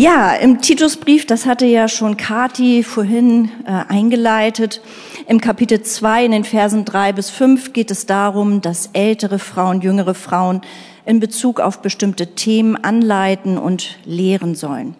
Ja, 0.00 0.32
im 0.32 0.62
Titusbrief, 0.62 1.26
das 1.26 1.44
hatte 1.44 1.66
ja 1.66 1.86
schon 1.86 2.16
Kati 2.16 2.82
vorhin 2.84 3.50
äh, 3.66 3.82
eingeleitet, 3.86 4.80
im 5.26 5.42
Kapitel 5.42 5.82
2 5.82 6.24
in 6.24 6.32
den 6.32 6.44
Versen 6.44 6.86
3 6.86 7.12
bis 7.12 7.28
5 7.28 7.74
geht 7.74 7.90
es 7.90 8.06
darum, 8.06 8.62
dass 8.62 8.88
ältere 8.94 9.38
Frauen, 9.38 9.82
jüngere 9.82 10.14
Frauen 10.14 10.62
in 11.04 11.20
Bezug 11.20 11.60
auf 11.60 11.82
bestimmte 11.82 12.28
Themen 12.28 12.76
anleiten 12.76 13.58
und 13.58 13.98
lehren 14.06 14.54
sollen. 14.54 14.94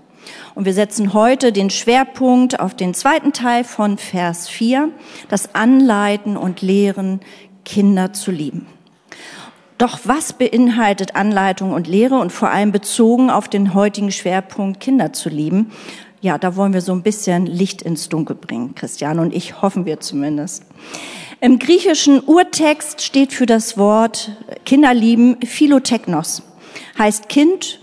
Und 0.55 0.67
wir 0.67 0.75
setzen 0.75 1.15
heute 1.15 1.51
den 1.51 1.71
Schwerpunkt 1.71 2.61
auf 2.61 2.75
den 2.75 2.93
zweiten 2.93 3.33
Teil 3.33 3.65
von 3.65 3.97
Vers 3.97 4.51
4, 4.51 4.91
das 5.31 5.55
Anleiten 5.55 6.37
und 6.37 6.61
Lehren, 6.61 7.21
Kinder 7.65 8.13
zu 8.13 8.31
lieben. 8.31 8.67
Doch 9.81 10.01
was 10.05 10.35
beinhaltet 10.35 11.17
Anleitung 11.17 11.73
und 11.73 11.87
Lehre 11.87 12.19
und 12.19 12.33
vor 12.33 12.51
allem 12.51 12.71
bezogen 12.71 13.31
auf 13.31 13.49
den 13.49 13.73
heutigen 13.73 14.13
Schwerpunkt 14.13 14.79
Kinder 14.79 15.15
zu 15.15 15.31
lieben? 15.31 15.73
Ja, 16.21 16.37
da 16.37 16.55
wollen 16.55 16.75
wir 16.75 16.83
so 16.83 16.93
ein 16.93 17.03
bisschen 17.03 17.47
Licht 17.47 17.81
ins 17.81 18.11
Dunkel 18.11 18.37
bringen, 18.37 18.75
Christian 18.75 19.19
und 19.19 19.35
ich, 19.35 19.63
hoffen 19.63 19.87
wir 19.87 19.99
zumindest. 19.99 20.65
Im 21.41 21.59
griechischen 21.59 22.21
Urtext 22.21 23.01
steht 23.01 23.33
für 23.33 23.47
das 23.47 23.79
Wort 23.79 24.33
Kinder 24.67 24.93
lieben 24.93 25.39
Philotechnos, 25.47 26.43
heißt 26.99 27.31
Kind, 27.31 27.81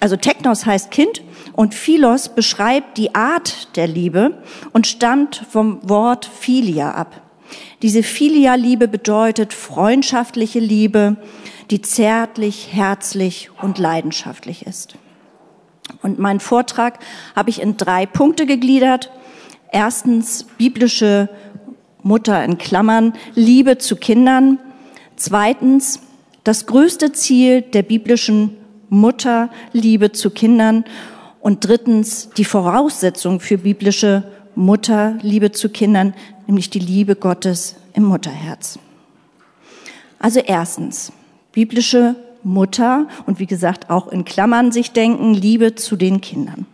also 0.00 0.16
Technos 0.16 0.66
heißt 0.66 0.90
Kind 0.90 1.22
und 1.52 1.74
Philos 1.74 2.28
beschreibt 2.28 2.98
die 2.98 3.14
Art 3.14 3.76
der 3.76 3.86
Liebe 3.86 4.42
und 4.72 4.88
stammt 4.88 5.46
vom 5.48 5.78
Wort 5.88 6.26
Philia 6.26 6.90
ab. 6.90 7.25
Diese 7.82 8.02
Filia-Liebe 8.02 8.88
bedeutet 8.88 9.52
freundschaftliche 9.52 10.60
Liebe, 10.60 11.16
die 11.70 11.82
zärtlich, 11.82 12.68
herzlich 12.72 13.50
und 13.60 13.78
leidenschaftlich 13.78 14.66
ist. 14.66 14.96
Und 16.02 16.18
meinen 16.18 16.40
Vortrag 16.40 16.98
habe 17.34 17.50
ich 17.50 17.60
in 17.60 17.76
drei 17.76 18.06
Punkte 18.06 18.46
gegliedert. 18.46 19.10
Erstens 19.70 20.44
biblische 20.56 21.28
Mutter 22.02 22.42
in 22.44 22.56
Klammern, 22.56 23.12
Liebe 23.34 23.78
zu 23.78 23.96
Kindern. 23.96 24.58
Zweitens 25.16 26.00
das 26.44 26.66
größte 26.66 27.12
Ziel 27.12 27.62
der 27.62 27.82
biblischen 27.82 28.56
Mutter, 28.88 29.50
Liebe 29.72 30.12
zu 30.12 30.30
Kindern. 30.30 30.84
Und 31.40 31.66
drittens 31.66 32.30
die 32.36 32.44
Voraussetzung 32.44 33.40
für 33.40 33.58
biblische 33.58 34.24
Mutter, 34.54 35.18
Liebe 35.20 35.52
zu 35.52 35.68
Kindern, 35.68 36.14
nämlich 36.46 36.70
die 36.70 36.78
Liebe 36.78 37.16
Gottes 37.16 37.76
im 37.94 38.04
Mutterherz. 38.04 38.78
Also 40.18 40.40
erstens, 40.40 41.12
biblische 41.52 42.16
Mutter 42.42 43.08
und 43.26 43.38
wie 43.38 43.46
gesagt 43.46 43.90
auch 43.90 44.08
in 44.08 44.24
Klammern 44.24 44.72
sich 44.72 44.92
denken, 44.92 45.34
Liebe 45.34 45.74
zu 45.74 45.96
den 45.96 46.20
Kindern. 46.20 46.66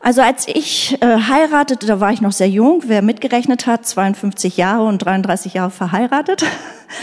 Also 0.00 0.20
als 0.20 0.46
ich 0.46 1.00
äh, 1.00 1.16
heiratete, 1.16 1.86
da 1.86 1.98
war 1.98 2.12
ich 2.12 2.20
noch 2.20 2.32
sehr 2.32 2.48
jung, 2.48 2.82
wer 2.86 3.00
mitgerechnet 3.00 3.66
hat, 3.66 3.86
52 3.86 4.58
Jahre 4.58 4.84
und 4.84 4.98
33 4.98 5.54
Jahre 5.54 5.70
verheiratet, 5.70 6.44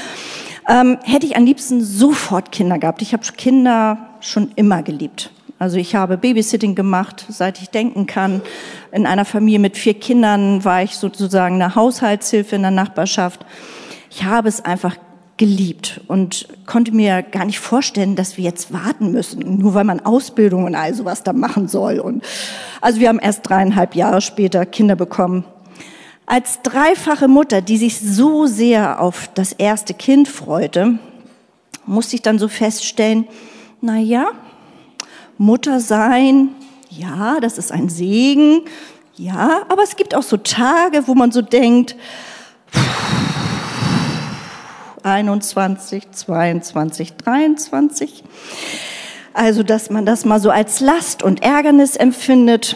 ähm, 0.70 1.00
hätte 1.04 1.26
ich 1.26 1.36
am 1.36 1.44
liebsten 1.44 1.84
sofort 1.84 2.52
Kinder 2.52 2.78
gehabt. 2.78 3.02
Ich 3.02 3.14
habe 3.14 3.24
Kinder 3.36 3.98
schon 4.20 4.52
immer 4.56 4.84
geliebt. 4.84 5.32
Also 5.62 5.78
ich 5.78 5.94
habe 5.94 6.18
Babysitting 6.18 6.74
gemacht, 6.74 7.24
seit 7.30 7.62
ich 7.62 7.70
denken 7.70 8.08
kann. 8.08 8.42
In 8.92 9.06
einer 9.06 9.26
Familie 9.26 9.60
mit 9.60 9.78
vier 9.78 9.94
Kindern 9.94 10.66
war 10.66 10.82
ich 10.82 10.96
sozusagen 10.96 11.62
eine 11.62 11.76
Haushaltshilfe 11.76 12.56
in 12.56 12.64
der 12.64 12.72
Nachbarschaft. 12.72 13.46
Ich 14.10 14.24
habe 14.24 14.50
es 14.50 14.66
einfach 14.66 14.96
geliebt 15.38 16.02
und 16.08 16.48
konnte 16.66 16.92
mir 16.92 17.22
gar 17.22 17.46
nicht 17.46 17.60
vorstellen, 17.60 18.16
dass 18.16 18.38
wir 18.38 18.44
jetzt 18.44 18.74
warten 18.74 19.12
müssen, 19.12 19.60
nur 19.60 19.76
weil 19.76 19.84
man 19.84 20.00
Ausbildung 20.00 20.64
und 20.64 20.74
all 20.74 20.96
sowas 20.96 21.22
da 21.22 21.32
machen 21.32 21.68
soll. 21.68 22.00
Und 22.00 22.24
also 22.82 23.00
wir 23.00 23.10
haben 23.10 23.20
erst 23.20 23.48
dreieinhalb 23.48 23.94
Jahre 23.94 24.22
später 24.22 24.66
Kinder 24.66 24.96
bekommen. 24.96 25.46
Als 26.26 26.64
dreifache 26.64 27.28
Mutter, 27.28 27.62
die 27.62 27.78
sich 27.78 28.00
so 28.00 28.48
sehr 28.48 29.00
auf 29.00 29.30
das 29.36 29.52
erste 29.52 29.94
Kind 29.94 30.28
freute, 30.28 30.98
musste 31.86 32.16
ich 32.16 32.24
dann 32.24 32.40
so 32.40 32.48
feststellen, 32.48 33.28
na 33.80 34.00
ja, 34.00 34.32
Mutter 35.42 35.80
sein, 35.80 36.50
ja, 36.92 37.40
das 37.40 37.58
ist 37.58 37.72
ein 37.72 37.90
Segen, 37.90 38.62
ja, 39.16 39.64
aber 39.70 39.82
es 39.82 39.96
gibt 39.96 40.14
auch 40.14 40.22
so 40.22 40.38
Tage, 40.38 41.08
wo 41.08 41.16
man 41.16 41.32
so 41.32 41.42
denkt, 41.42 41.96
21, 45.02 46.12
22, 46.12 47.14
23. 47.14 48.24
Also, 49.34 49.64
dass 49.64 49.90
man 49.90 50.06
das 50.06 50.26
mal 50.26 50.40
so 50.40 50.52
als 50.52 50.80
Last 50.80 51.24
und 51.24 51.42
Ärgernis 51.42 51.96
empfindet, 51.96 52.76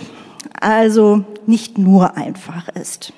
also 0.59 1.23
nicht 1.45 1.77
nur 1.77 2.17
einfach 2.17 2.67
ist. 2.69 3.13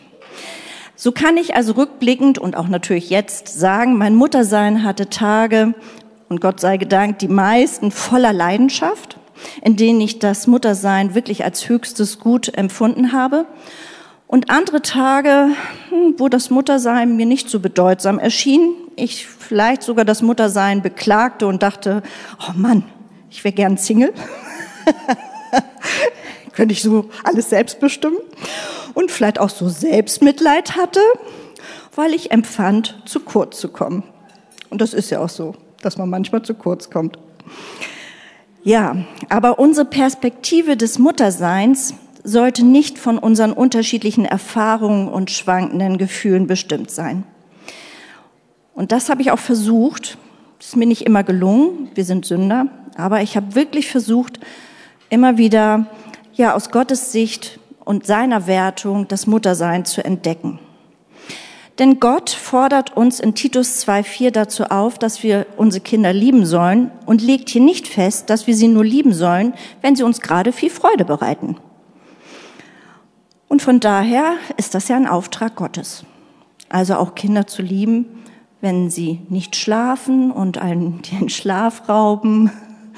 So 0.98 1.14
kann 1.14 1.38
ich 1.38 1.56
also 1.56 1.72
rückblickend 1.72 2.38
und 2.38 2.58
auch 2.58 2.68
natürlich 2.68 3.10
jetzt 3.10 3.48
sagen, 3.58 3.98
mein 3.98 4.14
Muttersein 4.14 4.84
hatte 4.84 5.10
Tage, 5.10 5.74
und 6.28 6.42
Gott 6.42 6.60
sei 6.60 6.76
gedankt, 6.76 7.22
die 7.22 7.30
meisten 7.30 7.92
voller 7.92 8.34
Leidenschaft, 8.34 9.18
in 9.62 9.76
denen 9.76 10.02
ich 10.02 10.20
das 10.20 10.48
Muttersein 10.48 11.16
wirklich 11.16 11.44
als 11.44 11.70
höchstes 11.70 12.20
Gut 12.20 12.54
empfunden 12.56 13.12
habe. 13.12 13.46
Und 14.28 14.50
andere 14.50 14.82
Tage, 14.82 15.50
hm, 15.90 16.16
wo 16.18 16.28
das 16.28 16.50
Muttersein 16.50 17.16
mir 17.16 17.26
nicht 17.26 17.50
so 17.50 17.60
bedeutsam 17.60 18.20
erschien, 18.20 18.74
ich 18.98 19.26
vielleicht 19.26 19.84
sogar 19.84 20.04
das 20.04 20.22
Muttersein 20.22 20.82
beklagte 20.82 21.48
und 21.48 21.64
dachte, 21.64 22.04
oh 22.42 22.52
Mann, 22.56 22.84
ich 23.30 23.44
wäre 23.44 23.54
gern 23.54 23.78
Single. 23.78 24.14
Könnte 26.54 26.74
ich 26.74 26.82
so 26.82 27.10
alles 27.24 27.50
selbst 27.50 27.80
bestimmen. 27.80 28.18
Und 28.94 29.12
vielleicht 29.12 29.40
auch 29.40 29.50
so 29.50 29.70
Selbstmitleid 29.70 30.76
hatte, 30.76 31.00
weil 31.96 32.14
ich 32.14 32.32
empfand, 32.32 33.02
zu 33.06 33.20
kurz 33.20 33.60
zu 33.60 33.70
kommen. 33.70 34.04
Und 34.70 34.82
das 34.82 34.94
ist 34.94 35.10
ja 35.10 35.20
auch 35.20 35.30
so, 35.30 35.56
dass 35.82 35.98
man 35.98 36.10
manchmal 36.10 36.42
zu 36.42 36.54
kurz 36.54 36.90
kommt. 36.90 37.18
Ja, 38.68 38.98
aber 39.30 39.60
unsere 39.60 39.86
Perspektive 39.86 40.76
des 40.76 41.00
Mutterseins 41.00 41.94
sollte 42.26 42.66
nicht 42.66 43.00
von 43.00 43.18
unseren 43.18 43.54
unterschiedlichen 43.54 44.26
Erfahrungen 44.26 45.08
und 45.08 45.32
schwankenden 45.32 45.98
Gefühlen 45.98 46.48
bestimmt 46.48 46.92
sein. 46.92 47.24
Und 48.74 48.92
das 48.92 49.08
habe 49.08 49.22
ich 49.22 49.32
auch 49.32 49.40
versucht. 49.40 50.18
Das 50.60 50.68
ist 50.68 50.76
mir 50.76 50.86
nicht 50.86 51.04
immer 51.04 51.24
gelungen. 51.24 51.92
Wir 51.96 52.04
sind 52.04 52.26
Sünder. 52.26 52.68
Aber 52.98 53.22
ich 53.22 53.38
habe 53.38 53.56
wirklich 53.56 53.90
versucht, 53.90 54.42
immer 55.10 55.38
wieder, 55.38 55.86
ja, 56.34 56.54
aus 56.54 56.70
Gottes 56.70 57.14
Sicht 57.14 57.62
und 57.86 58.06
seiner 58.06 58.48
Wertung 58.48 59.08
das 59.08 59.28
Muttersein 59.28 59.86
zu 59.86 60.04
entdecken. 60.04 60.60
Denn 61.80 62.00
Gott 62.00 62.32
fordert 62.32 62.98
uns 62.98 63.20
in 63.20 63.36
Titus 63.36 63.88
2.4 63.88 64.32
dazu 64.32 64.64
auf, 64.64 64.98
dass 64.98 65.22
wir 65.22 65.46
unsere 65.58 65.84
Kinder 65.84 66.12
lieben 66.12 66.46
sollen 66.46 66.90
und 67.06 67.22
legt 67.22 67.50
hier 67.50 67.62
nicht 67.62 67.88
fest, 67.88 68.32
dass 68.32 68.48
wir 68.48 68.56
sie 68.56 68.68
nur 68.68 68.84
lieben 68.84 69.14
sollen, 69.14 69.54
wenn 69.82 69.96
sie 69.96 70.04
uns 70.04 70.22
gerade 70.22 70.52
viel 70.52 70.72
Freude 70.72 71.06
bereiten. 71.06 71.58
Und 73.48 73.62
von 73.62 73.80
daher 73.80 74.34
ist 74.58 74.74
das 74.74 74.88
ja 74.88 74.96
ein 74.96 75.08
Auftrag 75.08 75.56
Gottes. 75.56 76.04
Also 76.70 76.96
auch 76.96 77.14
Kinder 77.14 77.46
zu 77.46 77.62
lieben, 77.62 78.06
wenn 78.60 78.90
sie 78.90 79.22
nicht 79.30 79.56
schlafen 79.56 80.32
und 80.32 80.58
einen 80.58 81.02
den 81.12 81.30
Schlaf 81.30 81.88
rauben, 81.88 82.52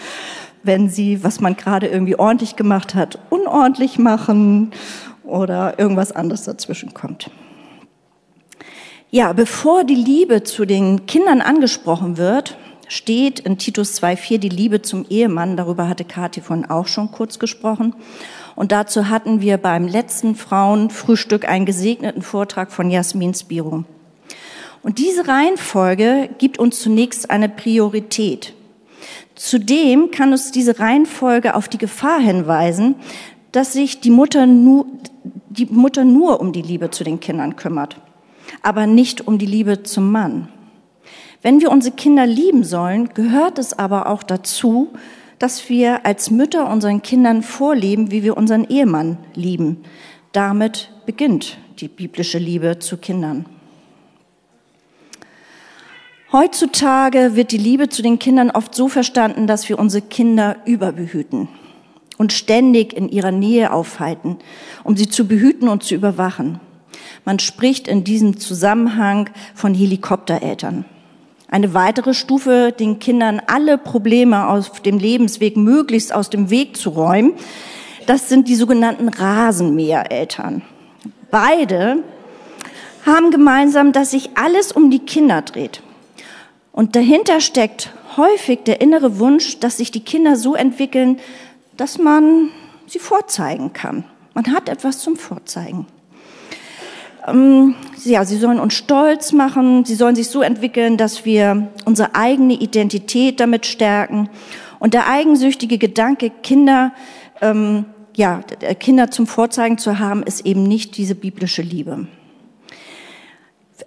wenn 0.64 0.90
sie, 0.90 1.22
was 1.22 1.42
man 1.42 1.58
gerade 1.58 1.88
irgendwie 1.88 2.16
ordentlich 2.16 2.56
gemacht 2.56 2.96
hat, 2.96 3.20
unordentlich 3.30 4.00
machen 4.00 4.72
oder 5.24 5.78
irgendwas 5.80 6.14
anderes 6.14 6.44
dazwischen 6.44 6.94
kommt. 6.94 7.30
Ja, 9.12 9.34
bevor 9.34 9.86
die 9.86 9.96
Liebe 9.96 10.44
zu 10.44 10.66
den 10.66 11.08
Kindern 11.08 11.42
angesprochen 11.42 12.18
wird, 12.18 12.58
steht 12.88 13.40
in 13.40 13.58
Titus 13.58 14.00
2,4 14.00 14.38
die 14.38 14.50
Liebe 14.50 14.84
zum 14.84 15.04
Ehemann. 15.10 15.58
Darüber 15.58 15.90
hatte 15.90 16.06
Kathi 16.06 16.42
von 16.42 16.66
auch 16.66 16.86
schon 16.86 17.10
kurz 17.10 17.40
gesprochen. 17.40 17.96
Und 18.56 18.72
dazu 18.72 19.10
hatten 19.10 19.42
wir 19.42 19.58
beim 19.58 19.88
letzten 19.88 20.36
Frauenfrühstück 20.36 21.50
einen 21.50 21.66
gesegneten 21.66 22.22
Vortrag 22.22 22.72
von 22.72 22.92
Jasmin 22.92 23.34
Spiro. 23.34 23.84
Und 24.84 25.00
diese 25.00 25.28
Reihenfolge 25.28 26.30
gibt 26.38 26.60
uns 26.60 26.80
zunächst 26.80 27.32
eine 27.32 27.50
Priorität. 27.50 28.54
Zudem 29.34 30.12
kann 30.12 30.34
uns 30.34 30.52
diese 30.52 30.80
Reihenfolge 30.80 31.56
auf 31.56 31.68
die 31.68 31.80
Gefahr 31.80 32.20
hinweisen, 32.20 32.94
dass 33.54 33.74
sich 33.74 34.02
die 34.02 34.12
Mutter 34.12 34.46
nur, 34.46 34.86
die 35.50 35.66
Mutter 35.66 36.06
nur 36.06 36.40
um 36.40 36.52
die 36.52 36.62
Liebe 36.62 36.92
zu 36.92 37.04
den 37.04 37.20
Kindern 37.20 37.56
kümmert 37.56 38.00
aber 38.62 38.88
nicht 38.88 39.28
um 39.28 39.38
die 39.38 39.46
Liebe 39.46 39.84
zum 39.84 40.12
Mann. 40.12 40.50
Wenn 41.42 41.62
wir 41.62 41.72
unsere 41.72 41.96
Kinder 41.96 42.26
lieben 42.26 42.64
sollen, 42.64 43.10
gehört 43.14 43.60
es 43.60 43.78
aber 43.78 44.08
auch 44.08 44.24
dazu, 44.24 44.90
dass 45.40 45.70
wir 45.70 46.06
als 46.06 46.32
Mütter 46.32 46.70
unseren 46.70 47.02
Kindern 47.02 47.44
vorleben, 47.44 48.12
wie 48.12 48.24
wir 48.24 48.36
unseren 48.36 48.66
Ehemann 48.66 49.18
lieben. 49.36 49.84
Damit 50.34 50.92
beginnt 51.06 51.58
die 51.80 51.88
biblische 51.88 52.38
Liebe 52.38 52.80
zu 52.80 52.98
Kindern. 52.98 53.46
Heutzutage 56.32 57.36
wird 57.36 57.52
die 57.52 57.58
Liebe 57.58 57.90
zu 57.90 58.04
den 58.04 58.20
Kindern 58.20 58.52
oft 58.52 58.76
so 58.76 58.88
verstanden, 58.88 59.48
dass 59.48 59.68
wir 59.68 59.80
unsere 59.80 60.06
Kinder 60.06 60.58
überbehüten 60.66 61.48
und 62.18 62.34
ständig 62.34 62.94
in 62.94 63.10
ihrer 63.10 63.32
Nähe 63.32 63.74
aufhalten, 63.74 64.38
um 64.84 64.96
sie 64.96 65.10
zu 65.10 65.28
behüten 65.28 65.70
und 65.70 65.84
zu 65.84 65.96
überwachen. 65.96 66.60
Man 67.26 67.40
spricht 67.40 67.88
in 67.88 68.04
diesem 68.04 68.38
Zusammenhang 68.38 69.30
von 69.56 69.74
Helikoptereltern. 69.74 70.86
Eine 71.50 71.74
weitere 71.74 72.14
Stufe, 72.14 72.74
den 72.78 73.00
Kindern 73.00 73.42
alle 73.48 73.78
Probleme 73.78 74.48
auf 74.48 74.82
dem 74.82 75.00
Lebensweg 75.00 75.58
möglichst 75.58 76.14
aus 76.14 76.30
dem 76.30 76.50
Weg 76.50 76.78
zu 76.78 76.92
räumen, 76.92 77.34
das 78.06 78.30
sind 78.30 78.48
die 78.48 78.56
sogenannten 78.56 79.10
Rasenmähereltern. 79.10 80.62
Beide 81.32 82.04
haben 83.06 83.32
gemeinsam, 83.32 83.92
dass 83.92 84.12
sich 84.12 84.32
alles 84.36 84.72
um 84.72 84.90
die 84.90 85.00
Kinder 85.00 85.42
dreht. 85.42 85.82
Und 86.72 86.96
dahinter 86.96 87.42
steckt 87.42 87.94
häufig 88.18 88.64
der 88.64 88.82
innere 88.82 89.20
Wunsch, 89.20 89.60
dass 89.60 89.78
sich 89.78 89.92
die 89.92 90.04
Kinder 90.04 90.36
so 90.36 90.56
entwickeln, 90.56 91.20
dass 91.78 91.98
man 91.98 92.50
sie 92.88 93.00
vorzeigen 93.00 93.74
kann. 93.74 94.04
Man 94.34 94.54
hat 94.54 94.70
etwas 94.70 95.00
zum 95.00 95.16
Vorzeigen. 95.16 95.88
Ähm, 97.30 97.76
ja, 98.04 98.26
sie 98.26 98.38
sollen 98.38 98.60
uns 98.60 98.74
stolz 98.74 99.32
machen, 99.34 99.86
sie 99.86 99.96
sollen 99.96 100.16
sich 100.16 100.28
so 100.28 100.42
entwickeln, 100.42 100.98
dass 100.98 101.26
wir 101.26 101.70
unsere 101.86 102.16
eigene 102.16 102.54
Identität 102.54 103.40
damit 103.40 103.66
stärken. 103.66 104.30
Und 104.80 104.94
der 104.94 105.08
eigensüchtige 105.08 105.78
Gedanke, 105.78 106.30
Kinder, 106.30 106.94
ähm, 107.42 107.86
ja, 108.16 108.42
Kinder 108.80 109.12
zum 109.12 109.28
Vorzeigen 109.28 109.78
zu 109.78 110.00
haben, 110.00 110.24
ist 110.24 110.46
eben 110.46 110.64
nicht 110.64 110.98
diese 110.98 111.16
biblische 111.16 111.62
Liebe. 111.62 112.08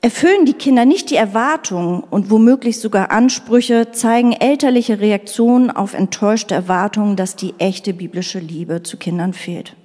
Erfüllen 0.01 0.47
die 0.47 0.55
Kinder 0.55 0.85
nicht 0.85 1.11
die 1.11 1.17
Erwartungen 1.17 2.03
und 2.03 2.31
womöglich 2.31 2.81
sogar 2.81 3.11
Ansprüche, 3.11 3.93
zeigen 3.93 4.33
elterliche 4.33 5.01
Reaktionen 5.01 5.71
auf 5.71 5.95
enttäuschte 5.95 6.55
Erwartungen, 6.55 7.15
dass 7.15 7.37
die 7.37 7.55
echte 7.59 7.93
biblische 7.93 8.39
Liebe 8.39 8.83
zu 8.83 8.97
Kindern 8.97 9.33
fehlt. 9.33 9.77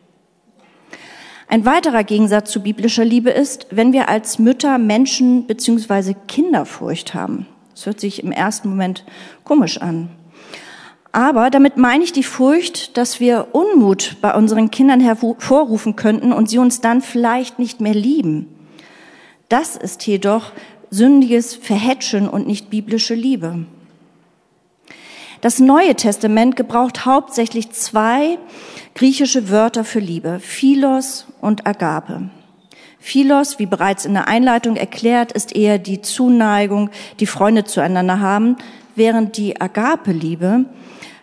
Ein 1.49 1.65
weiterer 1.65 2.03
Gegensatz 2.03 2.51
zu 2.51 2.61
biblischer 2.61 3.05
Liebe 3.05 3.29
ist, 3.29 3.67
wenn 3.71 3.93
wir 3.93 4.09
als 4.09 4.37
Mütter 4.37 4.77
Menschen 4.77 5.47
bzw. 5.47 6.13
Kinderfurcht 6.27 7.13
haben. 7.13 7.47
Das 7.73 7.85
hört 7.85 8.01
sich 8.01 8.21
im 8.21 8.33
ersten 8.33 8.69
Moment 8.69 9.05
komisch 9.45 9.77
an. 9.79 10.09
Aber 11.13 11.49
damit 11.49 11.77
meine 11.77 12.03
ich 12.03 12.11
die 12.11 12.23
Furcht, 12.23 12.97
dass 12.97 13.21
wir 13.21 13.47
Unmut 13.53 14.17
bei 14.19 14.35
unseren 14.35 14.71
Kindern 14.71 14.99
hervorrufen 14.99 15.95
könnten 15.95 16.33
und 16.33 16.49
sie 16.49 16.57
uns 16.57 16.81
dann 16.81 17.01
vielleicht 17.01 17.59
nicht 17.59 17.79
mehr 17.79 17.95
lieben. 17.95 18.47
Das 19.47 19.77
ist 19.77 20.05
jedoch 20.05 20.51
sündiges 20.89 21.55
Verhätschen 21.55 22.27
und 22.27 22.45
nicht 22.45 22.69
biblische 22.69 23.15
Liebe. 23.15 23.65
Das 25.41 25.59
Neue 25.59 25.95
Testament 25.95 26.55
gebraucht 26.55 27.05
hauptsächlich 27.05 27.71
zwei 27.71 28.39
griechische 28.95 29.49
Wörter 29.49 29.83
für 29.83 29.99
Liebe, 29.99 30.39
Philos 30.39 31.27
und 31.41 31.67
Agape. 31.67 32.29
Philos, 32.99 33.59
wie 33.59 33.67
bereits 33.67 34.05
in 34.05 34.13
der 34.13 34.27
Einleitung 34.27 34.75
erklärt, 34.75 35.31
ist 35.31 35.55
eher 35.55 35.77
die 35.77 36.01
Zuneigung, 36.01 36.89
die 37.19 37.27
Freunde 37.27 37.63
zueinander 37.63 38.19
haben, 38.19 38.57
während 38.95 39.37
die 39.37 39.61
Agape-Liebe 39.61 40.65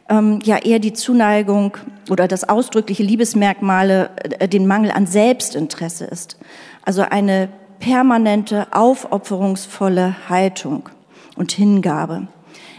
ähm, 0.08 0.38
ja 0.44 0.58
eher 0.58 0.78
die 0.78 0.92
Zuneigung 0.92 1.76
oder 2.10 2.28
das 2.28 2.48
ausdrückliche 2.48 3.02
Liebesmerkmale, 3.02 4.10
äh, 4.38 4.48
den 4.48 4.66
Mangel 4.66 4.92
an 4.92 5.06
Selbstinteresse 5.06 6.04
ist. 6.04 6.38
Also 6.84 7.02
eine 7.02 7.48
permanente, 7.80 8.68
aufopferungsvolle 8.70 10.16
Haltung 10.28 10.88
und 11.36 11.52
Hingabe. 11.52 12.28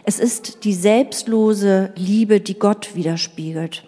Es 0.07 0.19
ist 0.19 0.63
die 0.65 0.75
selbstlose 0.75 1.91
Liebe, 1.95 2.39
die 2.39 2.59
Gott 2.59 2.95
widerspiegelt. 2.95 3.83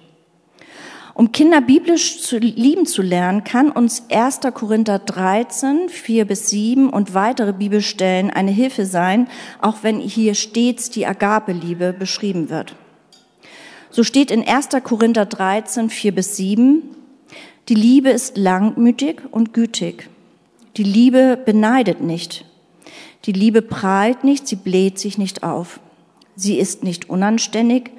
Um 1.14 1.32
Kinder 1.32 1.62
biblisch 1.62 2.22
zu 2.22 2.40
lieben 2.40 2.88
zu 2.88 3.04
lernen, 3.04 3.44
kann 3.44 3.72
uns 3.72 4.04
1. 4.10 4.40
Korinther 4.56 4.98
13, 4.98 5.90
4 5.90 6.26
bis 6.26 6.50
7 6.50 6.90
und 6.90 7.14
weitere 7.14 7.54
Bibelstellen 7.54 8.32
eine 8.32 8.50
Hilfe 8.50 8.88
sein, 8.88 9.28
auch 9.62 9.78
wenn 9.84 10.00
hier 10.00 10.34
stets 10.34 10.90
die 10.90 11.06
Agape-Liebe 11.06 11.94
beschrieben 11.94 12.50
wird. 12.50 12.76
So 13.92 14.04
steht 14.04 14.32
in 14.32 14.48
1. 14.48 14.70
Korinther 14.84 15.26
13, 15.26 15.92
4 15.92 16.16
bis 16.16 16.36
7, 16.36 16.82
die 17.70 17.76
Liebe 17.76 18.10
ist 18.10 18.38
langmütig 18.38 19.22
und 19.30 19.54
gütig. 19.54 20.10
Die 20.78 20.84
Liebe 20.84 21.38
beneidet 21.38 22.02
nicht. 22.02 22.46
Die 23.26 23.34
Liebe 23.34 23.62
prahlt 23.62 24.24
nicht, 24.24 24.48
sie 24.48 24.56
bläht 24.56 24.98
sich 24.98 25.20
nicht 25.20 25.44
auf. 25.44 25.80
Sie 26.40 26.60
ist 26.60 26.84
nicht 26.84 27.10
unanständig. 27.10 27.92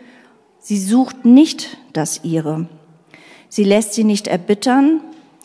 Sie 0.60 0.78
sucht 0.78 1.24
nicht 1.24 1.76
das 1.92 2.20
ihre. 2.22 2.68
Sie 3.48 3.64
lässt 3.64 3.94
sie 3.94 4.04
nicht 4.04 4.28
erbittern, 4.28 5.00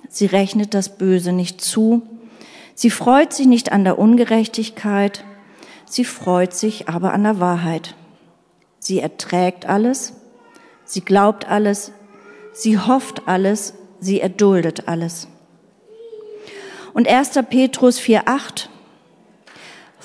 sie 0.09 0.27
rechnet 0.27 0.75
das 0.75 0.97
Böse 0.97 1.31
nicht 1.31 1.59
zu, 1.61 2.03
sie 2.75 2.91
freut 2.91 3.33
sich 3.33 3.47
nicht 3.47 3.71
an 3.71 3.83
der 3.83 3.97
Ungerechtigkeit, 3.97 5.23
sie 5.85 6.05
freut 6.05 6.53
sich 6.53 6.87
aber 6.87 7.13
an 7.13 7.23
der 7.23 7.39
Wahrheit. 7.39 7.95
Sie 8.77 8.99
erträgt 8.99 9.65
alles, 9.65 10.13
sie 10.85 11.01
glaubt 11.01 11.47
alles, 11.47 11.93
sie 12.51 12.77
hofft 12.77 13.27
alles, 13.27 13.73
sie 13.99 14.19
erduldet 14.19 14.87
alles. 14.87 15.27
Und 16.93 17.07
1. 17.07 17.39
Petrus 17.49 17.99
4.8 17.99 18.67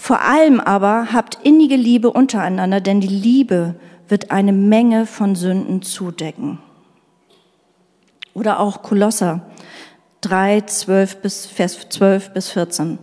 vor 0.01 0.23
allem 0.23 0.61
aber 0.61 1.13
habt 1.13 1.41
innige 1.43 1.75
Liebe 1.75 2.11
untereinander, 2.13 2.81
denn 2.81 3.01
die 3.01 3.09
Liebe 3.09 3.75
wird 4.07 4.31
eine 4.31 4.53
Menge 4.53 5.07
von 5.07 5.35
Sünden 5.35 5.83
zudecken. 5.83 6.61
Oder 8.33 8.61
auch 8.61 8.83
Kolosser 8.83 9.43
3, 10.21 10.63
12 10.63 11.17
bis, 11.17 11.47
Vers 11.47 11.89
12 11.91 12.31
bis 12.33 12.51
14. 12.53 12.99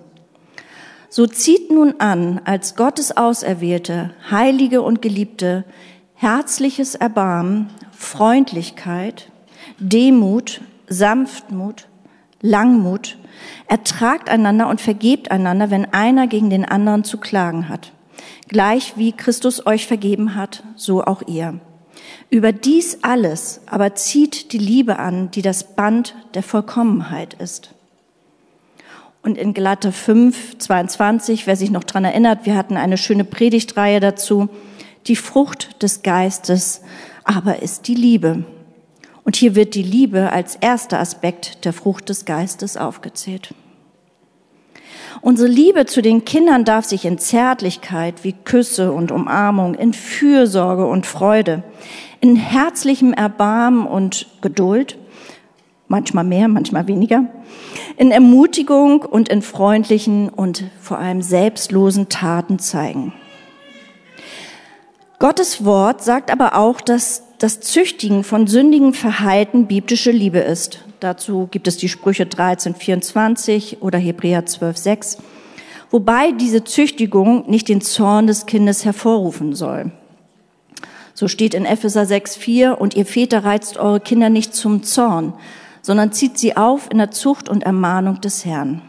So 1.09 1.27
zieht 1.27 1.69
nun 1.69 1.95
an, 1.99 2.39
als 2.45 2.75
Gottes 2.75 3.15
Auserwählte, 3.15 4.11
Heilige 4.31 4.81
und 4.81 5.01
Geliebte, 5.01 5.65
herzliches 6.13 6.95
Erbarmen, 6.95 7.69
Freundlichkeit, 7.91 9.29
Demut, 9.79 10.61
Sanftmut, 10.87 11.87
Langmut, 12.41 13.17
ertragt 13.67 14.29
einander 14.29 14.67
und 14.67 14.81
vergebt 14.81 15.31
einander, 15.31 15.71
wenn 15.71 15.93
einer 15.93 16.27
gegen 16.27 16.49
den 16.49 16.65
anderen 16.65 17.03
zu 17.03 17.17
klagen 17.17 17.69
hat. 17.69 17.91
Gleich 18.47 18.93
wie 18.95 19.11
Christus 19.11 19.65
euch 19.65 19.87
vergeben 19.87 20.35
hat, 20.35 20.63
so 20.75 21.03
auch 21.03 21.23
ihr. 21.27 21.59
Über 22.29 22.51
dies 22.51 22.99
alles 23.01 23.61
aber 23.65 23.95
zieht 23.95 24.51
die 24.51 24.57
Liebe 24.57 24.99
an, 24.99 25.31
die 25.31 25.41
das 25.41 25.75
Band 25.75 26.15
der 26.33 26.43
Vollkommenheit 26.43 27.33
ist. 27.35 27.71
Und 29.21 29.37
in 29.39 29.55
Galater 29.55 29.91
5, 29.91 30.59
22, 30.59 31.47
wer 31.47 31.55
sich 31.55 31.71
noch 31.71 31.83
dran 31.83 32.05
erinnert, 32.05 32.45
wir 32.45 32.55
hatten 32.55 32.77
eine 32.77 32.97
schöne 32.97 33.23
Predigtreihe 33.23 33.99
dazu. 33.99 34.49
Die 35.07 35.15
Frucht 35.15 35.81
des 35.81 36.03
Geistes 36.03 36.81
aber 37.23 37.61
ist 37.63 37.87
die 37.87 37.95
Liebe. 37.95 38.43
Und 39.25 39.35
hier 39.35 39.55
wird 39.55 39.73
die 39.73 39.83
Liebe 39.83 40.31
als 40.31 40.55
erster 40.55 40.99
Aspekt 40.99 41.65
der 41.65 41.73
Frucht 41.73 42.07
des 42.09 42.25
Geistes 42.25 42.77
aufgezählt. 42.77 43.53
Unsere 45.21 45.49
Liebe 45.49 45.87
zu 45.87 46.03
den 46.03 46.25
Kindern 46.25 46.63
darf 46.63 46.85
sich 46.85 47.05
in 47.05 47.17
Zärtlichkeit 47.17 48.23
wie 48.23 48.33
Küsse 48.33 48.91
und 48.91 49.11
Umarmung, 49.11 49.73
in 49.73 49.93
Fürsorge 49.93 50.85
und 50.85 51.07
Freude, 51.07 51.63
in 52.21 52.35
herzlichem 52.35 53.13
Erbarmen 53.13 53.87
und 53.87 54.27
Geduld, 54.41 54.97
manchmal 55.87 56.23
mehr, 56.23 56.47
manchmal 56.47 56.87
weniger, 56.87 57.25
in 57.97 58.11
Ermutigung 58.11 59.01
und 59.01 59.29
in 59.29 59.41
freundlichen 59.41 60.29
und 60.29 60.65
vor 60.79 60.99
allem 60.99 61.23
selbstlosen 61.23 62.09
Taten 62.09 62.59
zeigen. 62.59 63.11
Gottes 65.17 65.65
Wort 65.65 66.03
sagt 66.03 66.29
aber 66.29 66.55
auch, 66.55 66.81
dass 66.81 67.23
das 67.39 67.59
Züchtigen 67.59 68.23
von 68.23 68.47
sündigen 68.47 68.93
Verhalten 68.93 69.67
biblische 69.67 70.11
Liebe 70.11 70.39
ist. 70.39 70.79
Dazu 70.99 71.47
gibt 71.51 71.67
es 71.67 71.77
die 71.77 71.89
Sprüche 71.89 72.25
13, 72.25 72.75
24 72.75 73.81
oder 73.81 73.97
Hebräer 73.97 74.45
12, 74.45 74.77
6, 74.77 75.17
wobei 75.91 76.31
diese 76.31 76.63
Züchtigung 76.63 77.49
nicht 77.49 77.67
den 77.67 77.81
Zorn 77.81 78.27
des 78.27 78.45
Kindes 78.45 78.85
hervorrufen 78.85 79.53
soll. 79.53 79.91
So 81.13 81.27
steht 81.27 81.53
in 81.53 81.65
Epheser 81.65 82.05
6, 82.05 82.35
4, 82.35 82.81
und 82.81 82.95
ihr 82.95 83.05
Väter 83.05 83.43
reizt 83.43 83.77
eure 83.77 83.99
Kinder 83.99 84.29
nicht 84.29 84.53
zum 84.53 84.83
Zorn, 84.83 85.33
sondern 85.81 86.11
zieht 86.11 86.37
sie 86.37 86.57
auf 86.57 86.89
in 86.91 86.97
der 86.97 87.11
Zucht 87.11 87.47
und 87.47 87.63
Ermahnung 87.63 88.19
des 88.21 88.45
Herrn. 88.45 88.81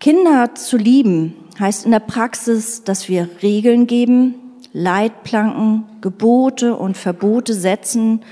Kinder 0.00 0.54
zu 0.54 0.76
lieben 0.76 1.34
heißt 1.58 1.86
in 1.86 1.92
der 1.92 2.00
Praxis, 2.00 2.84
dass 2.84 3.08
wir 3.08 3.28
Regeln 3.42 3.86
geben, 3.86 4.34
Leitplanken, 4.74 5.84
Gebote 6.00 6.74
und 6.76 6.98
Verbote 6.98 7.54
setzen, 7.54 8.22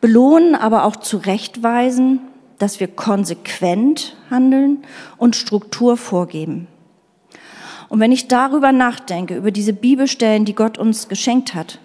belohnen, 0.00 0.54
aber 0.54 0.84
auch 0.84 0.96
zurechtweisen, 0.96 2.20
dass 2.58 2.80
wir 2.80 2.88
konsequent 2.88 4.16
handeln 4.28 4.84
und 5.16 5.36
Struktur 5.36 5.96
vorgeben. 5.96 6.66
Und 7.88 8.00
wenn 8.00 8.12
ich 8.12 8.28
darüber 8.28 8.72
nachdenke, 8.72 9.36
über 9.36 9.52
diese 9.52 9.72
Bibelstellen, 9.72 10.44
die 10.44 10.54
Gott 10.54 10.78
uns 10.78 11.08
geschenkt 11.08 11.54
hat, 11.54 11.78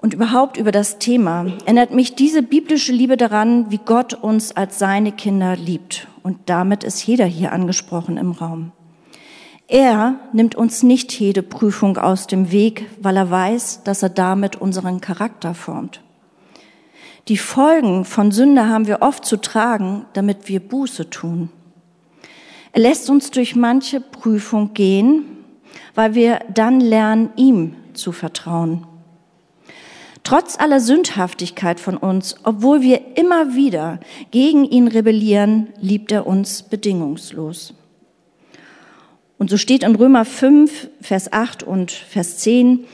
und 0.00 0.14
überhaupt 0.14 0.56
über 0.56 0.70
das 0.70 0.98
Thema 0.98 1.46
erinnert 1.64 1.92
mich 1.92 2.14
diese 2.14 2.42
biblische 2.42 2.92
Liebe 2.92 3.16
daran, 3.16 3.70
wie 3.70 3.80
Gott 3.84 4.14
uns 4.14 4.56
als 4.56 4.78
seine 4.78 5.10
Kinder 5.12 5.56
liebt. 5.56 6.06
Und 6.22 6.38
damit 6.46 6.84
ist 6.84 7.04
jeder 7.04 7.26
hier 7.26 7.52
angesprochen 7.52 8.16
im 8.16 8.30
Raum. 8.30 8.70
Er 9.70 10.18
nimmt 10.32 10.54
uns 10.54 10.82
nicht 10.82 11.12
jede 11.20 11.42
Prüfung 11.42 11.98
aus 11.98 12.26
dem 12.26 12.50
Weg, 12.50 12.86
weil 13.02 13.18
er 13.18 13.30
weiß, 13.30 13.82
dass 13.84 14.02
er 14.02 14.08
damit 14.08 14.56
unseren 14.56 15.02
Charakter 15.02 15.52
formt. 15.52 16.00
Die 17.28 17.36
Folgen 17.36 18.06
von 18.06 18.32
Sünde 18.32 18.66
haben 18.66 18.86
wir 18.86 19.02
oft 19.02 19.26
zu 19.26 19.36
tragen, 19.36 20.06
damit 20.14 20.48
wir 20.48 20.60
Buße 20.60 21.10
tun. 21.10 21.50
Er 22.72 22.80
lässt 22.80 23.10
uns 23.10 23.30
durch 23.30 23.56
manche 23.56 24.00
Prüfung 24.00 24.72
gehen, 24.72 25.24
weil 25.94 26.14
wir 26.14 26.40
dann 26.54 26.80
lernen, 26.80 27.30
ihm 27.36 27.74
zu 27.92 28.12
vertrauen. 28.12 28.86
Trotz 30.24 30.58
aller 30.58 30.80
Sündhaftigkeit 30.80 31.78
von 31.78 31.98
uns, 31.98 32.36
obwohl 32.44 32.80
wir 32.80 33.18
immer 33.18 33.54
wieder 33.54 34.00
gegen 34.30 34.64
ihn 34.64 34.88
rebellieren, 34.88 35.68
liebt 35.78 36.10
er 36.10 36.26
uns 36.26 36.62
bedingungslos. 36.62 37.74
Und 39.38 39.50
so 39.50 39.56
steht 39.56 39.84
in 39.84 39.94
Römer 39.94 40.24
5, 40.24 40.90
Vers 41.00 41.32
8 41.32 41.62
und 41.62 41.92
Vers 41.92 42.38
10, 42.38 42.84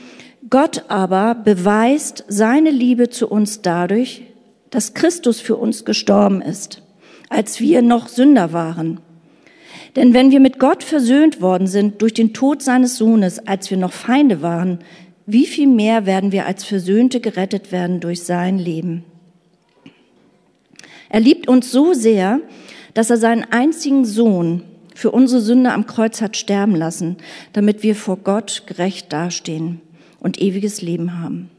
Gott 0.49 0.85
aber 0.89 1.33
beweist 1.33 2.23
seine 2.27 2.69
Liebe 2.69 3.09
zu 3.09 3.27
uns 3.27 3.61
dadurch, 3.63 4.21
dass 4.69 4.93
Christus 4.93 5.41
für 5.41 5.55
uns 5.55 5.85
gestorben 5.85 6.41
ist, 6.41 6.83
als 7.29 7.59
wir 7.59 7.81
noch 7.81 8.07
Sünder 8.07 8.53
waren. 8.53 8.99
Denn 9.95 10.13
wenn 10.13 10.29
wir 10.29 10.39
mit 10.39 10.59
Gott 10.59 10.83
versöhnt 10.83 11.41
worden 11.41 11.67
sind 11.67 12.01
durch 12.01 12.13
den 12.13 12.33
Tod 12.33 12.61
seines 12.61 12.97
Sohnes, 12.97 13.39
als 13.47 13.71
wir 13.71 13.77
noch 13.77 13.93
Feinde 13.93 14.43
waren, 14.43 14.79
wie 15.25 15.47
viel 15.47 15.67
mehr 15.67 16.05
werden 16.05 16.31
wir 16.31 16.45
als 16.45 16.63
Versöhnte 16.63 17.21
gerettet 17.21 17.71
werden 17.71 18.01
durch 18.01 18.23
sein 18.23 18.59
Leben? 18.59 19.03
Er 21.09 21.21
liebt 21.21 21.47
uns 21.47 21.71
so 21.71 21.93
sehr, 21.93 22.41
dass 22.93 23.09
er 23.09 23.17
seinen 23.17 23.45
einzigen 23.45 24.05
Sohn 24.05 24.63
für 24.95 25.11
unsere 25.11 25.41
Sünde 25.41 25.73
am 25.73 25.85
Kreuz 25.85 26.21
hat 26.21 26.37
sterben 26.37 26.75
lassen, 26.75 27.17
damit 27.53 27.83
wir 27.83 27.95
vor 27.95 28.17
Gott 28.17 28.63
gerecht 28.65 29.13
dastehen 29.13 29.81
und 30.19 30.41
ewiges 30.41 30.81
Leben 30.81 31.19
haben. 31.19 31.51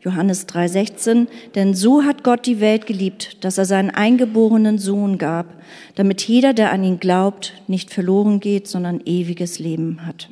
Johannes 0.00 0.46
3:16, 0.48 1.28
denn 1.54 1.72
so 1.72 2.02
hat 2.02 2.24
Gott 2.24 2.44
die 2.44 2.60
Welt 2.60 2.86
geliebt, 2.86 3.42
dass 3.42 3.56
er 3.56 3.64
seinen 3.64 3.88
eingeborenen 3.88 4.78
Sohn 4.78 5.16
gab, 5.16 5.46
damit 5.94 6.22
jeder, 6.28 6.52
der 6.52 6.72
an 6.72 6.84
ihn 6.84 7.00
glaubt, 7.00 7.54
nicht 7.68 7.90
verloren 7.90 8.40
geht, 8.40 8.68
sondern 8.68 9.00
ewiges 9.06 9.58
Leben 9.60 10.04
hat. 10.04 10.28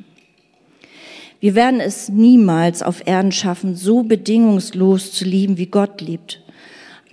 Wir 1.39 1.55
werden 1.55 1.79
es 1.79 2.09
niemals 2.09 2.83
auf 2.83 3.07
Erden 3.07 3.31
schaffen, 3.31 3.75
so 3.75 4.03
bedingungslos 4.03 5.11
zu 5.11 5.25
lieben, 5.25 5.57
wie 5.57 5.65
Gott 5.65 6.01
liebt. 6.01 6.41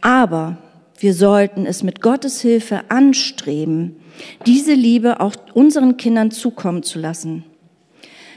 Aber 0.03 0.59
wir 0.99 1.15
sollten 1.15 1.65
es 1.65 1.83
mit 1.83 2.03
Gottes 2.03 2.43
Hilfe 2.43 2.83
anstreben, 2.91 3.97
diese 4.47 4.75
Liebe 4.75 5.21
auch 5.21 5.35
unseren 5.55 5.97
Kindern 5.97 6.31
zukommen 6.31 6.83
zu 6.83 6.99
lassen. 6.99 7.45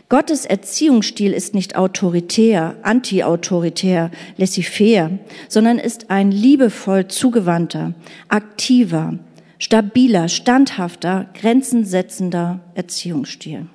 Gottes 0.10 0.46
Erziehungsstil 0.46 1.32
ist 1.32 1.56
nicht 1.56 1.75
autoritär, 1.75 2.75
antiautoritär, 2.84 4.12
laissez-faire, 4.38 5.18
sondern 5.48 5.80
ist 5.80 6.12
ein 6.12 6.32
liebevoll 6.32 7.08
zugewandter, 7.08 7.94
aktiver, 8.28 9.18
stabiler, 9.58 10.28
standhafter, 10.28 11.30
grenzensetzender 11.34 12.60
Erziehungsstil. 12.75 13.68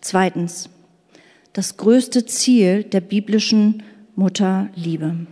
Zweitens, 0.00 0.68
das 1.52 1.76
größte 1.76 2.26
Ziel 2.26 2.82
der 2.82 3.02
biblischen 3.02 3.84
Mutterliebe. 4.16 5.26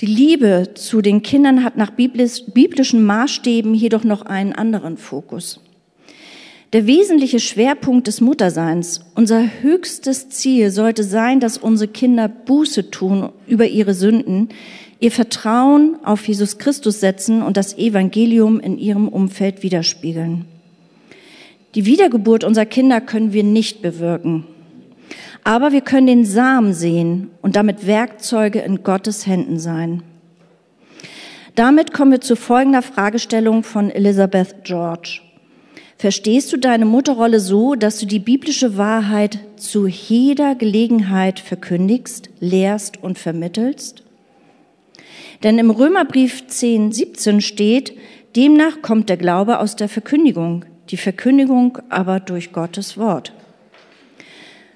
Die 0.00 0.06
Liebe 0.06 0.70
zu 0.74 1.02
den 1.02 1.22
Kindern 1.22 1.64
hat 1.64 1.76
nach 1.76 1.90
biblischen 1.90 3.04
Maßstäben 3.04 3.74
jedoch 3.74 4.04
noch 4.04 4.22
einen 4.22 4.52
anderen 4.52 4.96
Fokus. 4.96 5.60
Der 6.72 6.86
wesentliche 6.86 7.40
Schwerpunkt 7.40 8.06
des 8.06 8.20
Mutterseins, 8.20 9.00
unser 9.16 9.42
höchstes 9.62 10.28
Ziel 10.28 10.70
sollte 10.70 11.02
sein, 11.02 11.40
dass 11.40 11.58
unsere 11.58 11.90
Kinder 11.90 12.28
Buße 12.28 12.90
tun 12.90 13.30
über 13.48 13.66
ihre 13.66 13.94
Sünden, 13.94 14.50
ihr 15.00 15.10
Vertrauen 15.10 15.96
auf 16.04 16.28
Jesus 16.28 16.58
Christus 16.58 17.00
setzen 17.00 17.42
und 17.42 17.56
das 17.56 17.76
Evangelium 17.76 18.60
in 18.60 18.78
ihrem 18.78 19.08
Umfeld 19.08 19.64
widerspiegeln. 19.64 20.44
Die 21.74 21.86
Wiedergeburt 21.86 22.44
unserer 22.44 22.66
Kinder 22.66 23.00
können 23.00 23.32
wir 23.32 23.44
nicht 23.44 23.82
bewirken. 23.82 24.44
Aber 25.48 25.72
wir 25.72 25.80
können 25.80 26.06
den 26.06 26.24
Samen 26.26 26.74
sehen 26.74 27.30
und 27.40 27.56
damit 27.56 27.86
Werkzeuge 27.86 28.58
in 28.58 28.82
Gottes 28.82 29.26
Händen 29.26 29.58
sein. 29.58 30.02
Damit 31.54 31.94
kommen 31.94 32.12
wir 32.12 32.20
zu 32.20 32.36
folgender 32.36 32.82
Fragestellung 32.82 33.62
von 33.62 33.90
Elizabeth 33.90 34.62
George. 34.64 35.22
Verstehst 35.96 36.52
du 36.52 36.58
deine 36.58 36.84
Mutterrolle 36.84 37.40
so, 37.40 37.76
dass 37.76 37.98
du 37.98 38.04
die 38.04 38.18
biblische 38.18 38.76
Wahrheit 38.76 39.38
zu 39.56 39.86
jeder 39.86 40.54
Gelegenheit 40.54 41.40
verkündigst, 41.40 42.28
lehrst 42.40 43.02
und 43.02 43.18
vermittelst? 43.18 44.02
Denn 45.44 45.58
im 45.58 45.70
Römerbrief 45.70 46.46
10, 46.46 46.92
17 46.92 47.40
steht, 47.40 47.96
demnach 48.36 48.82
kommt 48.82 49.08
der 49.08 49.16
Glaube 49.16 49.60
aus 49.60 49.76
der 49.76 49.88
Verkündigung, 49.88 50.66
die 50.90 50.98
Verkündigung 50.98 51.78
aber 51.88 52.20
durch 52.20 52.52
Gottes 52.52 52.98
Wort. 52.98 53.32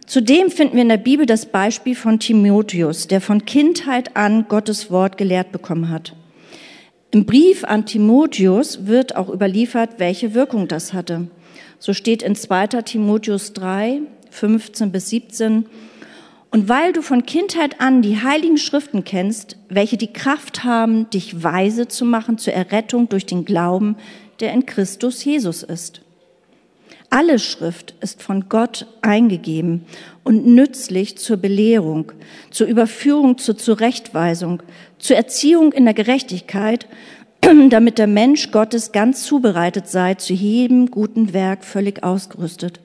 Zudem 0.07 0.51
finden 0.51 0.75
wir 0.75 0.83
in 0.83 0.89
der 0.89 0.97
Bibel 0.97 1.27
das 1.27 1.47
Beispiel 1.47 1.95
von 1.95 2.19
Timotheus, 2.19 3.09
der 3.09 3.21
von 3.21 3.45
Kindheit 3.45 4.17
an 4.17 4.47
Gottes 4.49 4.91
Wort 4.91 5.17
gelehrt 5.17 5.53
bekommen 5.53 5.89
hat. 5.89 6.15
Im 7.13 7.25
Brief 7.25 7.65
an 7.65 7.87
Timotheus 7.87 8.87
wird 8.87 9.17
auch 9.17 9.29
überliefert, 9.29 9.99
welche 9.99 10.35
Wirkung 10.35 10.67
das 10.67 10.93
hatte. 10.93 11.29
So 11.79 11.93
steht 11.93 12.23
in 12.23 12.35
2. 12.35 12.69
Timotheus 12.83 13.53
3, 13.53 14.01
15 14.31 14.93
bis 14.93 15.11
17, 15.11 15.67
und 16.51 16.69
weil 16.69 16.93
du 16.93 17.01
von 17.01 17.25
Kindheit 17.25 17.81
an 17.81 18.03
die 18.03 18.23
heiligen 18.23 18.59
Schriften 18.59 19.05
kennst, 19.05 19.57
welche 19.71 19.97
die 19.97 20.13
Kraft 20.13 20.65
haben, 20.65 21.09
dich 21.09 21.43
weise 21.43 21.89
zu 21.89 22.05
machen 22.05 22.37
zur 22.37 22.53
Errettung 22.53 23.09
durch 23.09 23.25
den 23.25 23.47
Glauben, 23.47 23.97
der 24.41 24.53
in 24.53 24.67
Christus 24.67 25.25
Jesus 25.25 25.63
ist. 25.63 26.02
Alle 27.15 27.39
Schrift 27.39 27.93
ist 28.01 28.23
von 28.23 28.49
Gott 28.49 28.87
eingegeben 29.03 29.85
und 30.25 30.47
nützlich 30.47 31.19
zur 31.19 31.37
Belehrung, 31.37 32.11
zur 32.51 32.67
Überführung, 32.67 33.37
zur 33.37 33.59
Zurechtweisung, 33.59 34.63
zur 34.99 35.17
Erziehung 35.17 35.75
in 35.75 35.85
der 35.85 35.93
Gerechtigkeit, 35.93 36.87
damit 37.69 37.99
der 37.99 38.07
Mensch 38.07 38.51
Gottes 38.51 38.93
ganz 38.93 39.25
zubereitet 39.25 39.89
sei, 39.89 40.15
zu 40.15 40.33
jedem 40.33 40.91
guten 40.91 41.35
Werk 41.35 41.67
völlig 41.67 42.03
ausgerüstet. 42.03 42.81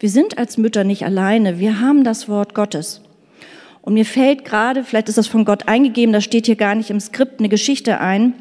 Wir 0.00 0.08
sind 0.08 0.38
als 0.38 0.56
Mütter 0.56 0.84
nicht 0.84 1.04
alleine, 1.04 1.58
wir 1.58 1.78
haben 1.78 2.04
das 2.04 2.30
Wort 2.30 2.54
Gottes. 2.54 3.02
Und 3.82 3.92
mir 3.92 4.06
fällt 4.06 4.46
gerade, 4.46 4.82
vielleicht 4.82 5.10
ist 5.10 5.18
das 5.18 5.26
von 5.26 5.44
Gott 5.44 5.68
eingegeben, 5.68 6.14
das 6.14 6.24
steht 6.24 6.46
hier 6.46 6.56
gar 6.56 6.74
nicht 6.74 6.88
im 6.88 7.00
Skript, 7.00 7.40
eine 7.40 7.50
Geschichte 7.50 8.00
ein, 8.00 8.32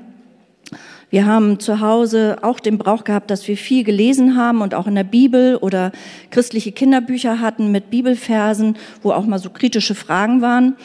wir 1.10 1.26
haben 1.26 1.60
zu 1.60 1.80
Hause 1.80 2.38
auch 2.42 2.60
den 2.60 2.78
Brauch 2.78 3.04
gehabt, 3.04 3.30
dass 3.30 3.48
wir 3.48 3.58
viel 3.58 3.84
gelesen 3.84 4.36
haben 4.36 4.62
und 4.62 4.74
auch 4.74 4.88
in 4.88 4.96
der 4.96 5.04
Bibel 5.04 5.56
oder 5.58 5.92
christliche 6.32 6.72
Kinderbücher 6.72 7.40
hatten 7.40 7.72
mit 7.72 7.90
Bibelversen, 7.90 8.76
wo 9.02 9.12
auch 9.12 9.26
mal 9.26 9.40
so 9.40 9.50
kritische 9.50 9.96
Fragen 9.96 10.42
waren. 10.42 10.76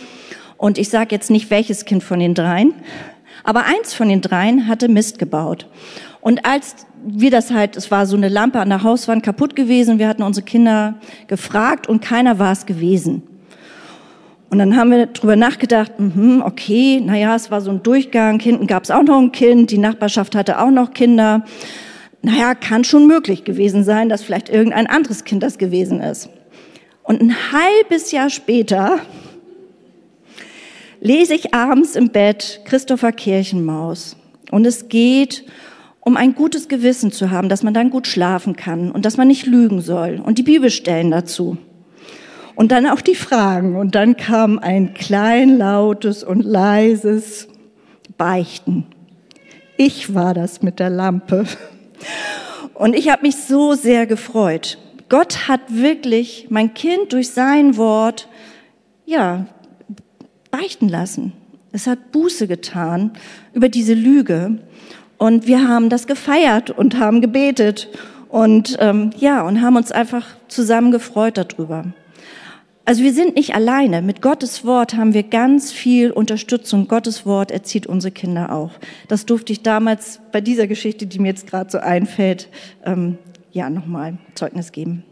Und 0.57 0.79
ich 0.79 0.91
sage 0.91 1.15
jetzt 1.15 1.31
nicht, 1.31 1.51
welches 1.51 1.85
Kind 1.85 2.03
von 2.03 2.21
den 2.21 2.35
dreien, 2.35 2.75
aber 3.45 3.65
eins 3.65 3.95
von 3.95 4.09
den 4.09 4.21
dreien 4.21 4.69
hatte 4.69 4.89
Mist 4.89 5.19
gebaut. 5.19 5.67
Und 6.21 6.45
als 6.45 6.87
wir 7.03 7.31
das 7.31 7.51
halt, 7.51 7.77
es 7.77 7.91
war 7.91 8.05
so 8.07 8.17
eine 8.17 8.29
Lampe 8.29 8.61
an 8.61 8.69
der 8.69 8.83
Hauswand 8.83 9.23
kaputt 9.23 9.57
gewesen, 9.57 9.99
wir 9.99 10.07
hatten 10.07 10.23
unsere 10.23 10.45
Kinder 10.45 10.97
gefragt 11.29 11.89
und 11.89 12.03
keiner 12.03 12.39
war 12.39 12.53
es 12.53 12.67
gewesen. 12.67 13.23
Und 14.51 14.59
dann 14.59 14.77
haben 14.77 14.91
wir 14.91 15.07
drüber 15.07 15.37
nachgedacht, 15.37 15.93
mh, 15.99 16.45
okay, 16.45 17.01
naja, 17.01 17.37
es 17.37 17.53
war 17.53 17.61
so 17.61 17.71
ein 17.71 17.85
Durchgang, 17.85 18.41
hinten 18.41 18.67
gab 18.67 18.83
es 18.83 18.91
auch 18.91 19.05
noch 19.05 19.19
ein 19.19 19.31
Kind, 19.31 19.71
die 19.71 19.79
Nachbarschaft 19.79 20.35
hatte 20.35 20.61
auch 20.61 20.71
noch 20.71 20.93
Kinder. 20.93 21.45
Naja, 22.23 22.55
kann 22.57 22.83
schon 22.83 23.07
möglich 23.07 23.45
gewesen 23.45 23.85
sein, 23.85 24.09
dass 24.09 24.23
vielleicht 24.23 24.49
irgendein 24.49 24.89
anderes 24.89 25.25
Kind 25.25 25.45
das 25.45 25.57
gewesen 25.57 26.01
ist. 26.01 26.29
Und 27.05 27.23
ein 27.23 27.35
halbes 27.53 28.11
Jahr 28.11 28.29
später 28.29 28.99
lese 31.01 31.35
ich 31.35 31.55
abends 31.55 31.95
im 31.95 32.11
Bett 32.11 32.61
Christopher 32.65 33.13
Kirchenmaus. 33.13 34.17
Und 34.51 34.67
es 34.67 34.89
geht 34.89 35.45
um 36.01 36.17
ein 36.17 36.35
gutes 36.35 36.69
Gewissen 36.69 37.13
zu 37.13 37.31
haben, 37.31 37.49
dass 37.49 37.63
man 37.63 37.73
dann 37.73 37.91
gut 37.91 38.07
schlafen 38.07 38.57
kann 38.57 38.91
und 38.91 39.05
dass 39.05 39.17
man 39.17 39.29
nicht 39.29 39.47
lügen 39.47 39.81
soll. 39.81 40.21
Und 40.23 40.39
die 40.39 40.43
Bibelstellen 40.43 41.11
dazu. 41.11 41.57
Und 42.61 42.73
dann 42.73 42.87
auch 42.87 43.01
die 43.01 43.15
Fragen. 43.15 43.75
Und 43.75 43.95
dann 43.95 44.19
kam 44.19 44.59
ein 44.59 44.93
klein, 44.93 45.57
lautes 45.57 46.23
und 46.23 46.43
leises 46.45 47.49
Beichten. 48.19 48.85
Ich 49.79 50.15
war 50.15 50.35
das 50.35 50.61
mit 50.61 50.79
der 50.79 50.91
Lampe. 50.91 51.47
Und 52.75 52.95
ich 52.95 53.09
habe 53.09 53.23
mich 53.23 53.37
so 53.37 53.73
sehr 53.73 54.07
gefreut. 54.07 54.77
Gott 55.09 55.49
hat 55.49 55.63
wirklich 55.69 56.49
mein 56.51 56.75
Kind 56.75 57.15
durch 57.15 57.31
sein 57.31 57.79
Wort, 57.79 58.29
ja, 59.07 59.47
beichten 60.51 60.91
lassen. 60.91 61.33
Es 61.73 61.87
hat 61.87 62.13
Buße 62.13 62.47
getan 62.47 63.13
über 63.55 63.71
diese 63.71 63.95
Lüge. 63.95 64.59
Und 65.17 65.47
wir 65.47 65.67
haben 65.67 65.89
das 65.89 66.07
gefeiert 66.07 66.69
und 66.69 66.99
haben 66.99 67.23
gebetet 67.23 67.89
und 68.29 68.77
ähm, 68.81 69.13
ja, 69.17 69.41
und 69.41 69.63
haben 69.63 69.77
uns 69.77 69.91
einfach 69.93 70.27
zusammen 70.49 70.93
gefreut 70.93 71.39
darüber. 71.39 71.87
Also 72.91 73.05
wir 73.05 73.13
sind 73.13 73.37
nicht 73.37 73.55
alleine. 73.55 74.03
Mit 74.03 74.21
Gottes 74.21 74.65
Wort 74.65 74.97
haben 74.97 75.15
wir 75.15 75.23
ganz 75.23 75.71
viel 75.71 76.11
Unterstützung. 76.11 76.89
Gottes 76.89 77.25
Wort 77.25 77.53
erzieht 77.53 77.87
unsere 77.87 78.11
Kinder 78.11 78.53
auch. 78.53 78.73
Das 79.07 79.27
durfte 79.27 79.53
ich 79.53 79.63
damals 79.63 80.19
bei 80.33 80.41
dieser 80.41 80.67
Geschichte, 80.67 81.07
die 81.07 81.21
mir 81.21 81.29
jetzt 81.29 81.47
gerade 81.47 81.71
so 81.71 81.79
einfällt, 81.79 82.49
ähm, 82.85 83.17
ja 83.53 83.71
nochmal 83.71 84.19
Zeugnis 84.35 84.73
geben. 84.73 85.05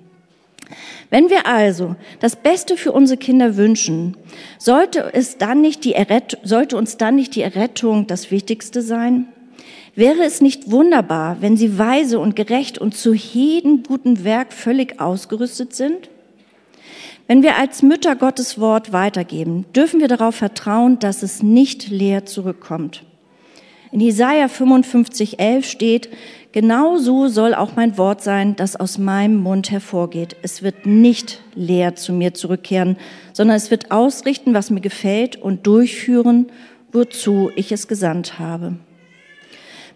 Wenn 1.11 1.31
wir 1.31 1.47
also 1.47 1.95
das 2.19 2.35
Beste 2.35 2.77
für 2.77 2.91
unsere 2.91 3.17
Kinder 3.17 3.57
wünschen, 3.57 4.17
sollte, 4.59 5.11
es 5.13 5.39
dann 5.39 5.61
nicht 5.61 5.85
die 5.85 5.95
Errettung, 5.95 6.41
sollte 6.43 6.77
uns 6.77 6.97
dann 6.97 7.15
nicht 7.15 7.37
die 7.37 7.43
Errettung 7.43 8.09
das 8.09 8.33
Wichtigste 8.33 8.83
sein? 8.83 9.29
Wäre 9.95 10.25
es 10.25 10.41
nicht 10.41 10.73
wunderbar, 10.73 11.37
wenn 11.43 11.57
sie 11.57 11.79
weise 11.79 12.19
und 12.19 12.35
gerecht 12.35 12.79
und 12.79 12.97
zu 12.97 13.15
jedem 13.15 13.85
guten 13.85 14.25
Werk 14.25 14.53
völlig 14.53 15.01
ausgerüstet 15.01 15.77
sind? 15.77 16.11
Wenn 17.29 17.43
wir 17.43 17.57
als 17.57 17.83
Mütter 17.83 18.17
Gottes 18.17 18.59
Wort 18.59 18.95
weitergeben, 18.95 19.67
dürfen 19.77 20.01
wir 20.01 20.09
darauf 20.09 20.35
vertrauen, 20.35 20.99
dass 20.99 21.23
es 21.23 21.43
nicht 21.43 21.91
leer 21.91 22.25
zurückkommt. 22.25 23.05
In 23.93 24.01
Jesaja 24.01 24.49
55, 24.49 25.39
11 25.39 25.67
steht, 25.67 26.09
Genau 26.53 26.97
so 26.97 27.29
soll 27.29 27.53
auch 27.55 27.77
mein 27.77 27.99
Wort 27.99 28.23
sein, 28.23 28.57
das 28.57 28.75
aus 28.75 28.97
meinem 28.97 29.37
Mund 29.37 29.71
hervorgeht. 29.71 30.37
Es 30.41 30.63
wird 30.63 30.87
nicht 30.87 31.43
leer 31.55 31.95
zu 31.95 32.15
mir 32.15 32.33
zurückkehren, 32.33 32.97
sondern 33.35 33.59
es 33.59 33.71
wird 33.71 33.91
ausrichten, 33.91 34.55
was 34.55 34.71
mir 34.71 34.81
gefällt 34.81 35.37
und 35.37 35.67
durchführen, 35.67 36.47
wozu 36.91 37.51
ich 37.55 37.71
es 37.71 37.87
gesandt 37.87 38.39
habe. 38.39 38.77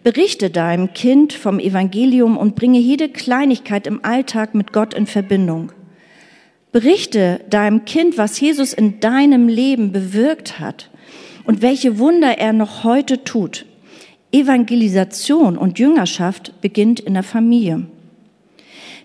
Berichte 0.03 0.51
deinem 0.51 0.93
Kind 0.93 1.33
vom 1.33 1.57
Evangelium 1.57 2.37
und 2.37 2.55
bringe 2.55 2.77
jede 2.77 3.09
Kleinigkeit 3.09 3.87
im 3.87 4.05
Alltag 4.05 4.53
mit 4.53 4.71
Gott 4.71 4.93
in 4.93 5.07
Verbindung. 5.07 5.71
Berichte 6.73 7.39
deinem 7.51 7.85
Kind, 7.85 8.17
was 8.17 8.39
Jesus 8.39 8.73
in 8.73 8.99
deinem 8.99 9.47
Leben 9.47 9.91
bewirkt 9.91 10.59
hat 10.59 10.89
und 11.45 11.61
welche 11.61 11.99
Wunder 11.99 12.39
er 12.39 12.51
noch 12.51 12.83
heute 12.83 13.23
tut. 13.23 13.67
Evangelisation 14.31 15.55
und 15.55 15.77
Jüngerschaft 15.77 16.59
beginnt 16.61 16.99
in 16.99 17.13
der 17.13 17.21
Familie. 17.21 17.85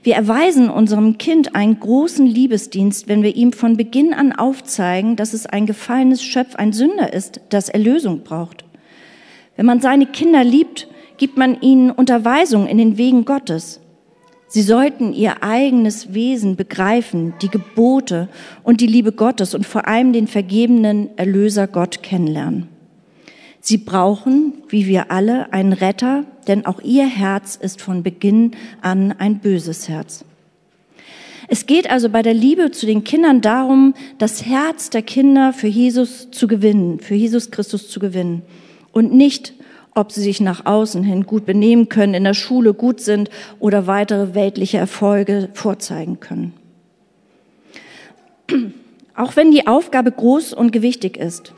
Wir 0.02 0.14
erweisen 0.14 0.70
unserem 0.70 1.18
Kind 1.18 1.54
einen 1.54 1.78
großen 1.78 2.25
Liebesdienst, 2.25 3.06
wenn 3.06 3.22
wir 3.22 3.37
ihm 3.37 3.52
von 3.52 3.76
Beginn 3.76 4.14
an 4.14 4.32
aufzeigen, 4.32 5.16
dass 5.16 5.34
es 5.34 5.44
ein 5.44 5.66
gefallenes 5.66 6.22
Schöpf, 6.22 6.54
ein 6.54 6.72
Sünder 6.72 7.12
ist, 7.12 7.42
das 7.50 7.68
Erlösung 7.68 8.22
braucht. 8.22 8.64
Wenn 9.56 9.66
man 9.66 9.82
seine 9.82 10.06
Kinder 10.06 10.42
liebt, 10.42 10.88
gibt 11.18 11.37
man 11.37 11.60
ihnen 11.60 11.90
Unterweisung 11.90 12.66
in 12.66 12.78
den 12.78 12.96
Wegen 12.96 13.26
Gottes. 13.26 13.80
Sie 14.48 14.62
sollten 14.62 15.12
ihr 15.12 15.42
eigenes 15.42 16.14
Wesen 16.14 16.56
begreifen, 16.56 17.34
die 17.42 17.50
Gebote 17.50 18.28
und 18.62 18.80
die 18.80 18.86
Liebe 18.86 19.12
Gottes 19.12 19.54
und 19.54 19.66
vor 19.66 19.86
allem 19.86 20.14
den 20.14 20.26
vergebenen 20.26 21.10
Erlöser 21.18 21.66
Gott 21.66 22.02
kennenlernen. 22.02 22.68
Sie 23.60 23.76
brauchen, 23.76 24.54
wie 24.68 24.86
wir 24.86 25.10
alle, 25.10 25.52
einen 25.52 25.74
Retter, 25.74 26.24
denn 26.46 26.64
auch 26.64 26.80
ihr 26.80 27.06
Herz 27.06 27.56
ist 27.56 27.82
von 27.82 28.02
Beginn 28.02 28.52
an 28.80 29.12
ein 29.12 29.40
böses 29.40 29.90
Herz. 29.90 30.24
Es 31.48 31.66
geht 31.66 31.90
also 31.90 32.08
bei 32.08 32.22
der 32.22 32.34
Liebe 32.34 32.70
zu 32.70 32.86
den 32.86 33.04
Kindern 33.04 33.42
darum, 33.42 33.94
das 34.16 34.46
Herz 34.46 34.88
der 34.88 35.02
Kinder 35.02 35.52
für 35.52 35.66
Jesus 35.66 36.30
zu 36.30 36.46
gewinnen, 36.46 37.00
für 37.00 37.14
Jesus 37.14 37.50
Christus 37.50 37.90
zu 37.90 38.00
gewinnen 38.00 38.42
und 38.92 39.12
nicht, 39.12 39.54
ob 39.98 40.12
sie 40.12 40.22
sich 40.22 40.40
nach 40.40 40.64
außen 40.64 41.02
hin 41.02 41.26
gut 41.26 41.44
benehmen 41.44 41.88
können, 41.88 42.14
in 42.14 42.24
der 42.24 42.34
Schule 42.34 42.72
gut 42.72 43.00
sind 43.00 43.30
oder 43.58 43.87
weitere 43.87 44.34
weltliche 44.34 44.78
Erfolge 44.78 45.48
vorzeigen 45.54 46.20
können. 46.20 46.52
Auch 49.16 49.34
wenn 49.34 49.50
die 49.50 49.66
Aufgabe 49.66 50.12
groß 50.12 50.52
und 50.52 50.70
gewichtig 50.70 51.16
ist, 51.16 51.52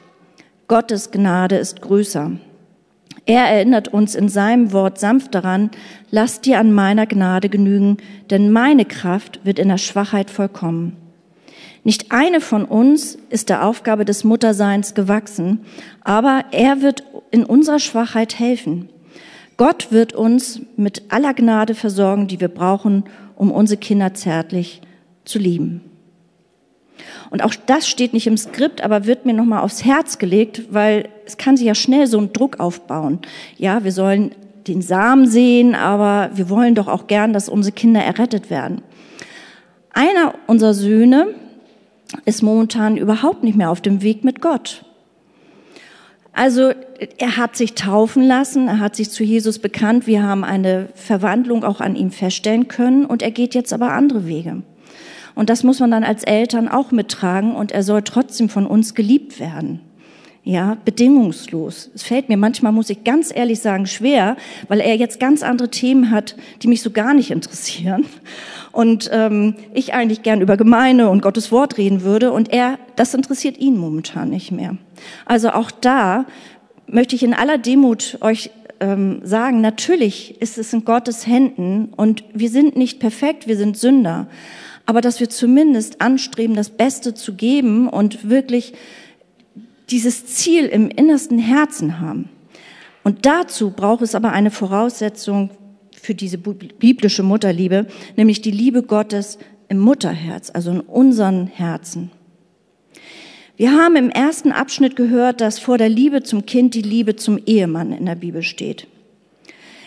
Gottes 0.67 1.11
Gnade 1.11 1.57
ist 1.57 1.83
größer. 1.83 2.33
Er 3.27 3.45
erinnert 3.45 3.89
uns 3.89 4.15
in 4.15 4.31
seinem 4.31 4.73
Wort 4.73 4.99
sanft 4.99 5.35
daran, 5.35 5.71
lass 6.11 6.41
dir 6.41 6.59
an 6.59 6.73
meiner 6.73 7.07
Gnade 7.07 7.51
genügen, 7.51 7.99
denn 8.31 8.51
meine 8.51 8.87
Kraft 8.87 9.41
wird 9.45 9.59
in 9.59 9.69
der 9.69 9.79
Schwachheit 9.79 10.31
vollkommen. 10.31 10.97
Nicht 11.83 12.13
eine 12.13 12.41
von 12.41 12.65
uns 12.65 13.17
ist 13.31 13.49
der 13.49 13.65
Aufgabe 13.65 14.05
des 14.05 14.25
Mutterseins 14.25 14.95
gewachsen, 14.95 15.61
aber 16.03 16.45
er 16.51 16.83
wird 16.83 17.10
in 17.31 17.45
unserer 17.45 17.79
Schwachheit 17.79 18.39
helfen. 18.39 18.89
Gott 19.57 19.93
wird 19.93 20.15
uns 20.15 20.63
mit 20.77 21.03
aller 21.11 21.35
Gnade 21.35 21.75
versorgen, 21.75 22.27
die 22.27 22.41
wir 22.41 22.49
brauchen, 22.49 23.05
um 23.37 23.53
unsere 23.53 23.79
Kinder 23.79 24.15
zärtlich 24.15 24.81
zu 25.25 25.39
lieben. 25.39 25.83
Und 27.31 27.43
auch 27.45 27.55
das 27.67 27.89
steht 27.89 28.13
nicht 28.13 28.27
im 28.27 28.37
Skript, 28.37 28.83
aber 28.83 29.07
wird 29.07 29.27
mir 29.27 29.33
nochmal 29.33 29.63
aufs 29.63 29.85
Herz 29.85 30.19
gelegt, 30.19 30.63
weil 30.71 31.09
es 31.27 31.37
kann 31.37 31.57
sich 31.57 31.67
ja 31.67 31.75
schnell 31.75 32.07
so 32.07 32.19
ein 32.19 32.33
Druck 32.33 32.61
aufbauen. 32.61 33.21
Ja, 33.57 33.85
wir 33.85 33.93
sollen 33.93 34.33
den 34.67 34.83
Samen 34.83 35.27
sehen, 35.27 35.75
aber 35.75 36.31
wir 36.35 36.51
wollen 36.51 36.75
doch 36.75 36.89
auch 36.89 37.07
gern, 37.07 37.33
dass 37.33 37.49
unsere 37.49 37.73
Kinder 37.73 38.03
errettet 38.03 38.51
werden. 38.51 38.83
Einer 39.93 40.35
unserer 40.47 40.75
Söhne 40.75 41.29
ist 42.25 42.43
momentan 42.43 42.97
überhaupt 42.97 43.45
nicht 43.45 43.57
mehr 43.57 43.71
auf 43.71 43.81
dem 43.81 44.03
Weg 44.03 44.25
mit 44.25 44.41
Gott. 44.41 44.85
Also 46.33 46.73
er 47.19 47.37
hat 47.37 47.57
sich 47.57 47.75
taufen 47.75 48.23
lassen, 48.23 48.69
er 48.69 48.79
hat 48.79 48.95
sich 48.95 49.11
zu 49.11 49.25
Jesus 49.25 49.59
bekannt, 49.59 50.07
wir 50.07 50.23
haben 50.23 50.45
eine 50.45 50.89
Verwandlung 50.95 51.65
auch 51.65 51.81
an 51.81 51.97
ihm 51.97 52.11
feststellen 52.11 52.69
können 52.69 53.05
und 53.05 53.23
er 53.23 53.31
geht 53.31 53.55
jetzt 53.55 53.73
aber 53.73 53.93
andere 53.93 54.27
Wege. 54.27 54.63
Und 55.35 55.51
das 55.51 55.65
muss 55.65 55.81
man 55.81 55.91
dann 55.91 56.05
als 56.05 56.23
Eltern 56.23 56.69
auch 56.69 56.93
mittragen 56.93 57.55
und 57.55 57.73
er 57.73 57.83
soll 57.83 58.03
trotzdem 58.03 58.49
von 58.49 58.67
uns 58.67 58.95
geliebt 58.95 59.41
werden. 59.41 59.81
Ja, 60.43 60.79
bedingungslos. 60.87 61.91
Es 61.95 62.03
fällt 62.03 62.31
mir 62.31 62.39
manchmal, 62.39 62.73
muss 62.73 62.89
ich 62.89 63.05
ganz 63.05 63.31
ehrlich 63.35 63.61
sagen, 63.61 63.87
schwer, 63.87 64.37
weil 64.69 64.81
er 64.81 64.97
jetzt 64.97 65.21
ganz 65.21 65.43
andere 65.43 65.71
Themen 65.71 66.11
hat, 66.11 66.35
die 66.63 66.69
mich 66.69 66.81
so 66.81 66.91
gar 66.91 67.13
nicht 67.13 67.31
interessieren. 67.31 68.07
Und 68.73 69.11
ähm, 69.13 69.55
ich 69.75 69.93
eigentlich 69.93 70.23
gern 70.23 70.41
über 70.41 70.57
Gemeinde 70.57 71.11
und 71.11 71.21
Gottes 71.21 71.53
Wort 71.53 71.77
reden 71.77 72.03
würde 72.03 72.33
und 72.33 72.53
er, 72.53 72.79
das 72.97 73.13
interessiert 73.13 73.59
ihn 73.59 73.77
momentan 73.77 74.31
nicht 74.31 74.51
mehr. 74.51 74.77
Also 75.27 75.51
auch 75.51 75.71
da 75.71 76.25
möchte 76.87 77.17
ich 77.17 77.23
in 77.23 77.35
aller 77.35 77.59
Demut 77.59 78.17
euch 78.23 78.51
ähm, 78.81 79.21
sagen, 79.23 79.61
natürlich 79.61 80.41
ist 80.41 80.57
es 80.57 80.73
in 80.73 80.87
Gottes 80.87 81.27
Händen 81.27 81.93
und 81.95 82.25
wir 82.33 82.49
sind 82.49 82.77
nicht 82.77 82.99
perfekt, 82.99 83.47
wir 83.47 83.57
sind 83.57 83.77
Sünder 83.77 84.27
aber 84.91 85.01
dass 85.01 85.21
wir 85.21 85.29
zumindest 85.29 86.01
anstreben, 86.01 86.57
das 86.57 86.71
Beste 86.71 87.15
zu 87.15 87.35
geben 87.35 87.89
und 87.89 88.29
wirklich 88.29 88.73
dieses 89.91 90.27
Ziel 90.27 90.67
im 90.67 90.89
innersten 90.89 91.39
Herzen 91.39 92.01
haben. 92.01 92.29
Und 93.03 93.27
dazu 93.27 93.71
braucht 93.71 94.03
es 94.03 94.15
aber 94.15 94.33
eine 94.33 94.51
Voraussetzung 94.51 95.51
für 95.93 96.15
diese 96.15 96.39
biblische 96.39 97.23
Mutterliebe, 97.23 97.87
nämlich 98.17 98.41
die 98.41 98.51
Liebe 98.51 98.83
Gottes 98.83 99.39
im 99.69 99.79
Mutterherz, 99.79 100.51
also 100.53 100.71
in 100.71 100.81
unseren 100.81 101.47
Herzen. 101.47 102.11
Wir 103.57 103.73
haben 103.73 103.97
im 103.97 104.11
ersten 104.11 104.53
Abschnitt 104.53 104.97
gehört, 104.97 105.41
dass 105.41 105.59
vor 105.59 105.77
der 105.77 105.91
Liebe 105.91 106.23
zum 106.23 106.47
Kind 106.47 106.75
die 106.75 106.83
Liebe 106.83 107.17
zum 107.17 107.39
Ehemann 107.45 107.93
in 107.93 108.07
der 108.07 108.15
Bibel 108.15 108.43
steht. 108.43 108.87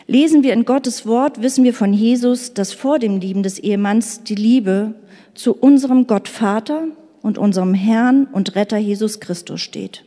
Lesen 0.06 0.44
wir 0.44 0.54
in 0.54 0.66
Gottes 0.66 1.08
Wort, 1.08 1.42
wissen 1.42 1.64
wir 1.64 1.74
von 1.74 1.94
Jesus, 1.94 2.54
dass 2.54 2.74
vor 2.74 3.00
dem 3.00 3.20
Lieben 3.20 3.42
des 3.42 3.58
Ehemanns 3.58 4.24
die 4.24 4.36
Liebe 4.36 4.94
zu 5.34 5.56
unserem 5.56 6.06
Gott 6.08 6.28
Vater 6.28 6.88
und 7.24 7.40
unserem 7.40 7.74
Herrn 7.74 8.26
und 8.26 8.56
Retter 8.56 8.78
Jesus 8.78 9.20
Christus 9.20 9.62
steht. 9.62 10.06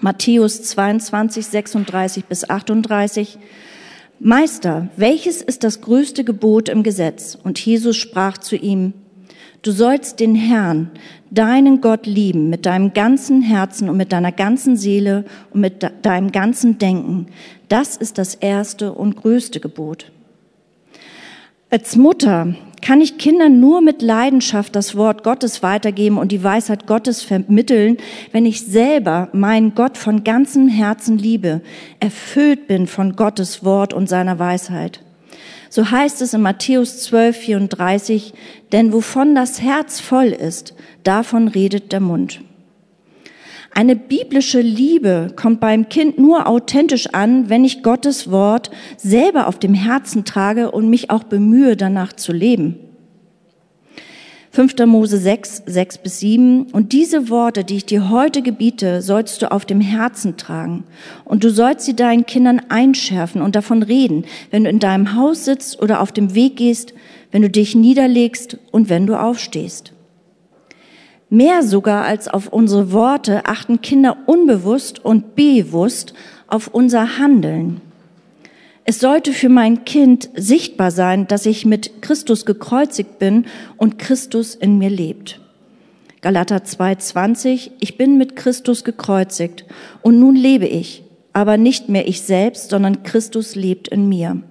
Matthäus 0.00 0.62
22, 0.62 1.46
36 1.46 2.24
bis 2.24 2.48
38. 2.48 3.38
Meister, 4.18 4.88
welches 4.96 5.42
ist 5.42 5.64
das 5.64 5.82
größte 5.82 6.24
Gebot 6.24 6.70
im 6.70 6.82
Gesetz? 6.82 7.36
Und 7.42 7.58
Jesus 7.58 7.96
sprach 7.96 8.38
zu 8.38 8.56
ihm, 8.56 8.94
Du 9.62 9.72
sollst 9.72 10.20
den 10.20 10.34
Herrn, 10.34 10.90
deinen 11.30 11.82
Gott 11.82 12.06
lieben 12.06 12.48
mit 12.48 12.64
deinem 12.64 12.94
ganzen 12.94 13.42
Herzen 13.42 13.90
und 13.90 13.98
mit 13.98 14.10
deiner 14.10 14.32
ganzen 14.32 14.76
Seele 14.76 15.26
und 15.50 15.60
mit 15.60 15.86
deinem 16.02 16.32
ganzen 16.32 16.78
Denken. 16.78 17.26
Das 17.68 17.96
ist 17.96 18.16
das 18.16 18.34
erste 18.34 18.92
und 18.92 19.16
größte 19.16 19.60
Gebot. 19.60 20.12
Als 21.72 21.94
Mutter 21.94 22.54
kann 22.82 23.00
ich 23.00 23.16
Kindern 23.16 23.60
nur 23.60 23.80
mit 23.80 24.02
Leidenschaft 24.02 24.74
das 24.74 24.96
Wort 24.96 25.22
Gottes 25.22 25.62
weitergeben 25.62 26.18
und 26.18 26.32
die 26.32 26.42
Weisheit 26.42 26.88
Gottes 26.88 27.22
vermitteln, 27.22 27.98
wenn 28.32 28.44
ich 28.44 28.66
selber 28.66 29.28
meinen 29.32 29.76
Gott 29.76 29.96
von 29.96 30.24
ganzem 30.24 30.66
Herzen 30.66 31.16
liebe, 31.16 31.60
erfüllt 32.00 32.66
bin 32.66 32.88
von 32.88 33.14
Gottes 33.14 33.64
Wort 33.64 33.92
und 33.94 34.08
seiner 34.08 34.40
Weisheit. 34.40 35.00
So 35.68 35.92
heißt 35.92 36.20
es 36.22 36.34
in 36.34 36.42
Matthäus 36.42 37.04
12, 37.04 37.36
34, 37.36 38.34
denn 38.72 38.92
wovon 38.92 39.36
das 39.36 39.62
Herz 39.62 40.00
voll 40.00 40.28
ist, 40.28 40.74
davon 41.04 41.46
redet 41.46 41.92
der 41.92 42.00
Mund. 42.00 42.40
Eine 43.72 43.94
biblische 43.94 44.60
Liebe 44.60 45.28
kommt 45.36 45.60
beim 45.60 45.88
Kind 45.88 46.18
nur 46.18 46.48
authentisch 46.48 47.06
an, 47.14 47.48
wenn 47.48 47.64
ich 47.64 47.82
Gottes 47.82 48.30
Wort 48.30 48.70
selber 48.96 49.46
auf 49.46 49.58
dem 49.58 49.74
Herzen 49.74 50.24
trage 50.24 50.70
und 50.70 50.90
mich 50.90 51.10
auch 51.10 51.22
bemühe, 51.22 51.76
danach 51.76 52.12
zu 52.12 52.32
leben. 52.32 52.76
5. 54.52 54.74
Mose 54.86 55.16
6, 55.16 55.62
6 55.66 55.98
bis 55.98 56.18
7. 56.18 56.66
Und 56.72 56.92
diese 56.92 57.28
Worte, 57.28 57.62
die 57.62 57.76
ich 57.76 57.86
dir 57.86 58.10
heute 58.10 58.42
gebiete, 58.42 59.00
sollst 59.00 59.40
du 59.42 59.52
auf 59.52 59.64
dem 59.64 59.80
Herzen 59.80 60.36
tragen. 60.36 60.82
Und 61.24 61.44
du 61.44 61.50
sollst 61.50 61.86
sie 61.86 61.94
deinen 61.94 62.26
Kindern 62.26 62.60
einschärfen 62.68 63.42
und 63.42 63.54
davon 63.54 63.84
reden, 63.84 64.24
wenn 64.50 64.64
du 64.64 64.70
in 64.70 64.80
deinem 64.80 65.14
Haus 65.14 65.44
sitzt 65.44 65.80
oder 65.80 66.00
auf 66.00 66.10
dem 66.10 66.34
Weg 66.34 66.56
gehst, 66.56 66.94
wenn 67.30 67.42
du 67.42 67.50
dich 67.50 67.76
niederlegst 67.76 68.58
und 68.72 68.88
wenn 68.88 69.06
du 69.06 69.14
aufstehst. 69.14 69.92
Mehr 71.30 71.62
sogar 71.62 72.04
als 72.04 72.26
auf 72.26 72.48
unsere 72.48 72.90
Worte 72.90 73.46
achten 73.46 73.80
Kinder 73.80 74.16
unbewusst 74.26 75.04
und 75.04 75.36
bewusst 75.36 76.12
auf 76.48 76.66
unser 76.66 77.18
Handeln. 77.18 77.80
Es 78.84 78.98
sollte 78.98 79.32
für 79.32 79.48
mein 79.48 79.84
Kind 79.84 80.28
sichtbar 80.34 80.90
sein, 80.90 81.28
dass 81.28 81.46
ich 81.46 81.64
mit 81.64 82.02
Christus 82.02 82.44
gekreuzigt 82.44 83.20
bin 83.20 83.46
und 83.76 84.00
Christus 84.00 84.56
in 84.56 84.78
mir 84.78 84.90
lebt. 84.90 85.40
Galater 86.20 86.56
2,20, 86.56 87.70
ich 87.78 87.96
bin 87.96 88.18
mit 88.18 88.34
Christus 88.34 88.82
gekreuzigt 88.82 89.64
und 90.02 90.18
nun 90.18 90.34
lebe 90.34 90.66
ich, 90.66 91.04
aber 91.32 91.56
nicht 91.56 91.88
mehr 91.88 92.08
ich 92.08 92.22
selbst, 92.22 92.70
sondern 92.70 93.04
Christus 93.04 93.54
lebt 93.54 93.86
in 93.86 94.08
mir. 94.08 94.42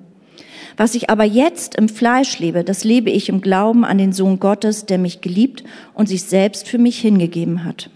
Was 0.79 0.95
ich 0.95 1.09
aber 1.09 1.25
jetzt 1.25 1.75
im 1.75 1.89
Fleisch 1.89 2.39
lebe, 2.39 2.63
das 2.63 2.85
lebe 2.85 3.09
ich 3.09 3.27
im 3.27 3.41
Glauben 3.41 3.83
an 3.83 3.97
den 3.97 4.13
Sohn 4.13 4.39
Gottes, 4.39 4.85
der 4.85 4.97
mich 4.97 5.19
geliebt 5.19 5.65
und 5.93 6.07
sich 6.07 6.23
selbst 6.23 6.69
für 6.69 6.77
mich 6.77 6.99
hingegeben 6.99 7.65
hat. 7.65 7.89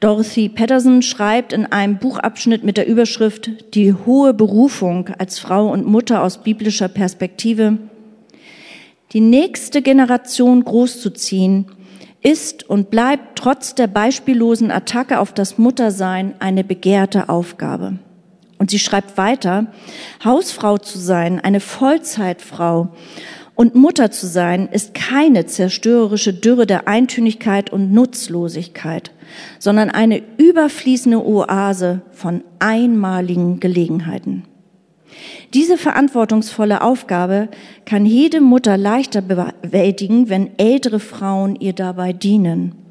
Dorothy 0.00 0.48
Patterson 0.48 1.02
schreibt 1.02 1.52
in 1.52 1.66
einem 1.66 1.98
Buchabschnitt 1.98 2.64
mit 2.64 2.78
der 2.78 2.86
Überschrift 2.86 3.50
Die 3.74 3.92
hohe 3.92 4.32
Berufung 4.32 5.10
als 5.18 5.38
Frau 5.38 5.70
und 5.70 5.84
Mutter 5.84 6.22
aus 6.22 6.42
biblischer 6.42 6.88
Perspektive, 6.88 7.76
die 9.12 9.20
nächste 9.20 9.82
Generation 9.82 10.64
großzuziehen, 10.64 11.66
ist 12.22 12.66
und 12.66 12.88
bleibt 12.88 13.38
trotz 13.38 13.74
der 13.74 13.88
beispiellosen 13.88 14.70
Attacke 14.70 15.18
auf 15.20 15.34
das 15.34 15.58
Muttersein 15.58 16.34
eine 16.38 16.64
begehrte 16.64 17.28
Aufgabe. 17.28 17.98
Und 18.58 18.70
sie 18.70 18.78
schreibt 18.78 19.18
weiter, 19.18 19.66
Hausfrau 20.24 20.78
zu 20.78 20.98
sein, 20.98 21.40
eine 21.40 21.60
Vollzeitfrau 21.60 22.94
und 23.54 23.74
Mutter 23.74 24.10
zu 24.10 24.26
sein, 24.26 24.68
ist 24.70 24.94
keine 24.94 25.46
zerstörerische 25.46 26.32
Dürre 26.32 26.66
der 26.66 26.88
Eintönigkeit 26.88 27.70
und 27.70 27.92
Nutzlosigkeit, 27.92 29.12
sondern 29.58 29.90
eine 29.90 30.22
überfließende 30.36 31.24
Oase 31.26 32.02
von 32.12 32.44
einmaligen 32.58 33.60
Gelegenheiten. 33.60 34.44
Diese 35.54 35.78
verantwortungsvolle 35.78 36.82
Aufgabe 36.82 37.48
kann 37.86 38.04
jede 38.04 38.40
Mutter 38.40 38.76
leichter 38.76 39.22
bewältigen, 39.22 40.28
wenn 40.28 40.58
ältere 40.58 41.00
Frauen 41.00 41.56
ihr 41.56 41.72
dabei 41.72 42.12
dienen. 42.12 42.85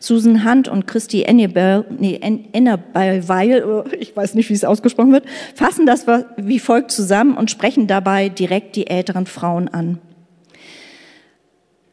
Susan 0.00 0.44
Hunt 0.44 0.68
und 0.68 0.86
Christy 0.86 1.22
Ennerbell, 1.22 1.84
nee, 1.98 2.20
Ennerbell, 2.52 3.64
oh, 3.64 3.84
ich 3.98 4.16
weiß 4.16 4.34
nicht, 4.34 4.48
wie 4.48 4.54
es 4.54 4.64
ausgesprochen 4.64 5.12
wird, 5.12 5.24
fassen 5.54 5.86
das 5.86 6.06
wie 6.36 6.58
folgt 6.58 6.90
zusammen 6.90 7.36
und 7.36 7.50
sprechen 7.50 7.86
dabei 7.86 8.28
direkt 8.28 8.76
die 8.76 8.86
älteren 8.86 9.26
Frauen 9.26 9.68
an. 9.68 9.98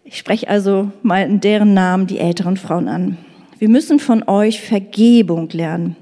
Ich 0.04 0.18
spreche 0.18 0.48
also 0.48 0.92
mal 1.02 1.24
in 1.24 1.42
deren 1.42 1.74
Namen 1.74 2.06
die 2.08 2.20
älteren 2.20 2.58
Frauen 2.58 2.88
an. 2.88 3.18
Wir 3.58 3.70
müssen 3.70 4.00
von 4.00 4.24
euch 4.28 4.62
Vergebung 4.62 5.50
lernen, 5.50 5.96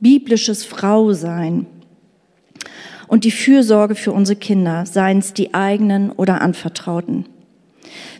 biblisches 0.00 0.64
Frausein 0.64 1.66
und 3.08 3.24
die 3.24 3.32
Fürsorge 3.32 3.96
für 3.96 4.12
unsere 4.12 4.38
Kinder, 4.38 4.86
seien 4.86 5.18
es 5.18 5.34
die 5.34 5.52
eigenen 5.52 6.10
oder 6.12 6.40
anvertrauten. 6.40 7.26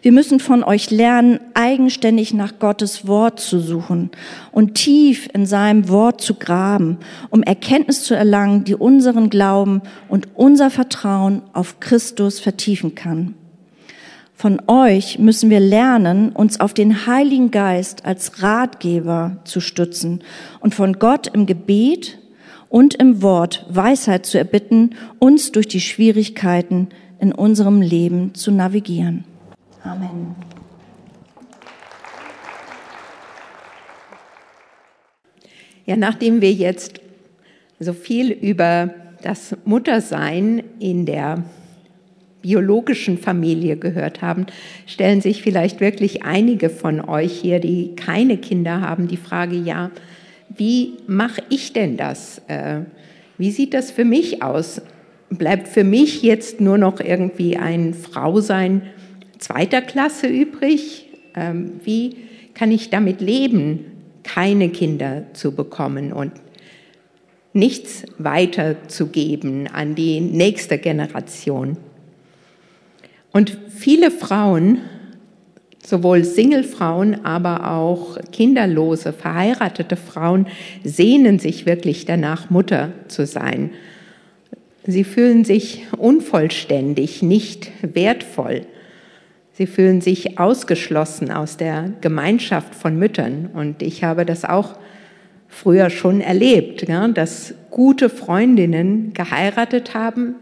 Wir 0.03 0.13
müssen 0.13 0.41
von 0.41 0.65
euch 0.65 0.91
lernen, 0.91 1.41
eigenständig 1.55 2.33
nach 2.33 2.59
Gottes 2.59 3.07
Wort 3.07 3.41
zu 3.41 3.61
suchen 3.61 4.11
und 4.53 4.75
tief 4.75 5.29
in 5.33 5.47
seinem 5.47 5.89
Wort 5.89 6.21
zu 6.21 6.35
graben, 6.35 6.99
um 7.31 7.43
Erkenntnis 7.43 8.03
zu 8.05 8.15
erlangen, 8.15 8.65
die 8.65 8.75
unseren 8.75 9.31
Glauben 9.31 9.83
und 10.09 10.29
unser 10.35 10.71
Vertrauen 10.71 11.43
auf 11.53 11.81
Christus 11.81 12.41
vertiefen 12.41 12.95
kann. 12.95 13.35
Von 14.41 14.63
euch 14.69 15.19
müssen 15.19 15.51
wir 15.51 15.61
lernen, 15.61 16.31
uns 16.31 16.61
auf 16.61 16.73
den 16.73 17.07
Heiligen 17.07 17.51
Geist 17.51 18.07
als 18.07 18.43
Ratgeber 18.43 19.37
zu 19.45 19.61
stützen 19.61 20.25
und 20.61 20.75
von 20.75 20.99
Gott 20.99 21.27
im 21.27 21.45
Gebet 21.45 22.19
und 22.71 22.95
im 22.95 23.21
Wort 23.21 23.67
Weisheit 23.69 24.25
zu 24.25 24.39
erbitten, 24.39 24.95
uns 25.19 25.53
durch 25.53 25.69
die 25.69 25.83
Schwierigkeiten 25.83 26.89
in 27.19 27.33
unserem 27.33 27.83
Leben 27.83 28.35
zu 28.35 28.51
navigieren. 28.51 29.25
Amen. 29.83 30.37
Ja, 35.87 35.97
nachdem 35.97 36.41
wir 36.41 36.53
jetzt 36.53 37.01
so 37.79 37.93
viel 37.93 38.31
über 38.31 38.91
das 39.23 39.57
Muttersein 39.65 40.63
in 40.79 41.07
der 41.07 41.45
biologischen 42.43 43.19
Familie 43.19 43.77
gehört 43.77 44.23
haben, 44.23 44.47
stellen 44.87 45.21
sich 45.21 45.43
vielleicht 45.43 45.81
wirklich 45.81 46.23
einige 46.23 46.71
von 46.71 47.01
euch 47.01 47.33
hier, 47.33 47.61
die 47.61 47.95
keine 47.97 48.39
Kinder 48.39 48.81
haben, 48.81 49.09
die 49.09 49.17
Frage, 49.17 49.57
ja, 49.57 49.91
wie 50.49 50.95
mache 51.07 51.43
ich 51.49 51.73
denn 51.73 51.97
das? 51.97 52.41
Äh, 52.49 52.81
wie 53.39 53.51
sieht 53.51 53.75
das 53.75 53.91
für 53.91 54.05
mich 54.05 54.43
aus? 54.43 54.81
Bleibt 55.31 55.69
für 55.69 55.85
mich 55.85 56.23
jetzt 56.23 56.61
nur 56.61 56.77
noch 56.77 57.01
irgendwie 57.01 57.57
ein 57.57 57.95
Frausein 57.95 58.83
zweiter 59.41 59.83
Klasse 59.83 60.29
übrig? 60.29 61.09
Ähm, 61.35 61.81
wie 61.85 62.17
kann 62.55 62.71
ich 62.71 62.91
damit 62.91 63.21
leben, 63.21 63.85
keine 64.23 64.69
Kinder 64.69 65.25
zu 65.33 65.55
bekommen 65.55 66.13
und 66.13 66.33
nichts 67.53 68.05
weiterzugeben 68.19 69.67
an 69.67 69.95
die 69.95 70.21
nächste 70.21 70.79
Generation? 70.79 71.77
Und 73.33 73.57
viele 73.69 74.11
Frauen, 74.11 74.79
sowohl 75.85 76.25
Singlefrauen, 76.25 77.25
aber 77.25 77.71
auch 77.71 78.19
kinderlose, 78.33 79.13
verheiratete 79.13 79.97
Frauen, 79.97 80.47
sehnen 80.85 81.39
sich 81.39 81.65
wirklich 81.65 82.05
danach, 82.05 82.51
Mutter 82.51 82.93
zu 83.09 83.27
sein. 83.27 83.71
Sie 84.85 85.05
fühlen 85.05 85.45
sich 85.45 85.87
unvollständig, 85.97 87.23
nicht 87.23 87.71
wertvoll. 87.83 88.67
Sie 89.61 89.67
fühlen 89.67 90.01
sich 90.01 90.39
ausgeschlossen 90.39 91.31
aus 91.31 91.59
der 91.59 91.93
Gemeinschaft 92.01 92.75
von 92.75 92.99
Müttern. 92.99 93.51
Und 93.53 93.83
ich 93.83 94.03
habe 94.03 94.25
das 94.25 94.47
auch 94.47 94.79
früher 95.49 95.91
schon 95.91 96.23
erlebt, 96.23 96.89
dass 96.89 97.53
gute 97.69 98.09
Freundinnen 98.09 99.13
geheiratet 99.13 99.93
haben. 99.93 100.37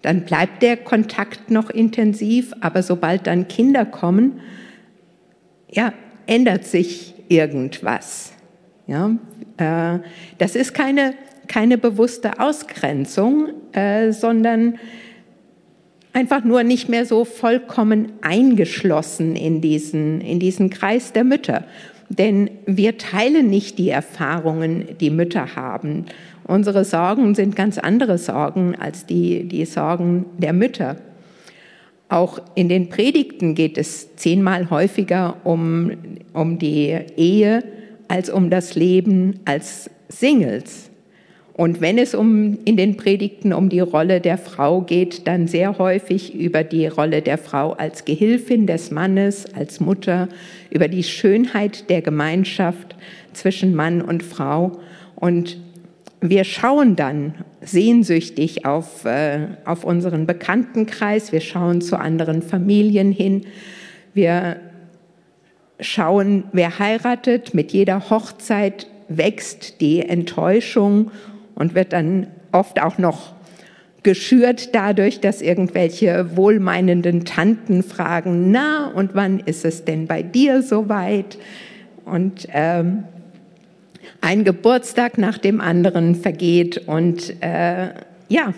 Dann 0.00 0.22
bleibt 0.22 0.62
der 0.62 0.78
Kontakt 0.78 1.50
noch 1.50 1.68
intensiv, 1.68 2.54
aber 2.60 2.82
sobald 2.82 3.26
dann 3.26 3.48
Kinder 3.48 3.84
kommen, 3.84 4.40
ja, 5.70 5.92
ändert 6.24 6.64
sich 6.64 7.12
irgendwas. 7.28 8.32
Ja, 8.86 9.10
äh, 9.58 9.98
das 10.38 10.56
ist 10.56 10.72
keine, 10.72 11.12
keine 11.48 11.76
bewusste 11.76 12.40
Ausgrenzung, 12.40 13.48
äh, 13.72 14.10
sondern 14.10 14.78
einfach 16.14 16.44
nur 16.44 16.62
nicht 16.62 16.88
mehr 16.88 17.04
so 17.04 17.24
vollkommen 17.24 18.12
eingeschlossen 18.22 19.36
in 19.36 19.60
diesen, 19.60 20.20
in 20.20 20.38
diesen 20.38 20.70
Kreis 20.70 21.12
der 21.12 21.24
Mütter. 21.24 21.64
Denn 22.08 22.50
wir 22.66 22.96
teilen 22.98 23.50
nicht 23.50 23.78
die 23.78 23.90
Erfahrungen, 23.90 24.86
die 25.00 25.10
Mütter 25.10 25.56
haben. 25.56 26.06
Unsere 26.44 26.84
Sorgen 26.84 27.34
sind 27.34 27.56
ganz 27.56 27.78
andere 27.78 28.18
Sorgen 28.18 28.76
als 28.76 29.06
die, 29.06 29.44
die 29.44 29.64
Sorgen 29.64 30.26
der 30.38 30.52
Mütter. 30.52 30.96
Auch 32.08 32.38
in 32.54 32.68
den 32.68 32.90
Predigten 32.90 33.54
geht 33.54 33.76
es 33.76 34.14
zehnmal 34.16 34.70
häufiger 34.70 35.38
um, 35.44 35.90
um 36.32 36.58
die 36.58 36.96
Ehe 37.16 37.64
als 38.08 38.30
um 38.30 38.50
das 38.50 38.74
Leben 38.74 39.40
als 39.46 39.90
Singles. 40.08 40.90
Und 41.56 41.80
wenn 41.80 41.98
es 41.98 42.16
um, 42.16 42.58
in 42.64 42.76
den 42.76 42.96
Predigten 42.96 43.52
um 43.52 43.68
die 43.68 43.80
Rolle 43.80 44.20
der 44.20 44.38
Frau 44.38 44.80
geht, 44.80 45.28
dann 45.28 45.46
sehr 45.46 45.78
häufig 45.78 46.34
über 46.34 46.64
die 46.64 46.88
Rolle 46.88 47.22
der 47.22 47.38
Frau 47.38 47.72
als 47.72 48.04
Gehilfin 48.04 48.66
des 48.66 48.90
Mannes, 48.90 49.46
als 49.54 49.78
Mutter, 49.78 50.28
über 50.70 50.88
die 50.88 51.04
Schönheit 51.04 51.88
der 51.90 52.02
Gemeinschaft 52.02 52.96
zwischen 53.32 53.72
Mann 53.72 54.02
und 54.02 54.24
Frau. 54.24 54.80
Und 55.14 55.58
wir 56.20 56.42
schauen 56.42 56.96
dann 56.96 57.34
sehnsüchtig 57.60 58.66
auf, 58.66 59.04
äh, 59.04 59.46
auf 59.64 59.84
unseren 59.84 60.26
Bekanntenkreis, 60.26 61.30
wir 61.30 61.40
schauen 61.40 61.80
zu 61.80 61.96
anderen 61.96 62.42
Familien 62.42 63.12
hin, 63.12 63.46
wir 64.12 64.56
schauen, 65.78 66.44
wer 66.52 66.80
heiratet. 66.80 67.54
Mit 67.54 67.72
jeder 67.72 68.10
Hochzeit 68.10 68.88
wächst 69.08 69.80
die 69.80 70.00
Enttäuschung 70.00 71.10
und 71.54 71.74
wird 71.74 71.92
dann 71.92 72.28
oft 72.52 72.80
auch 72.80 72.98
noch 72.98 73.34
geschürt 74.02 74.74
dadurch, 74.74 75.20
dass 75.20 75.42
irgendwelche 75.42 76.36
wohlmeinenden 76.36 77.24
Tanten 77.24 77.82
fragen, 77.82 78.50
na, 78.50 78.88
und 78.94 79.14
wann 79.14 79.40
ist 79.40 79.64
es 79.64 79.84
denn 79.84 80.06
bei 80.06 80.22
dir 80.22 80.62
soweit? 80.62 81.38
Und 82.04 82.46
ähm, 82.52 83.04
ein 84.20 84.44
Geburtstag 84.44 85.18
nach 85.18 85.38
dem 85.38 85.60
anderen 85.60 86.14
vergeht 86.14 86.86
und 86.86 87.42
äh, 87.42 87.88
ja, 88.28 88.54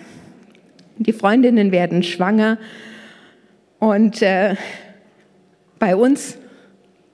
die 0.98 1.12
Freundinnen 1.12 1.72
werden 1.72 2.02
schwanger 2.02 2.58
und 3.78 4.22
äh, 4.22 4.56
bei 5.78 5.94
uns 5.94 6.38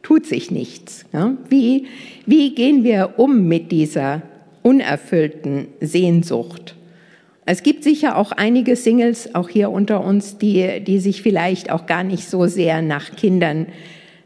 tut 0.02 0.26
sich 0.26 0.50
nichts. 0.50 1.04
Ja? 1.12 1.36
Wie, 1.48 1.86
wie 2.26 2.54
gehen 2.54 2.84
wir 2.84 3.14
um 3.18 3.46
mit 3.48 3.72
dieser 3.72 4.22
unerfüllten 4.62 5.68
Sehnsucht? 5.80 6.76
Es 7.44 7.62
gibt 7.62 7.82
sicher 7.82 8.16
auch 8.16 8.30
einige 8.32 8.76
Singles, 8.76 9.34
auch 9.34 9.48
hier 9.48 9.70
unter 9.70 10.04
uns, 10.04 10.38
die, 10.38 10.80
die 10.80 11.00
sich 11.00 11.22
vielleicht 11.22 11.70
auch 11.70 11.86
gar 11.86 12.04
nicht 12.04 12.28
so 12.28 12.46
sehr 12.46 12.82
nach 12.82 13.16
Kindern 13.16 13.66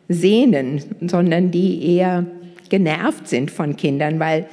sehnen, 0.09 0.83
sondern 1.01 1.51
die 1.51 1.97
eher 1.97 2.27
genervt 2.69 3.29
sind 3.29 3.51
von 3.51 3.77
Kindern, 3.77 4.21
weil 4.21 4.47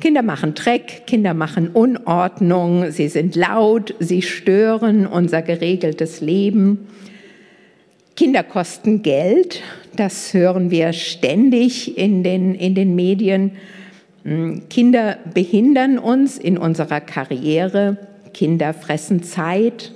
Kinder 0.00 0.22
machen 0.22 0.54
Dreck, 0.54 1.06
Kinder 1.06 1.32
machen 1.32 1.68
Unordnung, 1.68 2.90
sie 2.90 3.08
sind 3.08 3.36
laut, 3.36 3.94
sie 4.00 4.20
stören 4.20 5.06
unser 5.06 5.42
geregeltes 5.42 6.20
Leben. 6.20 6.88
Kinder 8.16 8.42
kosten 8.42 9.02
Geld, 9.02 9.62
das 9.96 10.34
hören 10.34 10.70
wir 10.70 10.92
ständig 10.92 11.96
in 11.96 12.24
den, 12.24 12.54
in 12.54 12.74
den 12.74 12.94
Medien. 12.94 13.52
Hm, 14.24 14.68
Kinder 14.68 15.18
behindern 15.34 15.98
uns 15.98 16.38
in 16.38 16.58
unserer 16.58 17.00
Karriere, 17.00 17.96
Kinder 18.32 18.72
fressen 18.72 19.22
Zeit, 19.22 19.92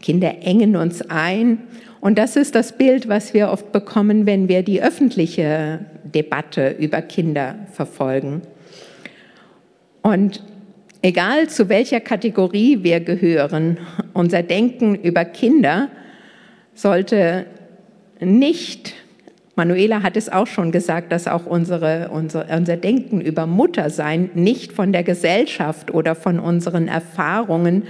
Kinder 0.00 0.34
engen 0.42 0.76
uns 0.76 1.02
ein. 1.02 1.58
Und 2.00 2.18
das 2.18 2.36
ist 2.36 2.54
das 2.54 2.76
Bild, 2.76 3.08
was 3.08 3.32
wir 3.32 3.50
oft 3.50 3.72
bekommen, 3.72 4.26
wenn 4.26 4.48
wir 4.48 4.62
die 4.62 4.82
öffentliche 4.82 5.80
Debatte 6.04 6.76
über 6.78 7.00
Kinder 7.00 7.54
verfolgen. 7.72 8.42
Und 10.02 10.42
egal 11.00 11.48
zu 11.48 11.70
welcher 11.70 12.00
Kategorie 12.00 12.82
wir 12.82 13.00
gehören, 13.00 13.78
unser 14.12 14.42
Denken 14.42 14.94
über 14.94 15.24
Kinder 15.24 15.88
sollte 16.74 17.46
nicht 18.20 18.94
Manuela 19.56 20.02
hat 20.02 20.16
es 20.16 20.28
auch 20.28 20.46
schon 20.46 20.72
gesagt, 20.72 21.12
dass 21.12 21.28
auch 21.28 21.46
unsere, 21.46 22.10
unsere, 22.10 22.46
unser 22.56 22.76
Denken 22.76 23.20
über 23.20 23.46
Muttersein 23.46 24.30
nicht 24.34 24.72
von 24.72 24.92
der 24.92 25.04
Gesellschaft 25.04 25.94
oder 25.94 26.14
von 26.14 26.40
unseren 26.40 26.88
Erfahrungen 26.88 27.84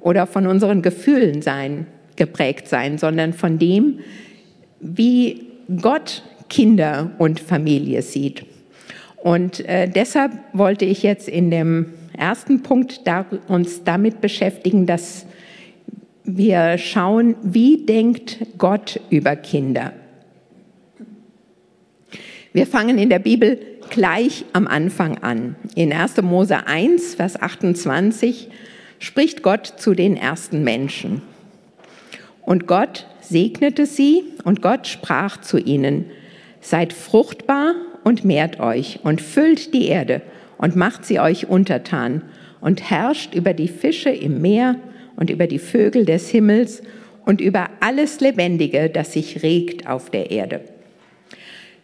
oder 0.00 0.26
von 0.26 0.46
unseren 0.46 0.82
Gefühlen 0.82 1.42
sein, 1.42 1.86
geprägt 2.16 2.68
sein, 2.68 2.98
sondern 2.98 3.32
von 3.32 3.58
dem, 3.58 4.00
wie 4.80 5.46
Gott 5.80 6.22
Kinder 6.48 7.12
und 7.18 7.40
Familie 7.40 8.02
sieht. 8.02 8.44
Und 9.16 9.64
äh, 9.68 9.88
deshalb 9.88 10.32
wollte 10.52 10.84
ich 10.84 11.02
jetzt 11.02 11.28
in 11.28 11.50
dem 11.50 11.94
ersten 12.16 12.62
Punkt 12.62 13.06
da, 13.06 13.26
uns 13.48 13.84
damit 13.84 14.20
beschäftigen, 14.20 14.86
dass 14.86 15.26
wir 16.24 16.78
schauen, 16.78 17.36
wie 17.42 17.84
denkt 17.86 18.38
Gott 18.58 19.00
über 19.10 19.36
Kinder. 19.36 19.92
Wir 22.56 22.66
fangen 22.66 22.96
in 22.96 23.10
der 23.10 23.18
Bibel 23.18 23.58
gleich 23.90 24.46
am 24.54 24.66
Anfang 24.66 25.18
an. 25.18 25.56
In 25.74 25.92
1. 25.92 26.22
Mose 26.22 26.66
1, 26.66 27.16
Vers 27.16 27.38
28 27.38 28.48
spricht 28.98 29.42
Gott 29.42 29.66
zu 29.66 29.92
den 29.92 30.16
ersten 30.16 30.64
Menschen. 30.64 31.20
Und 32.40 32.66
Gott 32.66 33.08
segnete 33.20 33.84
sie 33.84 34.24
und 34.42 34.62
Gott 34.62 34.86
sprach 34.86 35.42
zu 35.42 35.58
ihnen, 35.58 36.06
seid 36.62 36.94
fruchtbar 36.94 37.74
und 38.04 38.24
mehrt 38.24 38.58
euch 38.58 39.00
und 39.02 39.20
füllt 39.20 39.74
die 39.74 39.88
Erde 39.88 40.22
und 40.56 40.76
macht 40.76 41.04
sie 41.04 41.20
euch 41.20 41.50
untertan 41.50 42.22
und 42.62 42.88
herrscht 42.88 43.34
über 43.34 43.52
die 43.52 43.68
Fische 43.68 44.08
im 44.08 44.40
Meer 44.40 44.76
und 45.16 45.28
über 45.28 45.46
die 45.46 45.58
Vögel 45.58 46.06
des 46.06 46.30
Himmels 46.30 46.80
und 47.26 47.42
über 47.42 47.68
alles 47.80 48.20
Lebendige, 48.20 48.88
das 48.88 49.12
sich 49.12 49.42
regt 49.42 49.86
auf 49.86 50.08
der 50.08 50.30
Erde. 50.30 50.62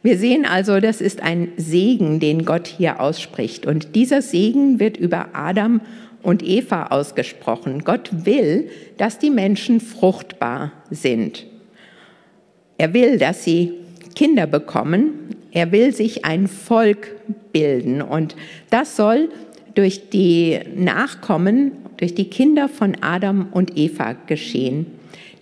Wir 0.03 0.19
sehen 0.19 0.45
also, 0.45 0.81
das 0.81 1.01
ist 1.01 1.23
ein 1.23 1.53
Segen, 1.57 2.19
den 2.19 2.45
Gott 2.45 2.67
hier 2.67 3.01
ausspricht. 3.01 3.67
Und 3.67 3.95
dieser 3.95 4.21
Segen 4.21 4.81
wird 4.81 4.97
über 4.97 5.29
Adam 5.33 5.81
und 6.23 6.43
Eva 6.43 6.87
ausgesprochen. 6.87 7.85
Gott 7.85 8.11
will, 8.25 8.69
dass 8.97 9.19
die 9.19 9.31
Menschen 9.31 9.81
fruchtbar 9.81 10.73
sind. 10.91 11.47
Er 12.79 12.95
will, 12.95 13.19
dass 13.19 13.45
sie 13.45 13.75
Kinder 14.17 14.47
bekommen. 14.47 15.13
Er 15.53 15.71
will 15.71 15.95
sich 15.95 16.25
ein 16.25 16.49
Volk 16.49 17.15
bilden. 17.53 18.03
Und 18.03 18.35
das 18.71 18.97
soll 18.97 19.29
durch 19.75 20.11
die 20.11 20.59
Nachkommen, 20.75 21.73
durch 21.97 22.15
die 22.15 22.29
Kinder 22.29 22.69
von 22.69 22.97
Adam 23.01 23.49
und 23.53 23.77
Eva 23.79 24.15
geschehen. 24.27 24.87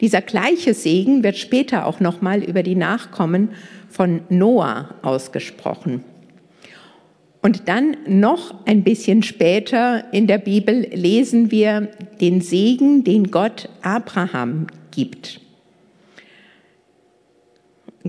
Dieser 0.00 0.22
gleiche 0.22 0.74
Segen 0.74 1.22
wird 1.22 1.36
später 1.36 1.86
auch 1.86 2.00
nochmal 2.00 2.42
über 2.42 2.62
die 2.62 2.74
Nachkommen 2.76 3.50
von 3.88 4.22
Noah 4.28 4.94
ausgesprochen. 5.02 6.04
Und 7.42 7.68
dann 7.68 7.96
noch 8.06 8.66
ein 8.66 8.82
bisschen 8.82 9.22
später 9.22 10.04
in 10.12 10.26
der 10.26 10.38
Bibel 10.38 10.86
lesen 10.92 11.50
wir 11.50 11.88
den 12.20 12.40
Segen, 12.40 13.02
den 13.02 13.30
Gott 13.30 13.68
Abraham 13.82 14.66
gibt. 14.90 15.40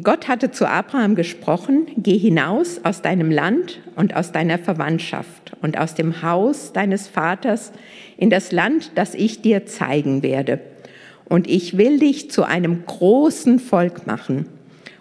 Gott 0.01 0.29
hatte 0.29 0.51
zu 0.51 0.67
Abraham 0.67 1.15
gesprochen, 1.15 1.87
geh 1.97 2.17
hinaus 2.17 2.79
aus 2.83 3.01
deinem 3.01 3.29
Land 3.29 3.81
und 3.95 4.15
aus 4.15 4.31
deiner 4.31 4.57
Verwandtschaft 4.57 5.51
und 5.61 5.77
aus 5.77 5.95
dem 5.95 6.21
Haus 6.21 6.71
deines 6.71 7.07
Vaters 7.07 7.73
in 8.17 8.29
das 8.29 8.53
Land, 8.53 8.91
das 8.95 9.15
ich 9.15 9.41
dir 9.41 9.65
zeigen 9.65 10.23
werde. 10.23 10.59
Und 11.31 11.49
ich 11.49 11.77
will 11.77 11.97
dich 11.97 12.29
zu 12.29 12.43
einem 12.43 12.85
großen 12.85 13.59
Volk 13.59 14.05
machen 14.05 14.47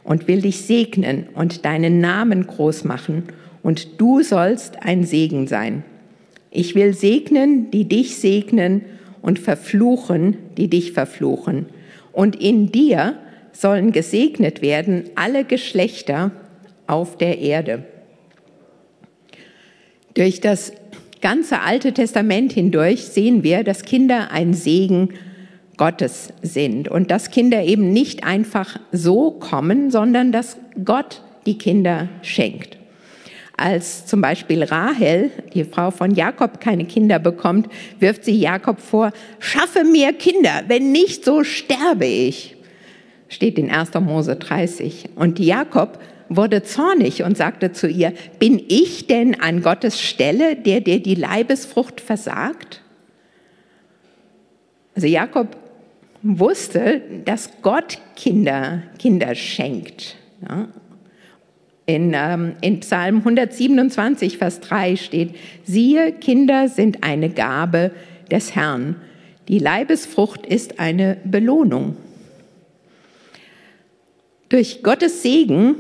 und 0.05 0.29
will 0.29 0.43
dich 0.43 0.61
segnen 0.61 1.27
und 1.35 1.65
deinen 1.65 2.01
Namen 2.01 2.47
groß 2.47 2.85
machen, 2.85 3.25
und 3.65 4.01
du 4.01 4.23
sollst 4.23 4.85
ein 4.85 5.03
Segen 5.03 5.49
sein. 5.49 5.83
Ich 6.53 6.77
will 6.77 6.95
segnen, 6.95 7.73
die 7.73 7.89
dich 7.89 8.15
segnen, 8.15 8.83
und 9.23 9.41
verfluchen, 9.41 10.37
die 10.57 10.69
dich 10.69 10.93
verfluchen. 10.93 11.67
Und 12.13 12.41
in 12.41 12.71
dir 12.71 13.19
sollen 13.51 13.91
gesegnet 13.91 14.63
werden 14.63 15.07
alle 15.17 15.43
Geschlechter 15.43 16.31
auf 16.87 17.19
der 17.19 17.41
Erde. 17.41 17.83
Durch 20.15 20.41
das 20.41 20.73
ganze 21.21 21.61
Alte 21.63 21.93
Testament 21.93 22.53
hindurch 22.53 23.07
sehen 23.07 23.43
wir, 23.43 23.65
dass 23.65 23.83
Kinder 23.83 24.31
ein 24.31 24.55
Segen 24.55 25.09
Gottes 25.81 26.35
sind 26.43 26.89
und 26.89 27.11
dass 27.11 27.31
Kinder 27.31 27.63
eben 27.63 27.91
nicht 27.91 28.23
einfach 28.23 28.79
so 28.93 29.31
kommen, 29.31 29.91
sondern 29.91 30.31
dass 30.31 30.59
Gott 30.85 31.23
die 31.47 31.57
Kinder 31.57 32.11
schenkt. 32.21 32.77
Als 33.57 34.05
zum 34.05 34.21
Beispiel 34.21 34.63
Rahel, 34.63 35.31
die 35.55 35.65
Frau 35.65 35.91
von 35.91 36.15
Jakob, 36.15 36.61
keine 36.61 36.85
Kinder 36.85 37.19
bekommt, 37.19 37.71
wirft 37.99 38.27
sie 38.27 38.39
Jakob 38.39 38.79
vor, 38.79 39.11
schaffe 39.39 39.85
mir 39.85 40.13
Kinder, 40.13 40.65
wenn 40.69 40.93
nicht, 40.93 41.25
so 41.25 41.45
sterbe 41.45 42.05
ich 42.05 42.59
steht 43.31 43.59
in 43.59 43.71
1. 43.71 43.95
Mose 44.01 44.37
30. 44.37 45.11
Und 45.15 45.39
Jakob 45.39 45.99
wurde 46.29 46.63
zornig 46.63 47.23
und 47.23 47.37
sagte 47.37 47.73
zu 47.73 47.89
ihr, 47.89 48.13
bin 48.39 48.63
ich 48.69 49.07
denn 49.07 49.41
an 49.41 49.63
Gottes 49.63 50.01
Stelle, 50.01 50.57
der 50.57 50.81
dir 50.81 51.01
die 51.01 51.15
Leibesfrucht 51.15 52.01
versagt? 52.01 52.83
Also 54.95 55.07
Jakob 55.07 55.57
wusste, 56.23 57.01
dass 57.25 57.51
Gott 57.63 57.99
Kinder, 58.17 58.83
Kinder 58.99 59.35
schenkt. 59.35 60.17
Ja. 60.49 60.69
In, 61.87 62.13
ähm, 62.15 62.55
in 62.61 62.81
Psalm 62.81 63.19
127, 63.19 64.39
Vers 64.39 64.61
3 64.61 64.97
steht, 64.97 65.35
siehe, 65.65 66.13
Kinder 66.13 66.69
sind 66.69 67.03
eine 67.03 67.31
Gabe 67.31 67.91
des 68.31 68.55
Herrn. 68.55 68.97
Die 69.49 69.59
Leibesfrucht 69.59 70.47
ist 70.47 70.79
eine 70.79 71.17
Belohnung. 71.25 71.97
Durch 74.49 74.83
Gottes 74.83 75.23
Segen 75.23 75.79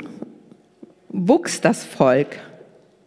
wuchs 1.08 1.60
das 1.60 1.84
Volk 1.84 2.38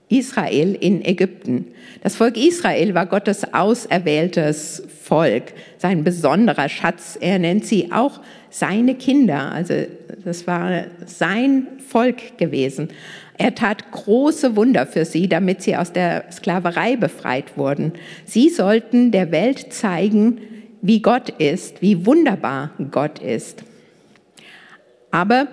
Israel 0.10 0.76
in 0.80 1.04
Ägypten. 1.04 1.68
Das 2.02 2.16
Volk 2.16 2.38
Israel 2.38 2.94
war 2.94 3.06
Gottes 3.06 3.54
auserwähltes 3.54 4.84
Volk, 5.02 5.54
sein 5.78 6.04
besonderer 6.04 6.70
Schatz. 6.70 7.18
Er 7.20 7.40
nennt 7.40 7.66
sie 7.66 7.92
auch 7.92 8.20
seine 8.50 8.96
Kinder. 8.96 9.52
Also 9.52 9.74
das 10.24 10.46
war 10.46 10.86
sein 11.06 11.68
Volk 11.88 12.38
gewesen. 12.38 12.90
Er 13.38 13.56
tat 13.56 13.92
große 13.92 14.56
Wunder 14.56 14.86
für 14.86 15.06
sie, 15.06 15.28
damit 15.28 15.64
sie 15.64 15.76
aus 15.76 15.92
der 15.92 16.26
Sklaverei 16.32 16.96
befreit 16.96 17.58
wurden. 17.58 17.94
Sie 18.26 18.50
sollten 18.50 19.12
der 19.12 19.32
Welt 19.32 19.74
zeigen, 19.74 20.40
wie 20.82 21.02
Gott 21.02 21.30
ist, 21.30 21.82
wie 21.82 22.06
wunderbar 22.06 22.72
Gott 22.92 23.20
ist. 23.20 23.64
Aber 25.12 25.48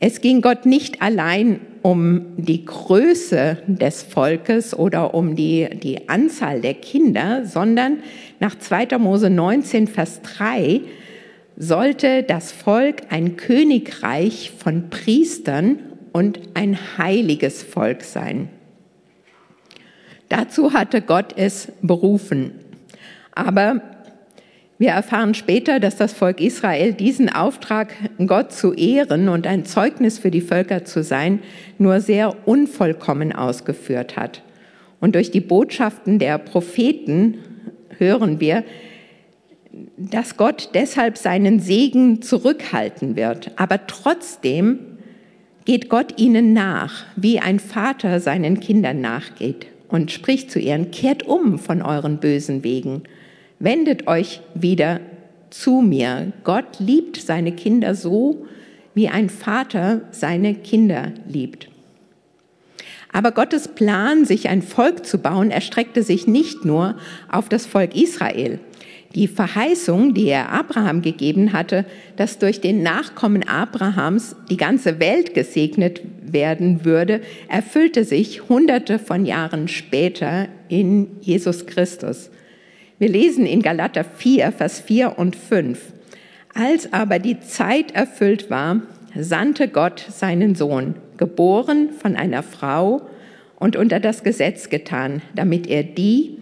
es 0.00 0.20
ging 0.20 0.42
Gott 0.42 0.66
nicht 0.66 1.00
allein 1.00 1.60
um 1.82 2.26
die 2.36 2.64
Größe 2.64 3.58
des 3.66 4.02
Volkes 4.02 4.76
oder 4.76 5.14
um 5.14 5.36
die, 5.36 5.68
die 5.82 6.08
Anzahl 6.08 6.60
der 6.60 6.74
Kinder, 6.74 7.44
sondern 7.44 7.98
nach 8.40 8.58
2. 8.58 8.98
Mose 8.98 9.30
19, 9.30 9.86
Vers 9.86 10.20
3 10.22 10.80
sollte 11.56 12.22
das 12.22 12.52
Volk 12.52 13.02
ein 13.10 13.36
Königreich 13.36 14.52
von 14.56 14.90
Priestern 14.90 15.80
und 16.12 16.40
ein 16.54 16.78
heiliges 16.98 17.62
Volk 17.62 18.02
sein. 18.02 18.48
Dazu 20.28 20.72
hatte 20.72 21.00
Gott 21.00 21.34
es 21.36 21.72
berufen. 21.82 22.52
Aber 23.34 23.80
wir 24.78 24.90
erfahren 24.90 25.34
später, 25.34 25.80
dass 25.80 25.96
das 25.96 26.12
Volk 26.12 26.40
Israel 26.40 26.92
diesen 26.92 27.28
Auftrag, 27.28 27.94
Gott 28.24 28.52
zu 28.52 28.72
ehren 28.74 29.28
und 29.28 29.46
ein 29.46 29.64
Zeugnis 29.64 30.20
für 30.20 30.30
die 30.30 30.40
Völker 30.40 30.84
zu 30.84 31.02
sein, 31.02 31.40
nur 31.78 32.00
sehr 32.00 32.46
unvollkommen 32.46 33.32
ausgeführt 33.32 34.16
hat. 34.16 34.42
Und 35.00 35.16
durch 35.16 35.32
die 35.32 35.40
Botschaften 35.40 36.20
der 36.20 36.38
Propheten 36.38 37.38
hören 37.98 38.38
wir, 38.38 38.62
dass 39.96 40.36
Gott 40.36 40.70
deshalb 40.74 41.18
seinen 41.18 41.58
Segen 41.58 42.22
zurückhalten 42.22 43.16
wird. 43.16 43.50
Aber 43.56 43.86
trotzdem 43.86 44.78
geht 45.64 45.88
Gott 45.88 46.20
ihnen 46.20 46.52
nach, 46.52 47.04
wie 47.16 47.40
ein 47.40 47.58
Vater 47.58 48.20
seinen 48.20 48.60
Kindern 48.60 49.00
nachgeht 49.00 49.66
und 49.88 50.10
spricht 50.12 50.50
zu 50.50 50.60
ihnen, 50.60 50.90
kehrt 50.90 51.24
um 51.24 51.58
von 51.58 51.82
euren 51.82 52.18
bösen 52.18 52.62
Wegen 52.62 53.02
wendet 53.58 54.06
euch 54.06 54.40
wieder 54.54 55.00
zu 55.50 55.80
mir. 55.80 56.32
Gott 56.44 56.78
liebt 56.78 57.16
seine 57.16 57.52
Kinder 57.52 57.94
so, 57.94 58.46
wie 58.94 59.08
ein 59.08 59.30
Vater 59.30 60.02
seine 60.10 60.54
Kinder 60.54 61.12
liebt. 61.26 61.68
Aber 63.12 63.32
Gottes 63.32 63.68
Plan, 63.68 64.24
sich 64.24 64.48
ein 64.48 64.62
Volk 64.62 65.06
zu 65.06 65.18
bauen, 65.18 65.50
erstreckte 65.50 66.02
sich 66.02 66.26
nicht 66.26 66.64
nur 66.64 66.96
auf 67.30 67.48
das 67.48 67.64
Volk 67.64 67.96
Israel. 67.96 68.60
Die 69.14 69.26
Verheißung, 69.26 70.12
die 70.12 70.26
er 70.26 70.52
Abraham 70.52 71.00
gegeben 71.00 71.54
hatte, 71.54 71.86
dass 72.16 72.38
durch 72.38 72.60
den 72.60 72.82
Nachkommen 72.82 73.48
Abrahams 73.48 74.36
die 74.50 74.58
ganze 74.58 75.00
Welt 75.00 75.32
gesegnet 75.32 76.02
werden 76.20 76.84
würde, 76.84 77.22
erfüllte 77.48 78.04
sich 78.04 78.48
hunderte 78.50 78.98
von 78.98 79.24
Jahren 79.24 79.68
später 79.68 80.48
in 80.68 81.08
Jesus 81.22 81.64
Christus. 81.64 82.30
Wir 83.00 83.08
lesen 83.08 83.46
in 83.46 83.62
Galater 83.62 84.02
4, 84.02 84.50
Vers 84.50 84.80
4 84.80 85.20
und 85.20 85.36
5. 85.36 85.92
Als 86.52 86.92
aber 86.92 87.20
die 87.20 87.38
Zeit 87.38 87.92
erfüllt 87.92 88.50
war, 88.50 88.82
sandte 89.16 89.68
Gott 89.68 90.04
seinen 90.10 90.56
Sohn, 90.56 90.96
geboren 91.16 91.90
von 91.96 92.16
einer 92.16 92.42
Frau 92.42 93.02
und 93.54 93.76
unter 93.76 94.00
das 94.00 94.24
Gesetz 94.24 94.68
getan, 94.68 95.22
damit 95.36 95.68
er 95.68 95.84
die, 95.84 96.38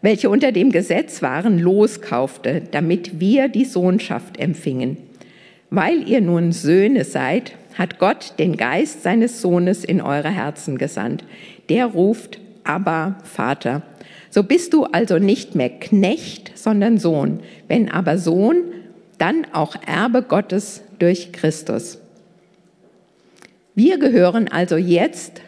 welche 0.00 0.30
unter 0.30 0.52
dem 0.52 0.70
Gesetz 0.70 1.22
waren, 1.22 1.58
loskaufte, 1.58 2.62
damit 2.70 3.18
wir 3.18 3.48
die 3.48 3.64
Sohnschaft 3.64 4.38
empfingen. 4.38 4.98
Weil 5.70 6.08
ihr 6.08 6.20
nun 6.20 6.52
Söhne 6.52 7.02
seid, 7.02 7.52
hat 7.74 7.98
Gott 7.98 8.34
den 8.38 8.56
Geist 8.56 9.02
seines 9.02 9.40
Sohnes 9.42 9.84
in 9.84 10.00
eure 10.00 10.30
Herzen 10.30 10.78
gesandt. 10.78 11.24
Der 11.68 11.86
ruft, 11.86 12.38
aber 12.62 13.16
Vater. 13.24 13.82
So 14.36 14.42
bist 14.42 14.74
du 14.74 14.84
also 14.84 15.18
nicht 15.18 15.54
mehr 15.54 15.70
Knecht, 15.70 16.52
sondern 16.58 16.98
Sohn. 16.98 17.40
Wenn 17.68 17.90
aber 17.90 18.18
Sohn, 18.18 18.64
dann 19.16 19.46
auch 19.54 19.76
Erbe 19.86 20.20
Gottes 20.20 20.82
durch 20.98 21.32
Christus. 21.32 21.98
Wir 23.74 23.98
gehören 23.98 24.48
also 24.48 24.76
jetzt 24.76 25.40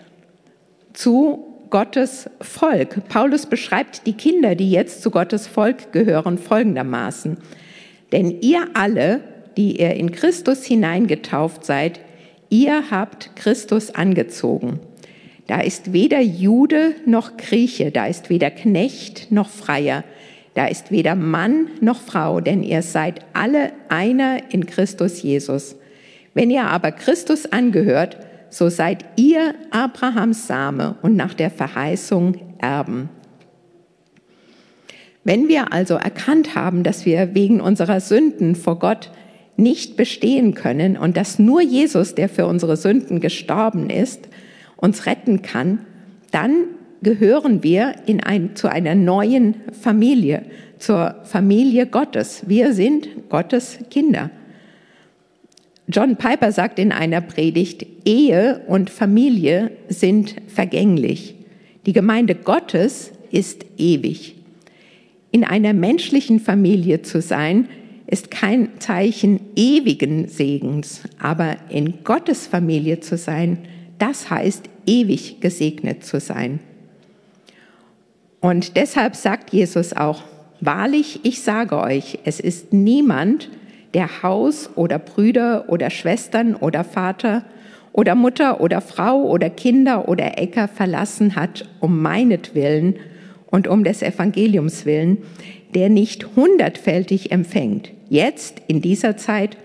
zu 0.95 1.45
Gottes 1.69 2.31
Volk. 2.41 3.07
Paulus 3.09 3.45
beschreibt 3.45 4.07
die 4.07 4.15
Kinder, 4.15 4.55
die 4.55 4.71
jetzt 4.71 5.03
zu 5.03 5.11
Gottes 5.11 5.47
Volk 5.47 5.93
gehören, 5.93 6.39
folgendermaßen. 6.39 7.37
Denn 8.13 8.41
ihr 8.41 8.69
alle, 8.73 9.21
die 9.59 9.83
ihr 9.83 9.97
in 9.97 10.13
Christus 10.13 10.65
hineingetauft 10.65 11.63
seid, 11.63 12.01
ihr 12.49 12.91
habt 12.91 13.37
Christus 13.37 13.95
angezogen. 13.95 14.81
Da 15.49 15.61
ist 15.61 15.95
weder 15.95 16.21
Jude 16.21 16.95
noch 17.07 17.39
Grieche, 17.39 17.91
da 17.91 18.07
ist 18.07 18.29
weder 18.29 18.51
Knecht 18.51 19.33
noch 19.33 19.49
Freier, 19.49 20.05
da 20.53 20.67
ist 20.67 20.91
weder 20.91 21.15
Mann 21.15 21.69
noch 21.81 22.01
Frau, 22.01 22.41
denn 22.41 22.63
ihr 22.63 22.83
seid 22.83 23.25
alle 23.33 23.73
einer 23.89 24.53
in 24.53 24.67
Christus 24.67 25.23
Jesus. 25.23 25.77
Wenn 26.35 26.51
ihr 26.51 26.65
aber 26.65 26.93
Christus 26.93 27.51
angehört, 27.51 28.19
so 28.51 28.69
seid 28.69 29.07
ihr 29.17 29.55
Abrahams 29.71 30.47
Same 30.47 30.97
und 31.01 31.17
nach 31.17 31.33
der 31.33 31.51
Verheißung 31.51 32.37
Erben. 32.59 33.09
Wenn 35.25 35.49
wir 35.49 35.73
also 35.73 35.95
erkannt 35.95 36.57
haben, 36.57 36.83
dass 36.83 37.07
wir 37.07 37.35
wegen 37.35 37.61
unserer 37.61 38.01
Sünden 38.01 38.55
vor 38.55 38.79
Gott 38.79 39.11
nicht 39.57 39.97
bestehen 39.97 40.55
können 40.55 40.99
und 40.99 41.17
dass 41.17 41.39
nur 41.39 41.63
Jesus, 41.63 42.15
der 42.15 42.29
für 42.29 42.47
unsere 42.47 42.77
Sünden 42.77 43.21
gestorben 43.21 43.89
ist, 43.91 44.29
uns 44.79 45.07
retten 45.07 45.43
kann, 45.43 45.81
dann 46.31 46.65
gehören 47.03 47.63
wir 47.63 47.95
in 48.07 48.23
ein, 48.23 48.57
zu 48.57 48.71
einer 48.71 48.95
neuen 48.95 49.57
Familie, 49.73 50.45
zur 50.79 51.17
Familie 51.25 51.87
Gottes. 51.87 52.45
Wir 52.47 52.73
sind 52.73 53.29
Gottes 53.29 53.79
Kinder. 53.91 54.31
John 55.89 56.17
Piper 56.17 56.53
sagt 56.53 56.79
in 56.79 56.93
einer 56.93 57.21
Predigt, 57.21 57.87
Ehe 58.05 58.63
und 58.67 58.91
Familie 58.91 59.73
sind 59.89 60.37
vergänglich. 60.47 61.35
Die 61.87 61.93
Gemeinde 61.93 62.35
Gottes 62.35 63.13
ist 63.31 63.65
ewig. 63.79 64.37
In 65.31 65.45
einer 65.45 65.73
menschlichen 65.73 66.41
Familie 66.41 67.03
zu 67.03 67.21
sein, 67.21 67.69
ist 68.07 68.31
kein 68.31 68.81
Zeichen 68.81 69.41
ewigen 69.55 70.29
Segens, 70.29 71.03
aber 71.19 71.57
in 71.69 72.05
Gottes 72.05 72.47
Familie 72.47 73.01
zu 73.01 73.19
sein, 73.19 73.59
das 73.99 74.31
heißt, 74.31 74.69
ewig 74.87 75.41
gesegnet 75.41 76.05
zu 76.05 76.21
sein. 76.21 76.61
Und 78.41 78.77
deshalb 78.77 79.17
sagt 79.17 79.51
Jesus 79.53 79.93
auch, 79.93 80.23
wahrlich, 80.61 81.21
ich 81.25 81.43
sage 81.43 81.79
euch, 81.79 82.19
es 82.25 82.41
ist 82.41 82.73
niemand, 82.73 83.51
der 83.95 84.23
Haus 84.23 84.71
oder 84.75 84.99
Brüder 84.99 85.65
oder 85.69 85.91
Schwestern 85.91 86.55
oder 86.55 86.85
Vater 86.85 87.45
oder 87.93 88.15
Mutter 88.15 88.61
oder 88.61 88.81
Frau 88.81 89.23
oder 89.25 89.51
Kinder 89.51 90.09
oder 90.09 90.39
Äcker 90.39 90.69
verlassen 90.69 91.37
hat, 91.37 91.69
um 91.81 92.01
meinetwillen 92.01 92.97
und 93.51 93.67
um 93.67 93.83
des 93.83 94.03
Evangeliums 94.03 94.85
willen, 94.87 95.19
der 95.75 95.89
nicht 95.89 96.37
hundertfältig 96.37 97.33
empfängt, 97.33 97.91
jetzt 98.09 98.63
in 98.69 98.81
dieser 98.81 99.17
Zeit 99.17 99.57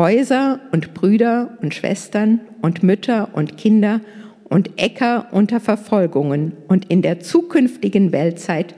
Häuser 0.00 0.60
und 0.72 0.94
Brüder 0.94 1.58
und 1.60 1.74
Schwestern 1.74 2.40
und 2.62 2.82
Mütter 2.82 3.28
und 3.34 3.58
Kinder 3.58 4.00
und 4.44 4.80
Äcker 4.80 5.26
unter 5.30 5.60
Verfolgungen 5.60 6.54
und 6.68 6.90
in 6.90 7.02
der 7.02 7.20
zukünftigen 7.20 8.10
Weltzeit 8.10 8.74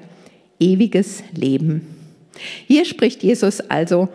ewiges 0.59 1.23
Leben. 1.33 1.87
Hier 2.67 2.85
spricht 2.85 3.23
Jesus 3.23 3.61
also 3.61 4.09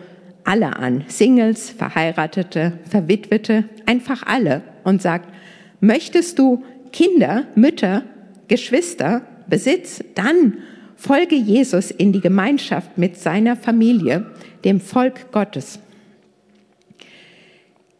alle 0.44 0.76
an, 0.76 1.04
Singles, 1.08 1.70
Verheiratete, 1.70 2.74
Verwitwete, 2.90 3.64
einfach 3.86 4.24
alle 4.26 4.60
und 4.84 5.00
sagt, 5.00 5.32
möchtest 5.80 6.38
du 6.38 6.62
Kinder, 6.92 7.44
Mütter, 7.54 8.02
Geschwister, 8.48 9.22
Besitz, 9.48 10.04
dann 10.14 10.58
folge 10.94 11.36
Jesus 11.36 11.90
in 11.90 12.12
die 12.12 12.20
Gemeinschaft 12.20 12.98
mit 12.98 13.16
seiner 13.16 13.56
Familie, 13.56 14.26
dem 14.62 14.78
Volk 14.78 15.32
Gottes. 15.32 15.78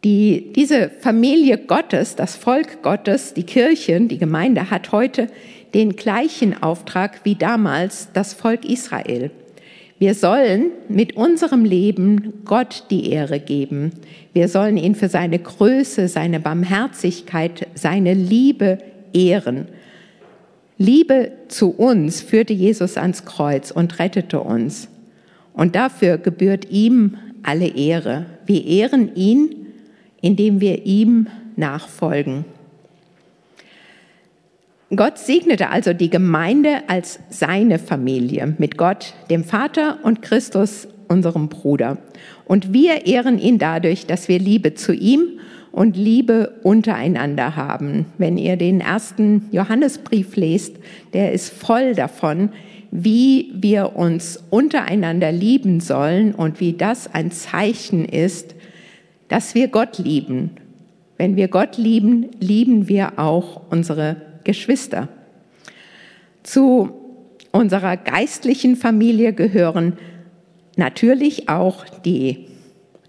Die, 0.03 0.53
diese 0.55 0.89
Familie 0.89 1.57
Gottes, 1.57 2.15
das 2.15 2.35
Volk 2.37 2.81
Gottes, 2.83 3.33
die 3.33 3.43
Kirchen, 3.43 4.07
die 4.07 4.17
Gemeinde 4.17 4.71
hat 4.71 4.93
heute 4.93 5.27
den 5.73 5.95
gleichen 5.95 6.61
Auftrag 6.63 7.21
wie 7.25 7.35
damals 7.35 8.07
das 8.13 8.33
Volk 8.33 8.63
Israel. 8.63 9.29
Wir 9.99 10.13
sollen 10.13 10.71
mit 10.87 11.17
unserem 11.17 11.65
Leben 11.65 12.45
Gott 12.45 12.85
die 12.89 13.11
Ehre 13.11 13.41
geben. 13.41 13.91
Wir 14.31 14.47
sollen 14.47 14.77
ihn 14.77 14.95
für 14.95 15.09
seine 15.09 15.37
Größe, 15.37 16.07
seine 16.07 16.39
Barmherzigkeit, 16.39 17.67
seine 17.75 18.13
Liebe 18.13 18.77
ehren. 19.11 19.67
Liebe 20.77 21.33
zu 21.49 21.71
uns 21.71 22.21
führte 22.21 22.53
Jesus 22.53 22.95
ans 22.95 23.25
Kreuz 23.25 23.69
und 23.71 23.99
rettete 23.99 24.39
uns. 24.39 24.87
Und 25.51 25.75
dafür 25.75 26.17
gebührt 26.17 26.71
ihm 26.71 27.17
alle 27.43 27.67
Ehre. 27.67 28.27
Wir 28.45 28.65
ehren 28.65 29.13
ihn, 29.15 29.68
indem 30.21 30.61
wir 30.61 30.85
ihm 30.85 31.27
nachfolgen. 31.55 32.45
Gott 34.95 35.19
segnete 35.19 35.69
also 35.69 35.93
die 35.93 36.09
Gemeinde 36.09 36.81
als 36.87 37.19
seine 37.29 37.77
Familie 37.77 38.55
mit 38.57 38.75
Gott, 38.75 39.13
dem 39.29 39.43
Vater 39.43 39.99
und 40.03 40.23
Christus, 40.23 40.87
unserem 41.07 41.49
Bruder. 41.49 41.97
Und 42.45 42.73
wir 42.73 43.05
ehren 43.05 43.39
ihn 43.39 43.57
dadurch, 43.59 44.05
dass 44.05 44.27
wir 44.27 44.39
Liebe 44.39 44.73
zu 44.73 44.93
ihm 44.93 45.39
und 45.71 45.95
Liebe 45.95 46.53
untereinander 46.63 47.55
haben. 47.55 48.05
Wenn 48.17 48.37
ihr 48.37 48.57
den 48.57 48.81
ersten 48.81 49.47
Johannesbrief 49.51 50.35
lest, 50.35 50.75
der 51.13 51.33
ist 51.33 51.51
voll 51.51 51.93
davon, 51.93 52.49
wie 52.91 53.51
wir 53.53 53.95
uns 53.95 54.43
untereinander 54.49 55.31
lieben 55.31 55.79
sollen 55.79 56.33
und 56.33 56.59
wie 56.59 56.73
das 56.73 57.13
ein 57.13 57.31
Zeichen 57.31 58.05
ist, 58.05 58.55
dass 59.29 59.55
wir 59.55 59.69
Gott 59.69 59.97
lieben. 59.97 60.51
Wenn 61.17 61.35
wir 61.35 61.47
Gott 61.47 61.77
lieben, 61.77 62.27
lieben 62.39 62.87
wir 62.87 63.17
auch 63.17 63.61
unsere 63.69 64.17
Geschwister. 64.43 65.07
Zu 66.43 66.91
unserer 67.51 67.97
geistlichen 67.97 68.75
Familie 68.75 69.33
gehören 69.33 69.97
natürlich 70.75 71.49
auch 71.49 71.85
die 72.05 72.47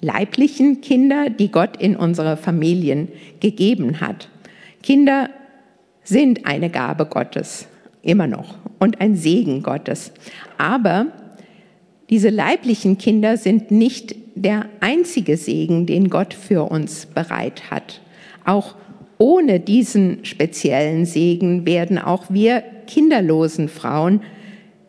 leiblichen 0.01 0.81
Kinder, 0.81 1.31
die 1.31 1.51
Gott 1.51 1.77
in 1.77 1.97
unsere 1.97 2.37
Familien 2.37 3.09
gegeben 3.41 4.01
hat. 4.01 4.29
Kinder 4.83 5.31
sind 6.03 6.47
eine 6.47 6.71
Gabe 6.71 7.07
Gottes, 7.07 7.68
immer 8.03 8.27
noch, 8.27 8.57
und 8.79 9.01
ein 9.01 9.14
Segen 9.14 9.62
Gottes. 9.62 10.12
Aber 10.59 11.07
diese 12.09 12.31
leiblichen 12.31 12.99
Kinder 12.99 13.37
sind 13.37 13.71
nicht 13.71 14.16
der 14.43 14.66
einzige 14.80 15.36
Segen, 15.36 15.86
den 15.86 16.09
Gott 16.09 16.32
für 16.32 16.70
uns 16.70 17.07
bereit 17.07 17.70
hat. 17.70 18.01
Auch 18.45 18.74
ohne 19.18 19.61
diesen 19.61 20.24
speziellen 20.24 21.05
Segen 21.05 21.66
werden 21.66 21.99
auch 21.99 22.24
wir 22.30 22.62
kinderlosen 22.86 23.68
Frauen 23.68 24.22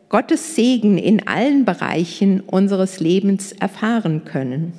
Gottes 0.07 0.55
Segen 0.55 0.97
in 0.97 1.27
allen 1.27 1.65
Bereichen 1.65 2.39
unseres 2.41 2.99
Lebens 2.99 3.51
erfahren 3.51 4.23
können. 4.23 4.73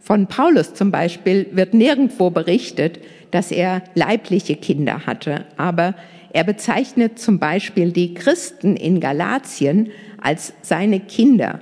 Von 0.00 0.26
Paulus 0.26 0.74
zum 0.74 0.90
Beispiel 0.90 1.46
wird 1.52 1.74
nirgendwo 1.74 2.30
berichtet, 2.30 3.00
dass 3.30 3.52
er 3.52 3.82
leibliche 3.94 4.56
Kinder 4.56 5.06
hatte, 5.06 5.44
aber 5.56 5.94
er 6.32 6.42
bezeichnet 6.44 7.18
zum 7.18 7.38
Beispiel 7.38 7.92
die 7.92 8.14
Christen 8.14 8.76
in 8.76 8.98
Galatien 8.98 9.90
als 10.20 10.52
seine 10.62 11.00
Kinder. 11.00 11.60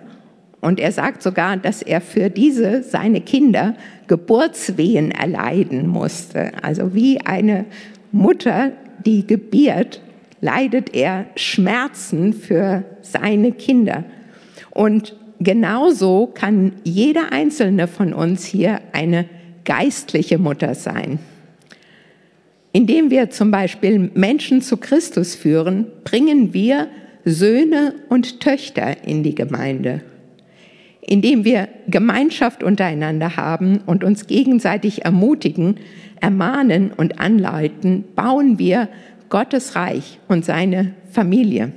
Und 0.61 0.81
er 0.81 0.91
sagt 0.91 1.23
sogar, 1.23 1.57
dass 1.57 1.83
er 1.83 2.01
für 2.01 2.31
diese, 2.31 2.83
seine 2.83 3.21
Kinder, 3.21 3.75
Geburtswehen 4.09 5.13
erleiden 5.13 5.87
musste. 5.87 6.53
Also 6.63 6.95
wie 6.95 7.21
eine 7.21 7.67
Mutter, 8.11 8.73
die 9.05 9.27
gebiert, 9.27 10.03
leidet 10.41 10.95
er 10.95 11.27
Schmerzen 11.37 12.33
für 12.33 12.85
seine 13.03 13.53
Kinder. 13.53 14.05
Und 14.71 15.17
genauso 15.39 16.27
kann 16.27 16.73
jeder 16.83 17.33
einzelne 17.33 17.87
von 17.87 18.13
uns 18.13 18.45
hier 18.45 18.81
eine 18.93 19.27
geistliche 19.65 20.39
Mutter 20.39 20.75
sein. 20.75 21.19
Indem 22.73 23.11
wir 23.11 23.31
zum 23.31 23.51
Beispiel 23.51 24.11
Menschen 24.15 24.61
zu 24.61 24.77
Christus 24.77 25.35
führen, 25.35 25.87
bringen 26.05 26.53
wir 26.53 26.89
Söhne 27.25 27.95
und 28.09 28.41
Töchter 28.41 29.05
in 29.05 29.23
die 29.23 29.35
Gemeinde 29.35 30.03
indem 31.11 31.45
wir 31.45 31.69
Gemeinschaft 31.87 32.63
untereinander 32.63 33.37
haben 33.37 33.79
und 33.87 34.05
uns 34.05 34.27
gegenseitig 34.27 35.07
ermutigen, 35.07 35.77
ermahnen 36.21 36.93
und 36.95 37.19
anleiten, 37.19 38.05
bauen 38.15 38.59
wir 38.59 38.89
Gottes 39.31 39.75
Reich 39.75 40.19
und 40.29 40.45
seine 40.45 40.93
Familie. 41.11 41.73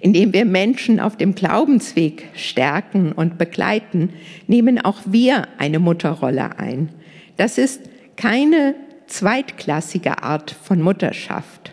Indem 0.00 0.32
wir 0.32 0.44
Menschen 0.44 0.98
auf 0.98 1.16
dem 1.16 1.36
Glaubensweg 1.36 2.26
stärken 2.34 3.12
und 3.12 3.38
begleiten, 3.38 4.10
nehmen 4.48 4.80
auch 4.80 4.98
wir 5.06 5.46
eine 5.58 5.78
Mutterrolle 5.78 6.58
ein. 6.58 6.88
Das 7.36 7.58
ist 7.58 7.82
keine 8.16 8.74
zweitklassige 9.06 10.24
Art 10.24 10.50
von 10.50 10.82
Mutterschaft, 10.82 11.70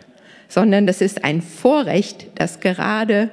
sondern 0.49 0.85
das 0.85 1.01
ist 1.01 1.23
ein 1.23 1.41
Vorrecht, 1.41 2.27
das 2.35 2.59
gerade 2.59 3.31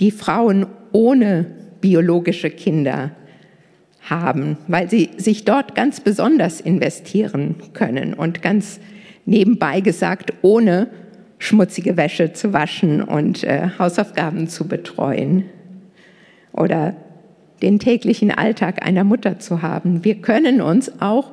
die 0.00 0.10
Frauen 0.10 0.66
ohne 0.92 1.46
biologische 1.80 2.50
Kinder 2.50 3.12
haben, 4.02 4.56
weil 4.66 4.88
sie 4.88 5.10
sich 5.16 5.44
dort 5.44 5.74
ganz 5.74 6.00
besonders 6.00 6.60
investieren 6.60 7.56
können 7.74 8.14
und 8.14 8.42
ganz 8.42 8.80
nebenbei 9.26 9.80
gesagt, 9.80 10.32
ohne 10.42 10.88
schmutzige 11.38 11.96
Wäsche 11.96 12.32
zu 12.32 12.52
waschen 12.52 13.02
und 13.02 13.44
äh, 13.44 13.68
Hausaufgaben 13.78 14.48
zu 14.48 14.66
betreuen 14.68 15.44
oder 16.52 16.96
den 17.62 17.78
täglichen 17.78 18.30
Alltag 18.30 18.84
einer 18.84 19.04
Mutter 19.04 19.38
zu 19.38 19.62
haben. 19.62 20.04
Wir 20.04 20.16
können 20.16 20.60
uns 20.60 21.00
auch 21.00 21.32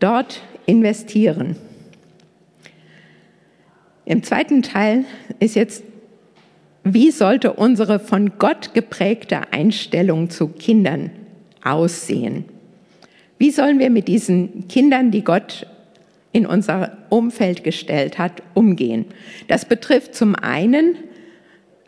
dort 0.00 0.42
investieren. 0.66 1.56
Im 4.04 4.22
zweiten 4.22 4.62
Teil 4.62 5.04
ist 5.38 5.54
jetzt 5.54 5.84
wie 6.84 7.10
sollte 7.10 7.52
unsere 7.52 7.98
von 7.98 8.32
Gott 8.38 8.74
geprägte 8.74 9.52
Einstellung 9.52 10.30
zu 10.30 10.48
Kindern 10.48 11.10
aussehen? 11.62 12.44
Wie 13.38 13.50
sollen 13.50 13.78
wir 13.78 13.90
mit 13.90 14.08
diesen 14.08 14.68
Kindern, 14.68 15.10
die 15.10 15.24
Gott 15.24 15.66
in 16.32 16.46
unser 16.46 16.98
Umfeld 17.08 17.62
gestellt 17.62 18.18
hat, 18.18 18.42
umgehen? 18.54 19.06
Das 19.48 19.64
betrifft 19.64 20.14
zum 20.14 20.34
einen 20.34 20.96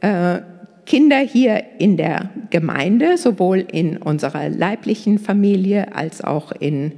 äh, 0.00 0.40
Kinder 0.86 1.18
hier 1.18 1.64
in 1.78 1.96
der 1.96 2.30
Gemeinde, 2.50 3.16
sowohl 3.16 3.64
in 3.72 3.96
unserer 3.96 4.48
leiblichen 4.48 5.18
Familie 5.18 5.94
als 5.94 6.22
auch 6.22 6.52
in, 6.52 6.92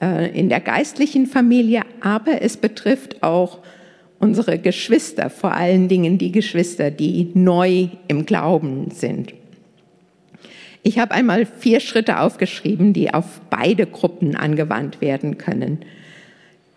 äh, 0.00 0.38
in 0.38 0.48
der 0.48 0.60
geistlichen 0.60 1.26
Familie, 1.26 1.82
aber 2.00 2.42
es 2.42 2.56
betrifft 2.56 3.22
auch 3.22 3.60
unsere 4.22 4.56
Geschwister, 4.56 5.30
vor 5.30 5.52
allen 5.52 5.88
Dingen 5.88 6.16
die 6.16 6.30
Geschwister, 6.30 6.92
die 6.92 7.32
neu 7.34 7.88
im 8.06 8.24
Glauben 8.24 8.92
sind. 8.92 9.34
Ich 10.84 11.00
habe 11.00 11.10
einmal 11.12 11.44
vier 11.44 11.80
Schritte 11.80 12.20
aufgeschrieben, 12.20 12.92
die 12.92 13.12
auf 13.12 13.40
beide 13.50 13.84
Gruppen 13.84 14.36
angewandt 14.36 15.00
werden 15.00 15.38
können. 15.38 15.80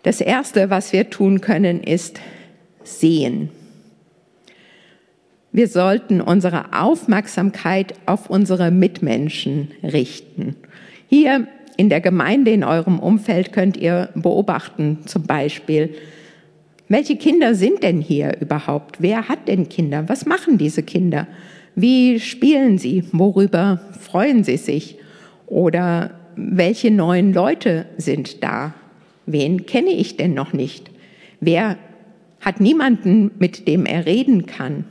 Das 0.02 0.20
Erste, 0.20 0.70
was 0.70 0.92
wir 0.92 1.08
tun 1.08 1.40
können, 1.40 1.82
ist 1.84 2.20
sehen. 2.82 3.50
Wir 5.52 5.68
sollten 5.68 6.20
unsere 6.20 6.72
Aufmerksamkeit 6.72 7.94
auf 8.06 8.28
unsere 8.28 8.72
Mitmenschen 8.72 9.70
richten. 9.84 10.56
Hier 11.08 11.46
in 11.76 11.90
der 11.90 12.00
Gemeinde, 12.00 12.50
in 12.50 12.64
eurem 12.64 12.98
Umfeld 12.98 13.52
könnt 13.52 13.76
ihr 13.76 14.08
beobachten, 14.14 15.00
zum 15.06 15.22
Beispiel, 15.22 15.94
welche 16.88 17.16
Kinder 17.16 17.54
sind 17.54 17.82
denn 17.82 18.00
hier 18.00 18.40
überhaupt? 18.40 18.96
Wer 19.00 19.28
hat 19.28 19.48
denn 19.48 19.68
Kinder? 19.68 20.08
Was 20.08 20.26
machen 20.26 20.56
diese 20.56 20.82
Kinder? 20.82 21.26
Wie 21.74 22.20
spielen 22.20 22.78
sie? 22.78 23.04
Worüber 23.12 23.80
freuen 24.00 24.44
sie 24.44 24.56
sich? 24.56 24.96
Oder 25.46 26.12
welche 26.36 26.90
neuen 26.90 27.32
Leute 27.32 27.86
sind 27.96 28.42
da? 28.42 28.74
Wen 29.26 29.66
kenne 29.66 29.90
ich 29.90 30.16
denn 30.16 30.34
noch 30.34 30.52
nicht? 30.52 30.90
Wer 31.40 31.76
hat 32.40 32.60
niemanden, 32.60 33.32
mit 33.38 33.66
dem 33.66 33.84
er 33.84 34.06
reden 34.06 34.46
kann? 34.46 34.84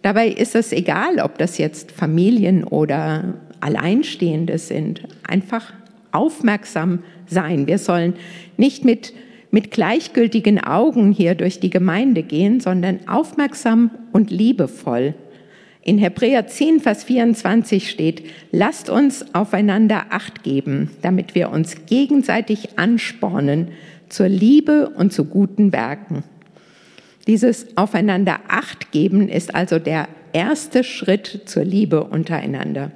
Dabei 0.00 0.28
ist 0.28 0.54
es 0.54 0.72
egal, 0.72 1.18
ob 1.18 1.38
das 1.38 1.58
jetzt 1.58 1.92
Familien 1.92 2.64
oder 2.64 3.34
Alleinstehende 3.60 4.58
sind. 4.58 5.02
Einfach 5.26 5.72
aufmerksam 6.12 7.00
sein. 7.26 7.66
Wir 7.66 7.78
sollen 7.78 8.14
nicht 8.56 8.84
mit 8.84 9.12
mit 9.54 9.70
gleichgültigen 9.70 10.58
Augen 10.58 11.12
hier 11.12 11.36
durch 11.36 11.60
die 11.60 11.70
Gemeinde 11.70 12.24
gehen, 12.24 12.58
sondern 12.58 13.06
aufmerksam 13.06 13.92
und 14.10 14.32
liebevoll. 14.32 15.14
In 15.80 15.96
Hebräer 15.96 16.48
10, 16.48 16.80
Vers 16.80 17.04
24 17.04 17.88
steht, 17.88 18.24
lasst 18.50 18.90
uns 18.90 19.32
aufeinander 19.32 20.06
acht 20.10 20.42
geben, 20.42 20.90
damit 21.02 21.36
wir 21.36 21.50
uns 21.50 21.86
gegenseitig 21.86 22.80
anspornen 22.80 23.68
zur 24.08 24.26
Liebe 24.26 24.88
und 24.88 25.12
zu 25.12 25.24
guten 25.24 25.72
Werken. 25.72 26.24
Dieses 27.28 27.76
aufeinander 27.76 28.40
acht 28.48 28.90
geben 28.90 29.28
ist 29.28 29.54
also 29.54 29.78
der 29.78 30.08
erste 30.32 30.82
Schritt 30.82 31.42
zur 31.44 31.62
Liebe 31.62 32.02
untereinander. 32.02 32.90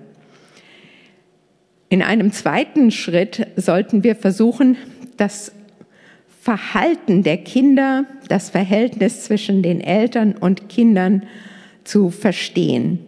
In 1.89 2.03
einem 2.03 2.33
zweiten 2.33 2.91
Schritt 2.91 3.47
sollten 3.55 4.03
wir 4.03 4.17
versuchen, 4.17 4.77
das 5.17 5.53
Verhalten 6.49 7.22
der 7.22 7.36
Kinder, 7.36 8.07
das 8.30 8.49
Verhältnis 8.49 9.24
zwischen 9.24 9.62
den 9.62 9.82
Eltern 9.82 10.32
und 10.32 10.70
Kindern 10.70 11.24
zu 11.84 12.09
verstehen. 12.09 13.01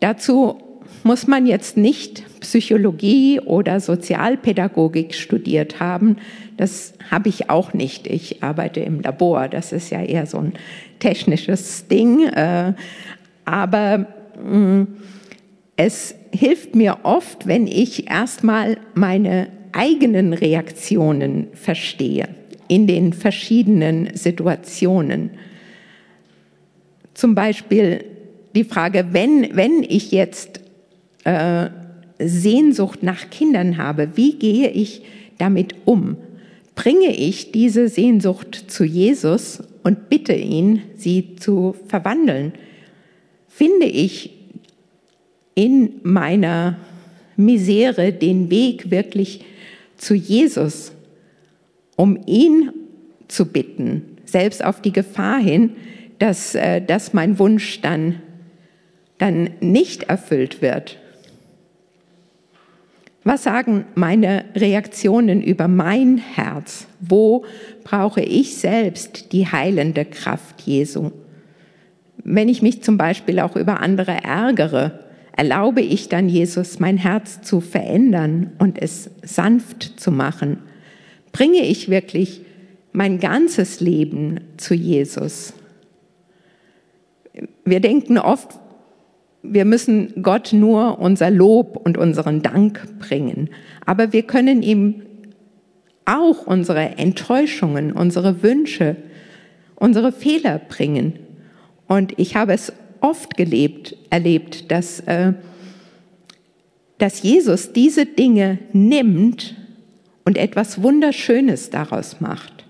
Dazu 0.00 0.58
muss 1.04 1.28
man 1.28 1.46
jetzt 1.46 1.76
nicht 1.76 2.24
Psychologie 2.40 3.38
oder 3.38 3.78
Sozialpädagogik 3.78 5.14
studiert 5.14 5.78
haben. 5.78 6.16
Das 6.56 6.94
habe 7.08 7.28
ich 7.28 7.50
auch 7.50 7.72
nicht. 7.72 8.08
Ich 8.08 8.42
arbeite 8.42 8.80
im 8.80 9.00
Labor. 9.00 9.46
Das 9.46 9.70
ist 9.70 9.90
ja 9.90 10.02
eher 10.02 10.26
so 10.26 10.38
ein 10.38 10.54
technisches 10.98 11.86
Ding. 11.86 12.24
Äh, 12.24 12.72
aber 13.44 14.08
mm, 14.44 14.88
es 15.76 16.16
hilft 16.32 16.74
mir 16.74 16.98
oft, 17.04 17.46
wenn 17.46 17.68
ich 17.68 18.10
erstmal 18.10 18.76
meine 18.94 19.52
eigenen 19.70 20.32
Reaktionen 20.32 21.46
verstehe 21.54 22.39
in 22.70 22.86
den 22.86 23.12
verschiedenen 23.12 24.10
Situationen. 24.14 25.30
Zum 27.14 27.34
Beispiel 27.34 28.04
die 28.54 28.62
Frage, 28.62 29.08
wenn, 29.10 29.56
wenn 29.56 29.82
ich 29.82 30.12
jetzt 30.12 30.60
äh, 31.24 31.68
Sehnsucht 32.20 33.02
nach 33.02 33.28
Kindern 33.28 33.76
habe, 33.76 34.10
wie 34.14 34.34
gehe 34.34 34.70
ich 34.70 35.02
damit 35.38 35.74
um? 35.84 36.16
Bringe 36.76 37.12
ich 37.16 37.50
diese 37.50 37.88
Sehnsucht 37.88 38.66
zu 38.68 38.84
Jesus 38.84 39.64
und 39.82 40.08
bitte 40.08 40.34
ihn, 40.34 40.82
sie 40.96 41.34
zu 41.34 41.74
verwandeln? 41.88 42.52
Finde 43.48 43.86
ich 43.86 44.30
in 45.56 45.94
meiner 46.04 46.78
Misere 47.36 48.12
den 48.12 48.48
Weg 48.48 48.92
wirklich 48.92 49.44
zu 49.96 50.14
Jesus, 50.14 50.92
um 52.00 52.18
ihn 52.24 52.72
zu 53.28 53.44
bitten, 53.44 54.16
selbst 54.24 54.64
auf 54.64 54.80
die 54.80 54.90
Gefahr 54.90 55.38
hin, 55.38 55.72
dass, 56.18 56.54
äh, 56.54 56.80
dass 56.80 57.12
mein 57.12 57.38
Wunsch 57.38 57.82
dann, 57.82 58.22
dann 59.18 59.50
nicht 59.60 60.04
erfüllt 60.04 60.62
wird. 60.62 60.96
Was 63.22 63.42
sagen 63.42 63.84
meine 63.96 64.46
Reaktionen 64.54 65.42
über 65.42 65.68
mein 65.68 66.16
Herz? 66.16 66.86
Wo 67.00 67.44
brauche 67.84 68.22
ich 68.22 68.56
selbst 68.56 69.32
die 69.32 69.46
heilende 69.46 70.06
Kraft 70.06 70.62
Jesu? 70.62 71.10
Wenn 72.24 72.48
ich 72.48 72.62
mich 72.62 72.82
zum 72.82 72.96
Beispiel 72.96 73.40
auch 73.40 73.56
über 73.56 73.80
andere 73.80 74.12
ärgere, 74.24 75.00
erlaube 75.36 75.82
ich 75.82 76.08
dann 76.08 76.30
Jesus, 76.30 76.80
mein 76.80 76.96
Herz 76.96 77.42
zu 77.42 77.60
verändern 77.60 78.52
und 78.58 78.80
es 78.80 79.10
sanft 79.22 80.00
zu 80.00 80.10
machen? 80.10 80.60
Bringe 81.32 81.64
ich 81.66 81.88
wirklich 81.88 82.42
mein 82.92 83.20
ganzes 83.20 83.80
Leben 83.80 84.40
zu 84.56 84.74
Jesus? 84.74 85.54
Wir 87.64 87.80
denken 87.80 88.18
oft, 88.18 88.58
wir 89.42 89.64
müssen 89.64 90.22
Gott 90.22 90.52
nur 90.52 90.98
unser 90.98 91.30
Lob 91.30 91.80
und 91.84 91.96
unseren 91.96 92.42
Dank 92.42 92.98
bringen, 92.98 93.50
aber 93.86 94.12
wir 94.12 94.22
können 94.22 94.62
ihm 94.62 95.02
auch 96.04 96.46
unsere 96.46 96.98
Enttäuschungen, 96.98 97.92
unsere 97.92 98.42
Wünsche, 98.42 98.96
unsere 99.76 100.12
Fehler 100.12 100.58
bringen. 100.58 101.18
Und 101.86 102.18
ich 102.18 102.36
habe 102.36 102.52
es 102.52 102.72
oft 103.00 103.36
gelebt, 103.36 103.96
erlebt, 104.10 104.70
dass, 104.70 105.00
äh, 105.00 105.32
dass 106.98 107.22
Jesus 107.22 107.72
diese 107.72 108.06
Dinge 108.06 108.58
nimmt 108.72 109.56
und 110.24 110.38
etwas 110.38 110.82
Wunderschönes 110.82 111.70
daraus 111.70 112.20
macht. 112.20 112.64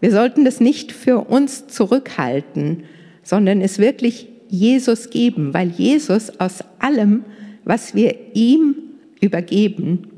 Wir 0.00 0.10
sollten 0.10 0.44
das 0.44 0.60
nicht 0.60 0.92
für 0.92 1.20
uns 1.28 1.66
zurückhalten, 1.66 2.84
sondern 3.22 3.60
es 3.60 3.78
wirklich 3.78 4.28
Jesus 4.48 5.10
geben, 5.10 5.54
weil 5.54 5.68
Jesus 5.70 6.38
aus 6.40 6.62
allem, 6.78 7.24
was 7.64 7.94
wir 7.94 8.14
ihm 8.34 8.76
übergeben, 9.20 10.08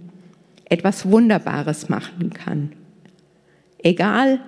etwas 0.65 1.09
Wunderbares 1.09 1.89
machen 1.89 2.31
kann. 2.31 2.73
Egal, 3.79 4.41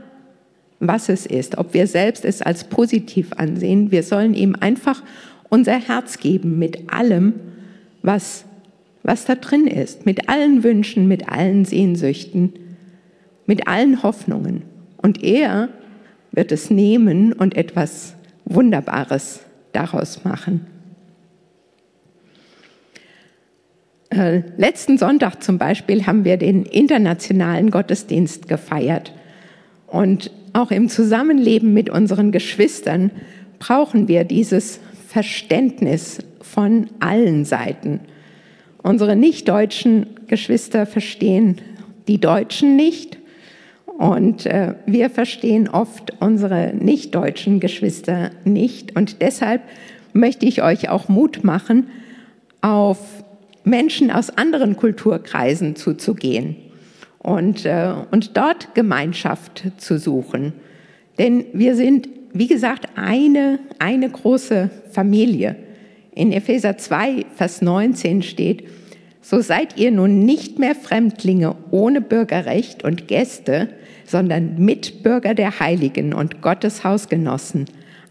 was 0.81 1.09
es 1.09 1.27
ist, 1.27 1.59
ob 1.59 1.75
wir 1.75 1.87
selbst 1.87 2.25
es 2.25 2.43
als 2.43 2.65
positiv 2.65 3.33
ansehen, 3.37 3.91
wir 3.91 4.03
sollen 4.03 4.35
ihm 4.35 4.57
einfach 4.59 5.03
unser 5.49 5.79
Herz 5.79 6.19
geben 6.19 6.59
mit 6.59 6.93
allem, 6.93 7.35
was, 8.03 8.45
was 9.09 9.25
da 9.25 9.37
drin 9.37 9.67
ist, 9.67 10.05
mit 10.05 10.29
allen 10.29 10.63
Wünschen, 10.63 11.09
mit 11.09 11.31
allen 11.31 11.65
Sehnsüchten, 11.65 12.53
mit 13.47 13.67
allen 13.67 14.03
Hoffnungen. 14.03 14.65
Und 14.99 15.25
er 15.25 15.71
wird 16.31 16.53
es 16.53 16.71
nehmen 16.71 17.33
und 17.33 17.57
etwas 17.57 18.15
Wunderbares 18.45 19.41
daraus 19.73 20.25
machen. 20.25 20.67
Äh, 24.11 24.43
letzten 24.59 24.99
Sonntag 24.99 25.43
zum 25.43 25.57
Beispiel 25.57 26.07
haben 26.07 26.27
wir 26.27 26.37
den 26.37 26.67
internationalen 26.67 27.71
Gottesdienst 27.71 28.47
gefeiert. 28.47 29.15
Und 29.87 30.31
auch 30.53 30.71
im 30.71 30.91
Zusammenleben 30.91 31.73
mit 31.73 31.89
unseren 31.89 32.31
Geschwistern 32.31 33.11
brauchen 33.59 34.07
wir 34.07 34.25
dieses 34.25 34.81
Verständnis 35.07 36.19
von 36.43 36.89
allen 37.01 37.47
Seiten. 37.47 38.01
Unsere 38.83 39.17
nicht-deutschen 39.17 40.07
Geschwister 40.27 40.87
verstehen 40.87 41.61
die 42.07 42.21
Deutschen 42.21 42.77
nicht 42.77 43.19
und 43.99 44.47
äh, 44.47 44.75
wir 44.87 45.11
verstehen 45.11 45.69
oft 45.69 46.13
unsere 46.21 46.73
nicht-deutschen 46.73 47.59
Geschwister 47.59 48.31
nicht. 48.45 48.95
Und 48.95 49.21
deshalb 49.21 49.63
möchte 50.13 50.47
ich 50.47 50.63
euch 50.63 50.89
auch 50.89 51.09
Mut 51.09 51.43
machen, 51.43 51.89
auf 52.61 52.99
Menschen 53.65 54.13
aus 54.13 54.31
anderen 54.31 54.77
Kulturkreisen 54.77 55.75
zuzugehen 55.75 56.55
und, 57.19 57.67
äh, 57.67 57.93
und 58.13 58.37
dort 58.37 58.75
Gemeinschaft 58.77 59.65
zu 59.79 59.99
suchen. 59.99 60.53
Denn 61.19 61.47
wir 61.53 61.75
sind, 61.75 62.09
wie 62.33 62.47
gesagt, 62.47 62.87
eine, 62.95 63.59
eine 63.81 64.09
große 64.09 64.71
Familie. 64.93 65.57
In 66.19 66.33
Epheser 66.33 66.77
2, 66.77 67.27
Vers 67.37 67.63
19 67.63 68.25
steht, 68.25 68.65
so 69.21 69.41
seid 69.41 69.79
ihr 69.79 69.93
nun 69.93 70.25
nicht 70.25 70.59
mehr 70.59 70.75
Fremdlinge 70.75 71.55
ohne 71.71 72.01
Bürgerrecht 72.01 72.83
und 72.83 73.07
Gäste, 73.07 73.69
sondern 74.05 74.59
Mitbürger 74.59 75.35
der 75.35 75.61
Heiligen 75.61 76.13
und 76.13 76.43
Gottes 76.43 76.83
Hausgenossen, 76.83 77.67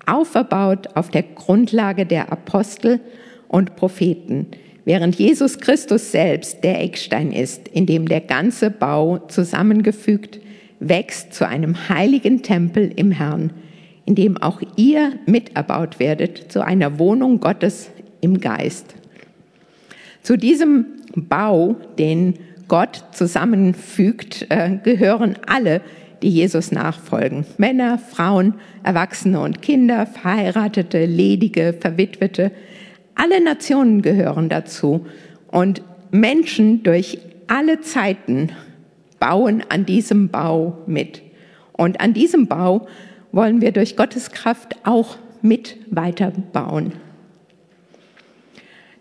auferbaut 0.05 0.95
auf 0.95 1.09
der 1.09 1.23
Grundlage 1.23 2.05
der 2.05 2.31
Apostel 2.31 3.01
und 3.49 3.75
Propheten, 3.75 4.45
während 4.85 5.15
Jesus 5.15 5.59
Christus 5.59 6.13
selbst 6.13 6.63
der 6.63 6.81
Eckstein 6.81 7.33
ist, 7.33 7.67
in 7.67 7.85
dem 7.87 8.07
der 8.07 8.21
ganze 8.21 8.71
Bau 8.71 9.17
zusammengefügt 9.27 10.39
wächst 10.79 11.33
zu 11.33 11.45
einem 11.45 11.89
heiligen 11.89 12.41
Tempel 12.41 12.89
im 12.95 13.11
Herrn, 13.11 13.51
in 14.05 14.15
dem 14.15 14.37
auch 14.37 14.61
ihr 14.77 15.19
miterbaut 15.25 15.99
werdet 15.99 16.49
zu 16.49 16.63
einer 16.63 16.99
Wohnung 16.99 17.41
Gottes 17.41 17.91
im 18.21 18.39
Geist. 18.39 18.95
Zu 20.23 20.37
diesem 20.37 20.85
Bau, 21.15 21.75
den 21.97 22.35
Gott 22.67 23.03
zusammenfügt, 23.11 24.47
äh, 24.49 24.77
gehören 24.83 25.37
alle, 25.47 25.81
die 26.21 26.29
Jesus 26.29 26.71
nachfolgen. 26.71 27.45
Männer, 27.57 27.97
Frauen, 27.97 28.55
Erwachsene 28.83 29.39
und 29.39 29.61
Kinder, 29.61 30.05
Verheiratete, 30.05 31.05
Ledige, 31.05 31.73
Verwitwete, 31.79 32.51
alle 33.15 33.43
Nationen 33.43 34.01
gehören 34.01 34.49
dazu 34.49 35.05
und 35.47 35.81
Menschen 36.11 36.83
durch 36.83 37.19
alle 37.47 37.81
Zeiten 37.81 38.51
bauen 39.19 39.63
an 39.69 39.85
diesem 39.85 40.29
Bau 40.29 40.77
mit. 40.85 41.21
Und 41.73 42.01
an 42.01 42.13
diesem 42.13 42.47
Bau 42.47 42.87
wollen 43.31 43.61
wir 43.61 43.71
durch 43.71 43.95
Gottes 43.95 44.31
Kraft 44.31 44.75
auch 44.83 45.17
mit 45.41 45.77
weiterbauen. 45.89 46.93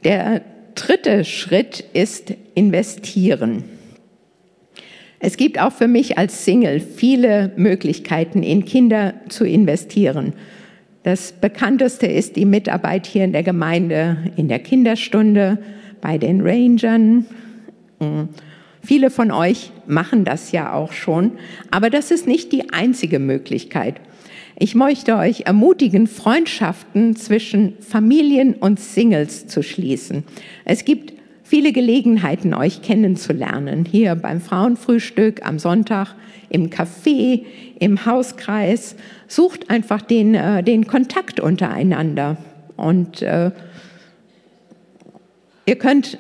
Der 0.07 0.42
dritte 0.76 1.24
Schritt 1.24 1.82
ist 1.92 2.32
investieren. 2.54 3.64
Es 5.18 5.36
gibt 5.36 5.61
auch 5.61 5.72
für 5.72 5.88
mich 5.88 6.16
als 6.16 6.44
Single 6.44 6.78
viele 6.78 7.50
Möglichkeiten, 7.57 8.44
in 8.44 8.64
Kinder 8.64 9.14
zu 9.28 9.44
investieren. 9.44 10.34
Das 11.02 11.32
bekannteste 11.32 12.07
ist 12.07 12.36
die 12.36 12.44
Mitarbeit 12.44 13.09
hier 13.09 13.24
in 13.24 13.32
der 13.32 13.42
Gemeinde 13.42 14.30
in 14.36 14.46
der 14.46 14.61
Kinderstunde, 14.61 15.59
bei 16.00 16.18
den 16.18 16.40
Rangern. 16.40 17.26
Hm. 17.98 18.28
Viele 18.84 19.11
von 19.11 19.32
euch 19.32 19.72
machen 19.88 20.24
das 20.24 20.52
ja 20.52 20.72
auch 20.72 20.92
schon, 20.92 21.32
aber 21.72 21.90
das 21.90 22.12
ist 22.12 22.28
nicht 22.28 22.52
die 22.52 22.70
einzige 22.70 23.18
Möglichkeit. 23.18 23.96
Ich 24.59 24.74
möchte 24.74 25.16
euch 25.16 25.42
ermutigen, 25.42 26.07
Freundschaften 26.07 27.14
zwischen 27.14 27.74
Familien 27.80 28.54
und 28.54 28.80
Singles 28.80 29.46
zu 29.48 29.62
schließen. 29.62 30.24
Es 30.64 30.86
gibt 30.86 31.12
viele 31.42 31.72
Gelegenheiten, 31.72 32.54
euch 32.54 32.80
kennenzulernen. 32.80 33.84
Hier 33.84 34.14
beim 34.14 34.40
Frauenfrühstück, 34.40 35.44
am 35.46 35.59
Sonntag, 35.59 36.14
im 36.48 36.70
Café, 36.70 37.44
im 37.78 38.07
Hauskreis. 38.07 38.96
Sucht 39.28 39.68
einfach 39.68 40.00
den, 40.00 40.34
äh, 40.34 40.62
den 40.62 40.86
Kontakt 40.86 41.38
untereinander. 41.38 42.38
Und 42.78 43.20
äh, 43.20 43.50
ihr 45.66 45.76
könnt 45.76 46.18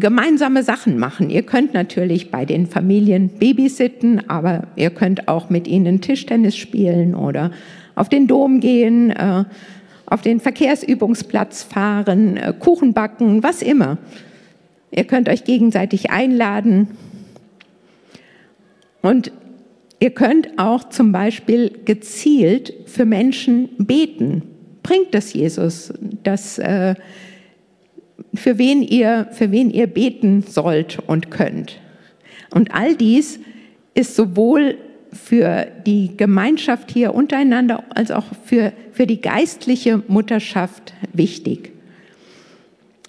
gemeinsame 0.00 0.62
Sachen 0.62 0.98
machen. 0.98 1.30
Ihr 1.30 1.42
könnt 1.42 1.74
natürlich 1.74 2.30
bei 2.30 2.44
den 2.44 2.66
Familien 2.66 3.28
babysitten, 3.28 4.28
aber 4.28 4.68
ihr 4.76 4.90
könnt 4.90 5.28
auch 5.28 5.50
mit 5.50 5.68
ihnen 5.68 6.00
Tischtennis 6.00 6.56
spielen 6.56 7.14
oder 7.14 7.50
auf 7.94 8.08
den 8.08 8.26
Dom 8.26 8.60
gehen, 8.60 9.10
äh, 9.10 9.44
auf 10.06 10.22
den 10.22 10.40
Verkehrsübungsplatz 10.40 11.62
fahren, 11.62 12.36
äh, 12.36 12.52
Kuchen 12.58 12.92
backen, 12.92 13.42
was 13.42 13.62
immer. 13.62 13.98
Ihr 14.90 15.04
könnt 15.04 15.28
euch 15.28 15.44
gegenseitig 15.44 16.10
einladen. 16.10 16.88
Und 19.02 19.32
ihr 20.00 20.10
könnt 20.10 20.58
auch 20.58 20.88
zum 20.88 21.12
Beispiel 21.12 21.70
gezielt 21.84 22.72
für 22.86 23.04
Menschen 23.04 23.68
beten. 23.78 24.42
Bringt 24.82 25.14
das 25.14 25.32
Jesus, 25.32 25.92
dass 26.22 26.58
äh, 26.58 26.94
für 28.34 28.58
wen 28.58 28.82
ihr, 28.82 29.28
für 29.32 29.50
wen 29.50 29.70
ihr 29.70 29.86
beten 29.86 30.42
sollt 30.42 30.98
und 31.06 31.30
könnt. 31.30 31.80
Und 32.50 32.74
all 32.74 32.94
dies 32.94 33.40
ist 33.94 34.14
sowohl 34.14 34.78
für 35.12 35.66
die 35.86 36.16
Gemeinschaft 36.16 36.90
hier 36.90 37.14
untereinander 37.14 37.84
als 37.90 38.10
auch 38.10 38.26
für, 38.44 38.72
für 38.92 39.06
die 39.06 39.20
geistliche 39.20 40.02
Mutterschaft 40.08 40.94
wichtig. 41.12 41.72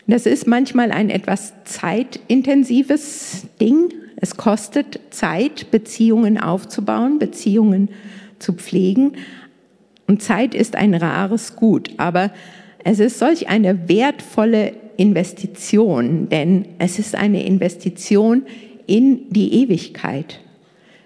Das 0.07 0.25
ist 0.25 0.47
manchmal 0.47 0.91
ein 0.91 1.09
etwas 1.09 1.53
zeitintensives 1.65 3.45
Ding. 3.59 3.93
Es 4.15 4.37
kostet 4.37 4.99
Zeit, 5.09 5.69
Beziehungen 5.69 6.39
aufzubauen, 6.39 7.19
Beziehungen 7.19 7.89
zu 8.39 8.53
pflegen. 8.53 9.13
Und 10.07 10.23
Zeit 10.23 10.55
ist 10.55 10.77
ein 10.77 10.93
rares 10.93 11.57
Gut. 11.57 11.91
Aber 11.97 12.31
es 12.85 12.99
ist 12.99 13.19
solch 13.19 13.49
eine 13.49 13.89
wertvolle 13.89 14.73
Investition, 14.97 16.27
denn 16.29 16.65
es 16.79 16.99
ist 16.99 17.15
eine 17.15 17.45
Investition 17.45 18.43
in 18.87 19.29
die 19.29 19.63
Ewigkeit. 19.63 20.39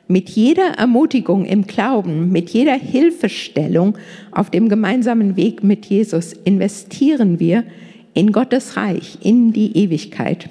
Mit 0.07 0.29
jeder 0.29 0.77
Ermutigung 0.77 1.45
im 1.45 1.67
Glauben, 1.67 2.31
mit 2.31 2.49
jeder 2.49 2.75
Hilfestellung 2.75 3.97
auf 4.31 4.49
dem 4.49 4.67
gemeinsamen 4.67 5.37
Weg 5.37 5.63
mit 5.63 5.85
Jesus 5.85 6.33
investieren 6.33 7.39
wir 7.39 7.63
in 8.13 8.31
Gottes 8.31 8.75
Reich, 8.75 9.19
in 9.21 9.53
die 9.53 9.77
Ewigkeit. 9.77 10.49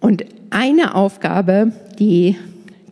Und 0.00 0.24
eine 0.50 0.94
Aufgabe, 0.94 1.72
die 1.98 2.36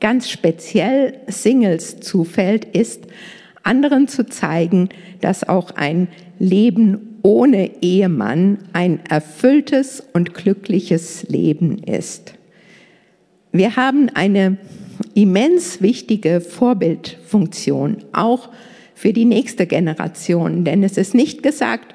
ganz 0.00 0.30
speziell 0.30 1.18
Singles 1.26 2.00
zufällt, 2.00 2.64
ist, 2.64 3.04
anderen 3.62 4.08
zu 4.08 4.26
zeigen, 4.26 4.88
dass 5.20 5.48
auch 5.48 5.72
ein 5.72 6.08
Leben 6.38 7.09
ohne 7.22 7.82
Ehemann 7.82 8.58
ein 8.72 9.00
erfülltes 9.08 10.02
und 10.12 10.34
glückliches 10.34 11.24
Leben 11.28 11.78
ist. 11.78 12.34
Wir 13.52 13.76
haben 13.76 14.08
eine 14.10 14.58
immens 15.14 15.82
wichtige 15.82 16.40
Vorbildfunktion, 16.40 17.98
auch 18.12 18.48
für 18.94 19.12
die 19.12 19.24
nächste 19.24 19.66
Generation, 19.66 20.64
denn 20.64 20.82
es 20.82 20.96
ist 20.96 21.14
nicht 21.14 21.42
gesagt, 21.42 21.94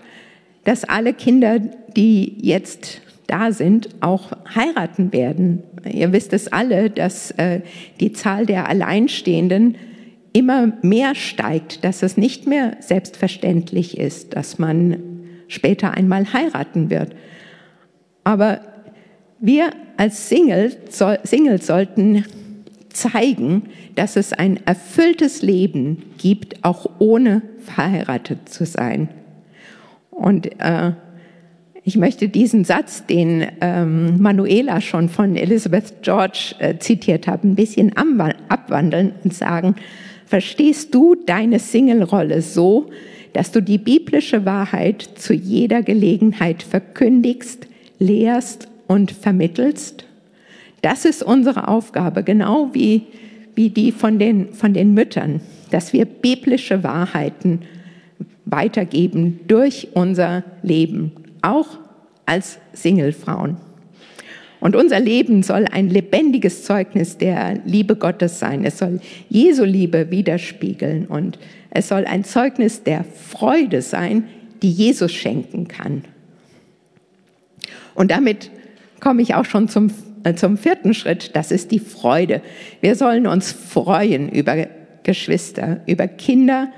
dass 0.64 0.84
alle 0.84 1.14
Kinder, 1.14 1.60
die 1.96 2.38
jetzt 2.42 3.02
da 3.28 3.52
sind, 3.52 3.90
auch 4.02 4.32
heiraten 4.54 5.14
werden. 5.14 5.64
Ihr 5.90 6.12
wisst 6.12 6.34
es 6.34 6.52
alle, 6.52 6.90
dass 6.90 7.32
äh, 7.32 7.62
die 8.00 8.12
Zahl 8.12 8.46
der 8.46 8.68
Alleinstehenden 8.68 9.78
immer 10.34 10.74
mehr 10.82 11.16
steigt, 11.16 11.84
dass 11.84 12.04
es 12.04 12.18
nicht 12.18 12.48
mehr 12.48 12.78
selbstverständlich 12.80 13.98
ist, 13.98 14.36
dass 14.36 14.60
man 14.60 15.15
später 15.48 15.92
einmal 15.92 16.32
heiraten 16.34 16.90
wird. 16.90 17.16
Aber 18.24 18.62
wir 19.40 19.70
als 19.98 20.30
Single, 20.30 20.76
Single 21.24 21.62
sollten 21.62 22.26
zeigen, 22.90 23.64
dass 23.96 24.16
es 24.16 24.34
ein 24.34 24.60
erfülltes 24.66 25.42
Leben 25.42 26.04
gibt, 26.18 26.64
auch 26.64 26.90
ohne 27.00 27.42
verheiratet 27.60 28.50
zu 28.50 28.66
sein. 28.66 29.10
Und 30.12 30.60
äh, 30.60 30.94
ich 31.84 31.98
möchte 31.98 32.30
diesen 32.30 32.64
Satz, 32.64 33.06
den 33.06 33.46
ähm, 33.62 34.20
Manuela 34.20 34.82
schon 34.82 35.10
von 35.10 35.36
Elizabeth 35.36 36.02
George 36.02 36.56
äh, 36.60 36.78
zitiert 36.80 37.28
hat, 37.28 37.44
ein 37.44 37.56
bisschen 37.56 37.96
abwandeln 37.96 39.14
und 39.24 39.34
sagen, 39.34 39.76
verstehst 40.26 40.96
du 40.96 41.16
deine 41.16 41.60
Single-Rolle 41.60 42.42
so, 42.42 42.90
dass 43.36 43.52
du 43.52 43.62
die 43.62 43.78
biblische 43.78 44.46
Wahrheit 44.46 45.02
zu 45.16 45.34
jeder 45.34 45.84
Gelegenheit 45.84 46.64
verkündigst, 46.64 47.68
lehrst 48.00 48.70
und 48.88 49.12
vermittelst? 49.12 50.06
Das 50.82 51.04
ist 51.04 51.22
unsere 51.22 51.68
Aufgabe, 51.68 52.24
genau 52.24 52.70
wie, 52.72 53.08
wie 53.54 53.70
die 53.70 53.92
von 53.92 54.20
den, 54.20 54.54
von 54.54 54.74
den 54.74 54.94
Müttern, 54.94 55.42
dass 55.70 55.92
wir 55.92 56.06
biblische 56.06 56.82
Wahrheiten 56.82 57.64
weitergeben 58.46 59.42
durch 59.50 59.90
unser 59.96 60.46
Leben, 60.64 61.12
auch 61.42 61.68
als 62.26 62.60
Singlefrauen. 62.72 63.58
Und 64.60 64.76
unser 64.76 65.00
Leben 65.00 65.44
soll 65.44 65.66
ein 65.72 65.90
lebendiges 65.90 66.64
Zeugnis 66.64 67.18
der 67.18 67.60
Liebe 67.66 67.96
Gottes 67.96 68.40
sein. 68.40 68.64
Es 68.64 68.78
soll 68.78 69.00
Jesu 69.30 69.64
Liebe 69.64 70.12
widerspiegeln 70.12 71.06
und 71.06 71.38
es 71.70 71.90
soll 71.90 72.06
ein 72.06 72.24
Zeugnis 72.24 72.84
der 72.84 73.04
Freude 73.04 73.82
sein, 73.82 74.28
die 74.62 74.72
Jesus 74.72 75.12
schenken 75.12 75.68
kann. 75.68 76.04
Und 77.94 78.12
damit 78.12 78.52
komme 79.00 79.22
ich 79.22 79.36
auch 79.36 79.46
schon 79.46 79.68
zum, 79.68 79.92
äh, 80.24 80.36
zum 80.36 80.58
vierten 80.58 80.94
Schritt, 80.94 81.36
das 81.36 81.52
ist 81.52 81.72
die 81.72 81.80
Freude. 81.80 82.42
Wir 82.82 82.96
sollen 82.96 83.28
uns 83.28 83.52
freuen 83.52 84.30
über 84.30 84.68
Geschwister, 85.04 85.82
über 85.86 86.08
Kinder, 86.08 86.72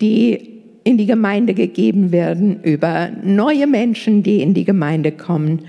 die 0.00 0.55
in 0.86 0.96
die 0.96 1.06
Gemeinde 1.06 1.52
gegeben 1.52 2.12
werden, 2.12 2.62
über 2.62 3.10
neue 3.24 3.66
Menschen, 3.66 4.22
die 4.22 4.40
in 4.40 4.54
die 4.54 4.64
Gemeinde 4.64 5.10
kommen. 5.10 5.62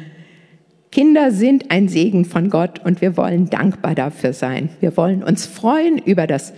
Kinder 0.92 1.32
sind 1.32 1.72
ein 1.72 1.88
Segen 1.88 2.24
von 2.24 2.52
Gott 2.52 2.86
und 2.86 3.02
wir 3.02 3.18
wollen 3.18 3.50
dankbar 3.50 3.96
dafür 3.96 4.32
sein. 4.32 4.70
Wir 4.80 4.96
wollen 4.96 5.24
uns 5.24 5.48
freuen 5.48 5.98
über 5.98 6.28
das 6.28 6.54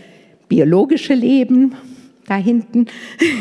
biologische 0.50 1.14
Leben 1.14 1.74
da 2.28 2.36
hinten. 2.36 2.88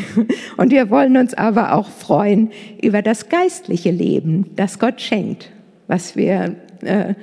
Und 0.57 0.71
wir 0.71 0.89
wollen 0.89 1.15
uns 1.17 1.35
aber 1.35 1.73
auch 1.73 1.89
freuen 1.89 2.49
über 2.81 3.01
das 3.01 3.29
geistliche 3.29 3.91
Leben, 3.91 4.47
das 4.55 4.79
Gott 4.79 4.99
schenkt, 4.99 5.51
was 5.87 6.15
wir, 6.15 6.55
äh, 6.81 7.13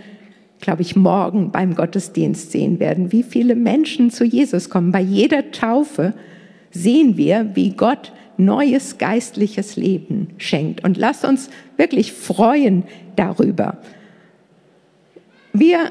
glaube 0.61 0.82
ich, 0.82 0.94
morgen 0.94 1.51
beim 1.51 1.74
Gottesdienst 1.74 2.53
sehen 2.53 2.78
werden. 2.78 3.11
Wie 3.11 3.24
viele 3.24 3.57
Menschen 3.57 4.11
zu 4.11 4.24
Jesus 4.24 4.70
kommen. 4.70 4.92
Bei 4.92 5.01
jeder 5.01 5.51
Taufe 5.51 6.14
sehen 6.71 7.17
wir, 7.17 7.51
wie 7.55 7.71
Gott 7.71 8.12
neues 8.37 8.99
geistliches 8.99 9.77
Leben 9.77 10.29
schenkt. 10.39 10.85
Und 10.85 10.97
lasst 10.97 11.25
uns 11.25 11.51
wirklich 11.77 12.12
freuen 12.12 12.85
darüber. 13.17 13.79
Wir 15.53 15.91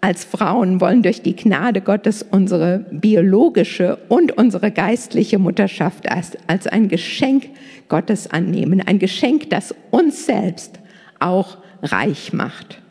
als 0.00 0.24
Frauen 0.24 0.82
wollen 0.82 1.02
durch 1.02 1.22
die 1.22 1.34
Gnade 1.34 1.80
Gottes 1.80 2.22
unsere 2.22 2.84
biologische 2.90 3.96
und 4.08 4.36
unsere 4.36 4.70
geistliche 4.70 5.38
Mutterschaft 5.38 6.10
als, 6.10 6.36
als 6.46 6.66
ein 6.66 6.88
Geschenk 6.88 7.48
Gottes 7.88 8.30
annehmen. 8.30 8.82
Ein 8.84 8.98
Geschenk, 8.98 9.48
das 9.48 9.74
uns 9.90 10.26
selbst 10.26 10.78
auch 11.20 11.56
reich 11.82 12.34
macht. 12.34 12.82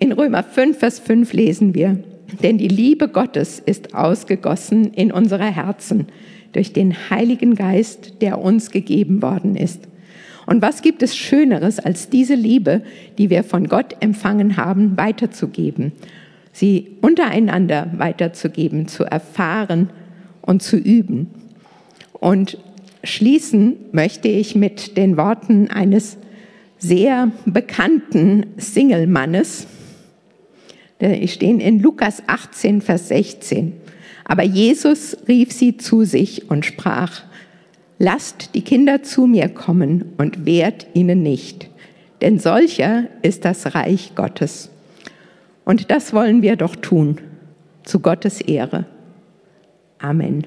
In 0.00 0.10
Römer 0.10 0.42
5, 0.42 0.78
Vers 0.78 0.98
5 0.98 1.32
lesen 1.32 1.74
wir, 1.74 1.98
denn 2.42 2.58
die 2.58 2.68
Liebe 2.68 3.08
Gottes 3.08 3.58
ist 3.58 3.94
ausgegossen 3.94 4.92
in 4.92 5.12
unsere 5.12 5.44
Herzen 5.44 6.06
durch 6.52 6.72
den 6.72 6.94
Heiligen 7.10 7.54
Geist, 7.54 8.14
der 8.20 8.38
uns 8.38 8.70
gegeben 8.70 9.22
worden 9.22 9.56
ist. 9.56 9.88
Und 10.46 10.62
was 10.62 10.82
gibt 10.82 11.02
es 11.02 11.16
Schöneres, 11.16 11.78
als 11.78 12.10
diese 12.10 12.34
Liebe, 12.34 12.82
die 13.18 13.30
wir 13.30 13.44
von 13.44 13.68
Gott 13.68 13.96
empfangen 14.00 14.56
haben, 14.56 14.96
weiterzugeben, 14.96 15.92
sie 16.52 16.96
untereinander 17.00 17.90
weiterzugeben, 17.96 18.86
zu 18.86 19.04
erfahren 19.04 19.90
und 20.42 20.62
zu 20.62 20.76
üben. 20.76 21.30
Und 22.12 22.58
schließen 23.02 23.76
möchte 23.92 24.28
ich 24.28 24.54
mit 24.54 24.96
den 24.96 25.16
Worten 25.16 25.70
eines 25.70 26.18
sehr 26.78 27.30
bekannten 27.46 28.46
Single-Mannes, 28.56 29.66
stehen 31.26 31.60
in 31.60 31.80
Lukas 31.80 32.22
18, 32.26 32.80
Vers 32.80 33.08
16. 33.08 33.72
Aber 34.24 34.42
Jesus 34.42 35.16
rief 35.28 35.52
sie 35.52 35.76
zu 35.76 36.04
sich 36.04 36.50
und 36.50 36.64
sprach, 36.64 37.22
Lasst 37.98 38.54
die 38.54 38.62
Kinder 38.62 39.02
zu 39.02 39.26
mir 39.26 39.48
kommen 39.48 40.14
und 40.18 40.46
wehrt 40.46 40.86
ihnen 40.94 41.22
nicht, 41.22 41.70
denn 42.22 42.38
solcher 42.40 43.04
ist 43.22 43.44
das 43.44 43.74
Reich 43.74 44.12
Gottes. 44.16 44.70
Und 45.64 45.90
das 45.90 46.12
wollen 46.12 46.42
wir 46.42 46.56
doch 46.56 46.74
tun, 46.74 47.20
zu 47.84 48.00
Gottes 48.00 48.40
Ehre. 48.40 48.86
Amen. 49.98 50.44